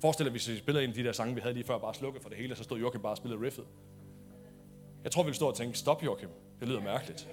Forestil 0.00 0.24
dig, 0.24 0.30
hvis 0.30 0.48
vi 0.48 0.56
spillede 0.56 0.84
en 0.84 0.90
af 0.90 0.96
de 0.96 1.04
der 1.04 1.12
sange, 1.12 1.34
vi 1.34 1.40
havde 1.40 1.54
lige 1.54 1.64
før, 1.64 1.78
bare 1.78 1.94
slukket 1.94 2.22
for 2.22 2.28
det 2.28 2.38
hele, 2.38 2.56
så 2.56 2.62
stod 2.62 2.78
Joachim 2.78 3.02
bare 3.02 3.12
og 3.12 3.16
spillede 3.16 3.42
riffet. 3.42 3.64
Jeg 5.04 5.12
tror, 5.12 5.22
vi 5.22 5.26
ville 5.26 5.36
stå 5.36 5.48
og 5.48 5.56
tænke, 5.56 5.78
stop 5.78 6.04
Joachim, 6.04 6.28
det 6.60 6.68
lyder 6.68 6.80
mærkeligt. 6.80 7.28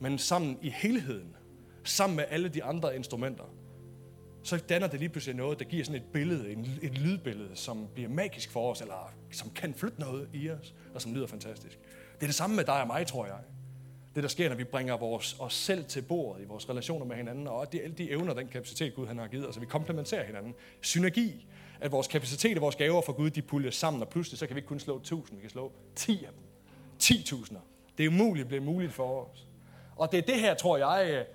Men 0.00 0.18
sammen 0.18 0.58
i 0.62 0.70
helheden, 0.70 1.36
sammen 1.84 2.16
med 2.16 2.24
alle 2.28 2.48
de 2.48 2.64
andre 2.64 2.96
instrumenter, 2.96 3.44
så 4.42 4.56
danner 4.56 4.86
det 4.86 5.00
lige 5.00 5.08
pludselig 5.08 5.36
noget, 5.36 5.58
der 5.58 5.64
giver 5.64 5.84
sådan 5.84 6.00
et 6.00 6.06
billede, 6.12 6.52
en, 6.52 6.78
et 6.82 6.98
lydbillede, 6.98 7.56
som 7.56 7.88
bliver 7.94 8.08
magisk 8.08 8.50
for 8.50 8.70
os, 8.70 8.80
eller 8.80 9.12
som 9.32 9.50
kan 9.50 9.74
flytte 9.74 10.00
noget 10.00 10.28
i 10.32 10.50
os, 10.50 10.74
og 10.94 11.02
som 11.02 11.14
lyder 11.14 11.26
fantastisk. 11.26 11.78
Det 12.14 12.22
er 12.22 12.26
det 12.26 12.34
samme 12.34 12.56
med 12.56 12.64
dig 12.64 12.80
og 12.80 12.86
mig, 12.86 13.06
tror 13.06 13.26
jeg. 13.26 13.38
Det, 14.14 14.22
der 14.22 14.28
sker, 14.28 14.48
når 14.48 14.56
vi 14.56 14.64
bringer 14.64 14.96
vores, 14.96 15.36
os 15.38 15.54
selv 15.54 15.84
til 15.84 16.02
bordet 16.02 16.42
i 16.42 16.44
vores 16.44 16.68
relationer 16.68 17.06
med 17.06 17.16
hinanden, 17.16 17.46
og 17.46 17.72
de, 17.72 17.82
alle 17.82 17.96
de 17.96 18.10
evner, 18.10 18.34
den 18.34 18.48
kapacitet, 18.48 18.94
Gud 18.94 19.06
han 19.06 19.18
har 19.18 19.26
givet 19.26 19.44
os, 19.44 19.48
altså 19.48 19.60
vi 19.60 19.66
komplementerer 19.66 20.26
hinanden. 20.26 20.54
Synergi, 20.80 21.46
at 21.80 21.92
vores 21.92 22.06
kapacitet 22.06 22.56
og 22.56 22.62
vores 22.62 22.76
gaver 22.76 23.02
for 23.02 23.12
Gud, 23.12 23.30
de 23.30 23.42
puljer 23.42 23.70
sammen, 23.70 24.02
og 24.02 24.08
pludselig 24.08 24.38
så 24.38 24.46
kan 24.46 24.56
vi 24.56 24.58
ikke 24.58 24.68
kun 24.68 24.80
slå 24.80 24.96
1000, 24.96 25.36
vi 25.36 25.40
kan 25.40 25.50
slå 25.50 25.72
10 25.96 26.24
af 26.24 26.30
dem. 26.32 26.42
10.000. 27.02 27.56
Det 27.98 28.04
er 28.04 28.08
umuligt, 28.08 28.48
bliver 28.48 28.62
muligt 28.64 28.92
for 28.92 29.24
os. 29.24 29.48
Og 29.96 30.12
det 30.12 30.18
er 30.18 30.22
det 30.22 30.40
her, 30.40 30.54
tror 30.54 30.76
jeg, 30.76 31.26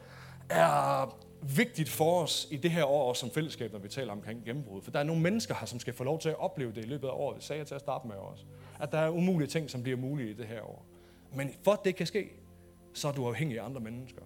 er 0.49 1.17
vigtigt 1.41 1.89
for 1.89 2.21
os 2.21 2.47
i 2.51 2.57
det 2.57 2.71
her 2.71 2.85
år 2.85 3.13
som 3.13 3.31
fællesskab, 3.31 3.71
når 3.71 3.79
vi 3.79 3.89
taler 3.89 4.11
omkring 4.11 4.45
gennembrud. 4.45 4.81
For 4.81 4.91
der 4.91 4.99
er 4.99 5.03
nogle 5.03 5.21
mennesker 5.21 5.55
her, 5.55 5.65
som 5.65 5.79
skal 5.79 5.93
få 5.93 6.03
lov 6.03 6.19
til 6.19 6.29
at 6.29 6.39
opleve 6.39 6.71
det 6.71 6.85
i 6.85 6.87
løbet 6.87 7.07
af 7.07 7.11
året. 7.11 7.35
Det 7.35 7.43
sagde 7.43 7.59
jeg 7.59 7.67
til 7.67 7.75
at 7.75 7.81
starte 7.81 8.07
med 8.07 8.15
også. 8.15 8.43
At 8.79 8.91
der 8.91 8.97
er 8.97 9.09
umulige 9.09 9.47
ting, 9.47 9.69
som 9.69 9.83
bliver 9.83 9.97
mulige 9.97 10.29
i 10.29 10.33
det 10.33 10.47
her 10.47 10.61
år. 10.61 10.85
Men 11.33 11.51
for 11.63 11.71
at 11.71 11.79
det 11.85 11.95
kan 11.95 12.05
ske, 12.05 12.29
så 12.93 13.07
er 13.07 13.11
du 13.11 13.27
afhængig 13.27 13.59
af 13.59 13.65
andre 13.65 13.81
mennesker. 13.81 14.21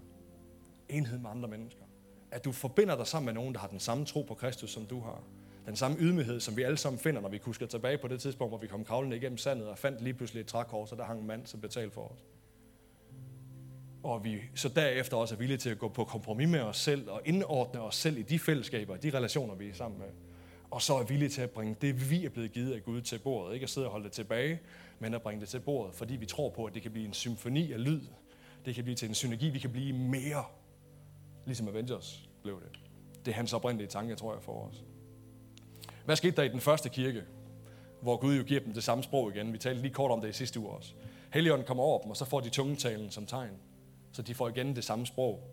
Enhed 0.89 1.17
med 1.17 1.29
andre 1.29 1.49
mennesker. 1.49 1.83
At 2.31 2.45
du 2.45 2.51
forbinder 2.51 2.97
dig 2.97 3.07
sammen 3.07 3.25
med 3.25 3.33
nogen, 3.33 3.53
der 3.53 3.59
har 3.59 3.67
den 3.67 3.79
samme 3.79 4.05
tro 4.05 4.21
på 4.21 4.33
Kristus, 4.33 4.71
som 4.71 4.85
du 4.85 4.99
har. 4.99 5.23
Den 5.65 5.75
samme 5.75 5.97
ydmyghed, 5.99 6.39
som 6.39 6.57
vi 6.57 6.63
alle 6.63 6.77
sammen 6.77 6.99
finder, 6.99 7.21
når 7.21 7.29
vi 7.29 7.37
kusker 7.37 7.65
tilbage 7.65 7.97
på 7.97 8.07
det 8.07 8.21
tidspunkt, 8.21 8.51
hvor 8.51 8.57
vi 8.57 8.67
kom 8.67 8.85
kravlende 8.85 9.17
igennem 9.17 9.37
sandet 9.37 9.67
og 9.67 9.77
fandt 9.77 10.01
lige 10.01 10.13
pludselig 10.13 10.41
et 10.41 10.47
trækors, 10.47 10.91
og 10.91 10.97
der 10.97 11.03
hang 11.03 11.19
en 11.19 11.27
mand, 11.27 11.45
som 11.45 11.61
betalte 11.61 11.93
for 11.93 12.01
os 12.01 12.25
og 14.03 14.23
vi 14.23 14.41
så 14.55 14.69
derefter 14.69 15.17
også 15.17 15.35
er 15.35 15.39
villige 15.39 15.57
til 15.57 15.69
at 15.69 15.79
gå 15.79 15.87
på 15.87 16.03
kompromis 16.03 16.49
med 16.49 16.59
os 16.59 16.77
selv 16.77 17.09
og 17.09 17.21
indordne 17.25 17.81
os 17.81 17.95
selv 17.95 18.17
i 18.17 18.21
de 18.21 18.39
fællesskaber, 18.39 18.93
og 18.93 19.03
de 19.03 19.09
relationer, 19.09 19.55
vi 19.55 19.69
er 19.69 19.73
sammen 19.73 19.99
med. 19.99 20.07
og 20.71 20.81
så 20.81 20.93
er 20.93 21.03
villige 21.03 21.29
til 21.29 21.41
at 21.41 21.49
bringe 21.49 21.75
det, 21.81 22.09
vi 22.09 22.25
er 22.25 22.29
blevet 22.29 22.51
givet 22.51 22.73
af 22.73 22.83
Gud 22.83 23.01
til 23.01 23.19
bordet. 23.19 23.53
Ikke 23.53 23.63
at 23.63 23.69
sidde 23.69 23.87
og 23.87 23.91
holde 23.91 24.05
det 24.05 24.11
tilbage, 24.11 24.59
men 24.99 25.13
at 25.13 25.21
bringe 25.21 25.41
det 25.41 25.49
til 25.49 25.59
bordet, 25.59 25.95
fordi 25.95 26.15
vi 26.15 26.25
tror 26.25 26.49
på, 26.49 26.65
at 26.65 26.73
det 26.73 26.81
kan 26.81 26.91
blive 26.91 27.07
en 27.07 27.13
symfoni 27.13 27.71
af 27.71 27.83
lyd. 27.83 28.01
Det 28.65 28.75
kan 28.75 28.83
blive 28.83 28.95
til 28.95 29.09
en 29.09 29.15
synergi. 29.15 29.49
Vi 29.49 29.59
kan 29.59 29.69
blive 29.69 29.93
mere, 29.93 30.43
ligesom 31.45 31.67
Avengers 31.67 32.29
blev 32.43 32.61
det. 32.61 32.79
Det 33.25 33.31
er 33.31 33.35
hans 33.35 33.53
oprindelige 33.53 33.87
tanke, 33.87 34.15
tror 34.15 34.33
jeg, 34.33 34.43
for 34.43 34.67
os. 34.67 34.83
Hvad 36.05 36.15
skete 36.15 36.35
der 36.35 36.43
i 36.43 36.47
den 36.47 36.59
første 36.59 36.89
kirke, 36.89 37.23
hvor 38.01 38.17
Gud 38.17 38.37
jo 38.37 38.43
giver 38.43 38.59
dem 38.59 38.73
det 38.73 38.83
samme 38.83 39.03
sprog 39.03 39.35
igen? 39.35 39.53
Vi 39.53 39.57
talte 39.57 39.81
lige 39.81 39.93
kort 39.93 40.11
om 40.11 40.21
det 40.21 40.29
i 40.29 40.33
sidste 40.33 40.59
uge 40.59 40.69
også. 40.69 40.93
Helligånden 41.33 41.67
kommer 41.67 41.83
over 41.83 42.01
dem, 42.01 42.11
og 42.11 42.17
så 42.17 42.25
får 42.25 42.39
de 42.39 42.49
tungetalen 42.49 43.11
som 43.11 43.25
tegn. 43.25 43.51
Så 44.11 44.21
de 44.21 44.33
får 44.33 44.49
igen 44.49 44.75
det 44.75 44.83
samme 44.83 45.05
sprog. 45.05 45.43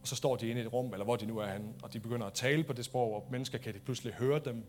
Og 0.00 0.08
så 0.08 0.16
står 0.16 0.36
de 0.36 0.48
inde 0.48 0.62
i 0.62 0.64
et 0.64 0.72
rum, 0.72 0.92
eller 0.92 1.04
hvor 1.04 1.16
de 1.16 1.26
nu 1.26 1.38
er 1.38 1.46
henne, 1.46 1.74
og 1.82 1.92
de 1.92 2.00
begynder 2.00 2.26
at 2.26 2.32
tale 2.32 2.64
på 2.64 2.72
det 2.72 2.84
sprog, 2.84 3.14
og 3.14 3.28
mennesker 3.30 3.58
kan 3.58 3.74
de 3.74 3.78
pludselig 3.78 4.12
høre 4.12 4.38
dem 4.38 4.64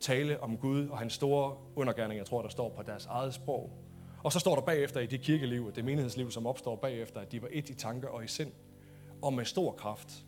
tale 0.00 0.42
om 0.42 0.56
Gud 0.56 0.88
og 0.88 0.98
hans 0.98 1.12
store 1.12 1.56
undergærning, 1.76 2.18
jeg 2.18 2.26
tror, 2.26 2.42
der 2.42 2.48
står 2.48 2.68
på 2.68 2.82
deres 2.82 3.06
eget 3.06 3.34
sprog. 3.34 3.70
Og 4.24 4.32
så 4.32 4.38
står 4.38 4.54
der 4.54 4.62
bagefter 4.62 5.00
i 5.00 5.06
det 5.06 5.20
kirkeliv, 5.20 5.72
det 5.72 5.84
menighedsliv, 5.84 6.30
som 6.30 6.46
opstår 6.46 6.76
bagefter, 6.76 7.20
at 7.20 7.32
de 7.32 7.42
var 7.42 7.48
et 7.52 7.70
i 7.70 7.74
tanker 7.74 8.08
og 8.08 8.24
i 8.24 8.26
sind, 8.26 8.52
og 9.22 9.32
med 9.32 9.44
stor 9.44 9.72
kraft 9.72 10.26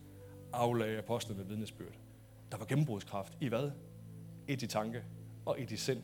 aflagde 0.53 0.97
apostlene 0.97 1.47
vidnesbyrd. 1.47 1.93
Der 2.51 2.57
var 2.57 2.65
gennembrudskraft 2.65 3.37
i 3.41 3.47
hvad? 3.47 3.71
Et 4.47 4.61
i 4.61 4.67
tanke 4.67 5.03
og 5.45 5.61
et 5.61 5.71
i 5.71 5.77
sind. 5.77 6.03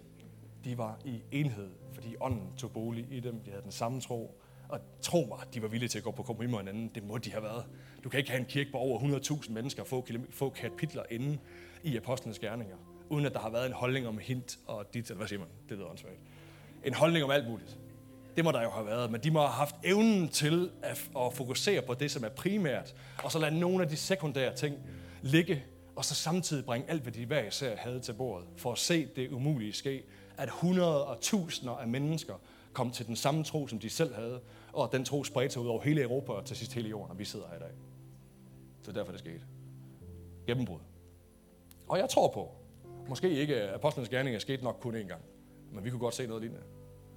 De 0.64 0.78
var 0.78 1.00
i 1.06 1.24
enhed, 1.32 1.70
fordi 1.93 2.16
ånden 2.22 2.56
tog 2.58 2.72
bolig 2.72 3.08
i 3.12 3.20
dem. 3.20 3.39
De 3.39 3.50
havde 3.50 3.64
den 3.64 3.72
samme 3.72 4.02
tro. 4.02 4.41
Og 4.70 4.80
tro 5.01 5.26
mig, 5.30 5.53
de 5.53 5.61
var 5.61 5.68
villige 5.68 5.89
til 5.89 5.97
at 5.97 6.03
gå 6.03 6.11
på 6.11 6.24
kompromis 6.24 6.51
med 6.51 6.59
hinanden. 6.59 6.91
Det 6.95 7.03
må 7.03 7.18
de 7.18 7.32
have 7.32 7.43
været. 7.43 7.66
Du 8.03 8.09
kan 8.09 8.18
ikke 8.18 8.30
have 8.30 8.39
en 8.39 8.45
kirke 8.45 8.72
på 8.72 8.78
over 8.78 8.99
100.000 8.99 9.51
mennesker 9.51 9.82
og 9.82 9.88
få, 9.88 10.07
få 10.30 10.49
kapitler 10.49 11.03
inde 11.11 11.38
i 11.84 11.97
apostlenes 11.97 12.39
gerninger, 12.39 12.76
uden 13.09 13.26
at 13.26 13.34
der 13.34 13.39
har 13.39 13.49
været 13.49 13.66
en 13.66 13.74
holdning 13.74 14.07
om 14.07 14.18
hint 14.18 14.59
og 14.68 14.93
dit, 14.93 15.05
eller 15.05 15.18
hvad 15.18 15.28
siger 15.28 15.39
man? 15.39 15.47
Det 15.70 15.78
lyder 15.78 15.89
åndssvagt. 15.89 16.20
En 16.84 16.93
holdning 16.93 17.26
om 17.26 17.32
alt 17.32 17.49
muligt. 17.49 17.78
Det 18.36 18.43
må 18.43 18.51
der 18.51 18.61
jo 18.61 18.70
have 18.70 18.86
været, 18.86 19.11
men 19.11 19.22
de 19.22 19.32
må 19.32 19.39
have 19.39 19.51
haft 19.51 19.76
evnen 19.84 20.30
til 20.30 20.72
at, 20.82 21.09
at 21.18 21.34
fokusere 21.34 21.82
på 21.82 21.93
det, 21.93 22.11
som 22.11 22.24
er 22.24 22.30
primært, 22.30 22.95
og 23.24 23.32
så 23.32 23.39
lade 23.39 23.59
nogle 23.59 23.84
af 23.84 23.89
de 23.89 23.95
sekundære 23.95 24.55
ting 24.55 24.76
ligge, 25.22 25.63
og 25.95 26.05
så 26.05 26.16
samtidig 26.16 26.66
bringe 26.66 26.89
alt, 26.89 27.01
hvad 27.01 27.11
de 27.11 27.26
hver 27.26 27.47
især 27.47 27.76
havde 27.78 27.99
til 27.99 28.13
bordet, 28.13 28.47
for 28.57 28.72
at 28.72 28.78
se 28.78 29.07
det 29.16 29.32
umulige 29.32 29.74
ske, 29.74 30.03
at 30.38 30.49
hundrede 30.49 31.05
og 31.05 31.22
tusinder 31.22 31.74
af 31.74 31.88
mennesker 31.88 32.34
kom 32.76 32.92
til 32.92 33.08
den 33.08 33.16
samme 33.16 33.44
tro, 33.44 33.68
som 33.68 33.80
de 33.80 33.90
selv 33.90 34.16
havde, 34.16 34.42
og 34.74 34.92
den 34.92 35.06
tro 35.06 35.24
spredte 35.24 35.54
sig 35.54 35.62
ud 35.62 35.68
over 35.68 35.82
hele 35.82 36.02
Europa 36.02 36.32
og 36.32 36.46
til 36.46 36.58
sidst 36.58 36.74
hele 36.74 36.90
jorden, 36.90 37.12
og 37.12 37.20
vi 37.20 37.26
sidder 37.26 37.48
her 37.48 37.56
i 37.56 37.60
dag. 37.60 37.72
Så 38.84 38.92
derfor 38.92 39.12
det 39.12 39.20
skete. 39.20 39.42
Gennembrud. 40.48 40.80
Og 41.88 41.98
jeg 41.98 42.10
tror 42.10 42.28
på, 42.28 42.52
måske 43.10 43.30
ikke 43.30 43.70
apostlenes 43.70 44.10
gerning 44.10 44.36
er 44.36 44.40
sket 44.40 44.64
nok 44.64 44.78
kun 44.82 44.96
én 44.96 45.08
gang, 45.08 45.22
men 45.72 45.84
vi 45.84 45.90
kunne 45.90 46.00
godt 46.00 46.16
se 46.16 46.28
noget 46.28 46.42
lignende. 46.42 46.64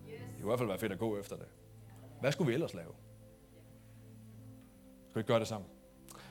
Det 0.06 0.18
kunne 0.18 0.40
i 0.40 0.46
hvert 0.46 0.58
fald 0.58 0.68
være 0.68 0.78
fedt 0.78 0.92
at 0.92 0.98
gå 0.98 1.18
efter 1.18 1.36
det. 1.36 1.46
Hvad 2.20 2.32
skulle 2.32 2.48
vi 2.48 2.54
ellers 2.54 2.74
lave? 2.74 2.92
Skal 5.08 5.14
vi 5.14 5.20
ikke 5.20 5.28
gøre 5.28 5.40
det 5.40 5.48
sammen? 5.48 5.70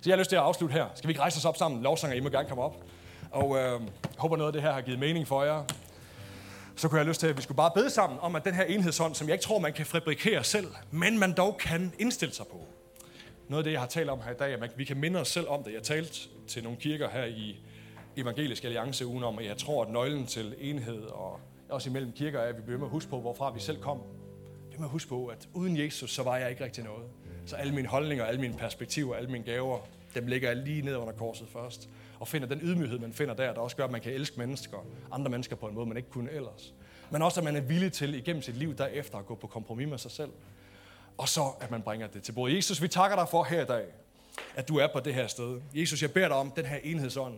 Så 0.02 0.10
jeg 0.10 0.14
har 0.14 0.20
lyst 0.20 0.30
til 0.30 0.36
at 0.36 0.42
afslutte 0.42 0.74
her. 0.74 0.88
Skal 0.96 1.08
vi 1.08 1.12
ikke 1.12 1.22
rejse 1.22 1.38
os 1.38 1.46
op 1.46 1.58
sammen? 1.58 1.84
Lovsanger, 1.84 2.18
I 2.18 2.20
må 2.20 2.30
gerne 2.30 2.48
komme 2.48 2.64
op. 2.64 2.84
Og 3.32 3.58
øh, 3.58 3.82
håber 4.18 4.38
noget 4.38 4.50
af 4.50 4.54
det 4.54 4.62
her 4.62 4.72
har 4.72 4.82
givet 4.82 5.00
mening 5.00 5.28
for 5.28 5.44
jer 5.44 5.64
så 6.78 6.88
kunne 6.88 6.98
jeg 6.98 7.06
have 7.06 7.10
lyst 7.10 7.20
til, 7.20 7.28
at 7.28 7.38
vi 7.38 7.42
skulle 7.42 7.56
bare 7.56 7.72
bede 7.76 7.90
sammen 7.90 8.20
om, 8.22 8.36
at 8.36 8.46
den 8.46 8.54
her 8.54 8.64
enhedsånd, 8.64 9.16
som 9.16 9.28
jeg 9.28 9.34
ikke 9.34 9.44
tror, 9.44 9.60
man 9.60 9.74
kan 9.74 9.86
fabrikere 9.86 10.44
selv, 10.44 10.68
men 10.92 11.20
man 11.20 11.34
dog 11.34 11.58
kan 11.58 11.94
indstille 12.00 12.34
sig 12.34 12.46
på. 12.48 12.62
Noget 13.48 13.60
af 13.60 13.64
det, 13.64 13.72
jeg 13.72 13.80
har 13.80 13.88
talt 13.88 14.10
om 14.10 14.22
her 14.22 14.32
i 14.32 14.38
dag, 14.40 14.54
at 14.54 14.72
vi 14.78 14.84
kan 14.84 14.98
minde 14.98 15.20
os 15.20 15.28
selv 15.28 15.48
om 15.50 15.64
det. 15.64 15.74
Jeg 15.74 15.84
talte 15.84 16.30
til 16.48 16.64
nogle 16.64 16.78
kirker 16.78 17.10
her 17.10 17.26
i 17.26 17.60
Evangelisk 18.18 18.64
Alliance 18.64 19.06
ugen 19.06 19.24
om, 19.24 19.40
at 19.40 19.46
jeg 19.46 19.58
tror, 19.58 19.84
at 19.84 19.90
nøglen 19.90 20.26
til 20.26 20.56
enhed 20.60 21.02
og 21.02 21.40
også 21.70 21.90
imellem 21.90 22.12
kirker 22.12 22.40
er, 22.40 22.50
at 22.50 22.58
vi 22.58 22.62
bliver 22.62 22.78
med 22.78 22.88
at 22.88 22.92
huske 22.92 23.10
på, 23.10 23.20
hvorfra 23.20 23.52
vi 23.52 23.60
selv 23.60 23.82
kom. 23.82 24.02
Vi 24.72 24.78
med 24.78 24.86
at 24.86 24.92
huske 24.92 25.10
på, 25.10 25.28
at 25.28 25.48
uden 25.54 25.78
Jesus, 25.78 26.14
så 26.14 26.24
var 26.24 26.38
jeg 26.38 26.50
ikke 26.50 26.64
rigtig 26.64 26.84
noget. 26.84 27.04
Så 27.46 27.56
alle 27.56 27.74
mine 27.74 27.88
holdninger, 27.88 28.26
alle 28.26 28.42
mine 28.42 28.54
perspektiver, 28.54 29.16
alle 29.16 29.30
mine 29.30 29.44
gaver, 29.44 29.80
dem 30.16 30.28
ligger 30.28 30.50
jeg 30.50 30.58
lige 30.58 30.82
ned 30.82 30.96
under 30.96 31.14
korset 31.14 31.48
først 31.54 31.90
og 32.20 32.28
finder 32.28 32.48
den 32.48 32.60
ydmyghed, 32.62 33.00
man 33.00 33.14
finder 33.14 33.34
der, 33.34 33.54
der 33.54 33.62
også 33.62 33.76
gør, 33.76 33.86
at 33.86 33.92
man 33.92 34.02
kan 34.02 34.14
elske 34.14 34.40
mennesker, 34.40 34.78
andre 35.12 35.32
mennesker 35.32 35.56
på 35.56 35.68
en 35.68 35.76
måde, 35.76 35.86
man 35.86 35.98
ikke 35.98 36.10
kunne 36.10 36.32
ellers. 36.32 36.74
Men 37.10 37.22
også, 37.22 37.40
at 37.40 37.44
man 37.44 37.56
er 37.56 37.62
villig 37.62 37.92
til 37.94 38.14
igennem 38.14 38.42
sit 38.42 38.56
liv 38.56 38.78
derefter 38.78 39.18
at 39.18 39.26
gå 39.26 39.36
på 39.36 39.48
kompromis 39.48 39.88
med 39.88 39.98
sig 39.98 40.12
selv. 40.12 40.32
Og 41.18 41.30
så, 41.30 41.52
at 41.60 41.72
man 41.72 41.82
bringer 41.82 42.08
det 42.08 42.24
til 42.24 42.32
bordet. 42.32 42.56
Jesus, 42.56 42.82
vi 42.82 42.88
takker 42.88 43.18
dig 43.18 43.30
for 43.30 43.44
her 43.44 43.62
i 43.62 43.66
dag, 43.66 43.86
at 44.56 44.68
du 44.68 44.78
er 44.78 44.88
på 44.94 45.00
det 45.00 45.14
her 45.14 45.28
sted. 45.28 45.62
Jesus, 45.74 46.02
jeg 46.02 46.12
beder 46.12 46.28
dig 46.28 46.38
om 46.38 46.52
den 46.52 46.66
her 46.66 46.78
enhedsånd, 46.84 47.36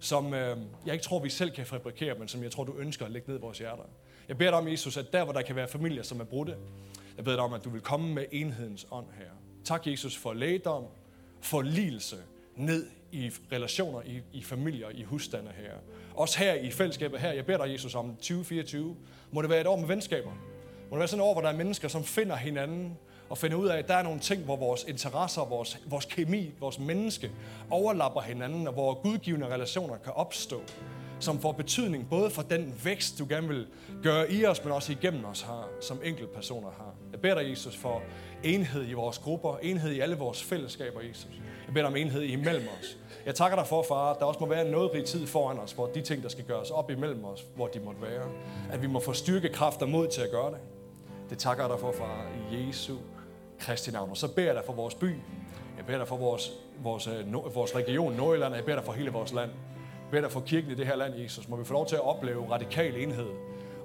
som 0.00 0.34
øh, 0.34 0.58
jeg 0.86 0.94
ikke 0.94 1.04
tror, 1.04 1.18
vi 1.18 1.30
selv 1.30 1.50
kan 1.50 1.66
fabrikere, 1.66 2.18
men 2.18 2.28
som 2.28 2.42
jeg 2.42 2.50
tror, 2.50 2.64
du 2.64 2.74
ønsker 2.76 3.06
at 3.06 3.10
lægge 3.10 3.30
ned 3.30 3.38
i 3.38 3.40
vores 3.40 3.58
hjerter. 3.58 3.82
Jeg 4.28 4.38
beder 4.38 4.50
dig 4.50 4.58
om, 4.58 4.68
Jesus, 4.68 4.96
at 4.96 5.12
der, 5.12 5.24
hvor 5.24 5.32
der 5.32 5.42
kan 5.42 5.56
være 5.56 5.68
familier, 5.68 6.02
som 6.02 6.20
er 6.20 6.24
brudte, 6.24 6.56
jeg 7.16 7.24
beder 7.24 7.36
dig 7.36 7.44
om, 7.44 7.52
at 7.52 7.64
du 7.64 7.70
vil 7.70 7.80
komme 7.80 8.14
med 8.14 8.24
enhedens 8.32 8.86
ånd 8.90 9.06
her. 9.18 9.30
Tak, 9.64 9.86
Jesus, 9.86 10.16
for 10.16 10.32
lægedom, 10.32 10.84
for 11.40 11.62
lidelse 11.62 12.16
ned 12.56 12.86
i 13.16 13.30
relationer, 13.52 14.00
i, 14.04 14.20
i 14.32 14.42
familier, 14.42 14.86
i 14.94 15.02
husstande 15.02 15.50
her. 15.56 15.72
Også 16.14 16.38
her 16.38 16.54
i 16.54 16.70
fællesskabet 16.70 17.20
her. 17.20 17.32
Jeg 17.32 17.46
beder 17.46 17.64
dig, 17.64 17.72
Jesus, 17.72 17.94
om 17.94 18.16
2024. 18.16 18.96
Må 19.30 19.42
det 19.42 19.50
være 19.50 19.60
et 19.60 19.66
år 19.66 19.76
med 19.76 19.86
venskaber. 19.86 20.30
Må 20.90 20.96
det 20.96 20.98
være 20.98 21.08
sådan 21.08 21.20
et 21.20 21.26
år, 21.28 21.32
hvor 21.32 21.42
der 21.42 21.48
er 21.48 21.56
mennesker, 21.56 21.88
som 21.88 22.04
finder 22.04 22.36
hinanden 22.36 22.98
og 23.28 23.38
finder 23.38 23.56
ud 23.56 23.68
af, 23.68 23.78
at 23.78 23.88
der 23.88 23.94
er 23.94 24.02
nogle 24.02 24.20
ting, 24.20 24.44
hvor 24.44 24.56
vores 24.56 24.84
interesser, 24.88 25.44
vores, 25.44 25.78
vores 25.86 26.04
kemi, 26.04 26.52
vores 26.60 26.78
menneske 26.78 27.30
overlapper 27.70 28.20
hinanden, 28.20 28.66
og 28.66 28.72
hvor 28.72 28.94
gudgivende 28.94 29.46
relationer 29.46 29.96
kan 29.96 30.12
opstå, 30.12 30.62
som 31.20 31.40
får 31.40 31.52
betydning 31.52 32.08
både 32.10 32.30
for 32.30 32.42
den 32.42 32.80
vækst, 32.84 33.18
du 33.18 33.26
gerne 33.28 33.48
vil 33.48 33.66
gøre 34.02 34.32
i 34.32 34.44
os, 34.44 34.64
men 34.64 34.72
også 34.72 34.92
igennem 34.92 35.24
os 35.24 35.42
har, 35.42 35.68
som 35.80 36.00
enkelte 36.04 36.32
personer 36.34 36.70
har. 36.70 36.94
Jeg 37.12 37.20
beder 37.20 37.34
dig, 37.34 37.50
Jesus, 37.50 37.76
for 37.76 38.02
enhed 38.44 38.88
i 38.88 38.92
vores 38.92 39.18
grupper, 39.18 39.56
enhed 39.62 39.92
i 39.92 40.00
alle 40.00 40.16
vores 40.16 40.42
fællesskaber, 40.42 41.00
Jesus. 41.00 41.30
Jeg 41.66 41.74
beder 41.74 41.82
dig 41.82 41.90
om 41.90 41.96
enhed 41.96 42.22
imellem 42.22 42.68
os. 42.80 42.96
Jeg 43.26 43.34
takker 43.34 43.56
dig 43.56 43.66
for, 43.66 43.82
far, 43.82 44.12
at 44.12 44.18
der 44.18 44.24
også 44.24 44.40
må 44.40 44.46
være 44.46 44.70
noget 44.70 44.94
rig 44.94 45.04
tid 45.04 45.26
foran 45.26 45.58
os, 45.58 45.72
hvor 45.72 45.86
de 45.86 46.00
ting, 46.00 46.22
der 46.22 46.28
skal 46.28 46.44
gøres 46.44 46.70
op 46.70 46.90
imellem 46.90 47.24
os, 47.24 47.46
hvor 47.56 47.66
de 47.66 47.80
måtte 47.80 48.02
være. 48.02 48.24
At 48.70 48.82
vi 48.82 48.86
må 48.86 49.00
få 49.00 49.12
styrke, 49.12 49.48
kraft 49.48 49.82
og 49.82 49.88
mod 49.88 50.08
til 50.08 50.20
at 50.20 50.30
gøre 50.30 50.50
det. 50.50 50.58
Det 51.30 51.38
takker 51.38 51.64
jeg 51.64 51.70
dig 51.70 51.80
for, 51.80 51.92
far, 51.92 52.26
i 52.50 52.68
Jesu 52.68 52.96
Kristi 53.58 53.90
navn. 53.90 54.10
Og 54.10 54.16
så 54.16 54.34
beder 54.34 54.46
jeg 54.46 54.54
dig 54.54 54.64
for 54.66 54.72
vores 54.72 54.94
by. 54.94 55.14
Jeg 55.76 55.86
beder 55.86 55.98
dig 55.98 56.08
for 56.08 56.16
vores, 56.16 56.52
vores, 56.82 57.06
øh, 57.06 57.54
vores 57.54 57.76
region, 57.76 58.12
Nordjylland. 58.12 58.54
Jeg 58.54 58.64
beder 58.64 58.76
dig 58.76 58.84
for 58.84 58.92
hele 58.92 59.10
vores 59.10 59.32
land. 59.32 59.50
Jeg 59.50 60.10
beder 60.10 60.22
dig 60.22 60.32
for 60.32 60.40
kirken 60.40 60.70
i 60.70 60.74
det 60.74 60.86
her 60.86 60.96
land, 60.96 61.14
Jesus. 61.14 61.48
Må 61.48 61.56
vi 61.56 61.64
få 61.64 61.72
lov 61.72 61.86
til 61.86 61.96
at 61.96 62.02
opleve 62.02 62.50
radikal 62.50 62.96
enhed 62.96 63.28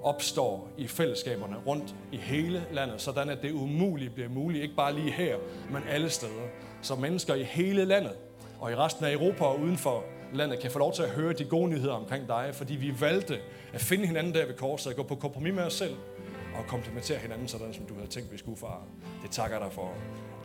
opstår 0.04 0.68
i 0.78 0.88
fællesskaberne 0.88 1.56
rundt 1.68 1.96
i 2.12 2.18
hele 2.18 2.66
landet, 2.72 3.02
sådan 3.02 3.30
at 3.30 3.42
det 3.42 3.52
umulige 3.52 4.10
bliver 4.10 4.30
muligt, 4.30 4.64
ikke 4.64 4.76
bare 4.76 4.96
lige 4.96 5.12
her, 5.12 5.38
men 5.72 5.84
alle 5.90 6.10
steder. 6.10 6.48
Så 6.82 6.96
mennesker 6.96 7.36
i 7.36 7.44
hele 7.44 7.86
landet 7.86 8.14
og 8.62 8.72
i 8.72 8.76
resten 8.76 9.06
af 9.06 9.12
Europa 9.12 9.44
og 9.44 9.60
uden 9.60 9.78
for 9.78 10.04
landet 10.34 10.60
kan 10.60 10.72
få 10.72 10.80
lov 10.80 10.94
til 10.94 11.04
at 11.04 11.10
høre 11.10 11.34
de 11.34 11.46
gode 11.46 11.70
nyheder 11.70 11.94
omkring 11.94 12.28
dig, 12.28 12.50
fordi 12.54 12.76
vi 12.76 13.02
valgte 13.02 13.40
at 13.74 13.82
finde 13.82 14.06
hinanden 14.08 14.34
der 14.34 14.46
ved 14.46 14.56
korset, 14.56 14.90
at 14.90 14.96
gå 14.96 15.04
på 15.04 15.16
kompromis 15.16 15.54
med 15.54 15.64
os 15.64 15.74
selv 15.74 15.96
og 16.56 16.68
komplementere 16.68 17.18
hinanden, 17.18 17.48
sådan 17.48 17.74
som 17.74 17.86
du 17.86 17.94
havde 17.94 18.08
tænkt, 18.08 18.32
vi 18.32 18.38
skulle, 18.38 18.58
far. 18.58 18.84
Det 19.24 19.32
takker 19.32 19.60
dig 19.60 19.72
for 19.72 19.94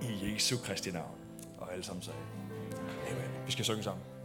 i 0.03 0.35
Jesu 0.35 0.57
Kristi 0.64 0.91
navn. 0.91 1.19
Og 1.59 1.73
alle 1.73 1.85
sammen 1.85 2.03
sagde, 2.03 2.19
Amen. 3.11 3.47
Vi 3.47 3.53
skal 3.53 3.64
synge 3.64 3.83
sammen. 3.83 4.16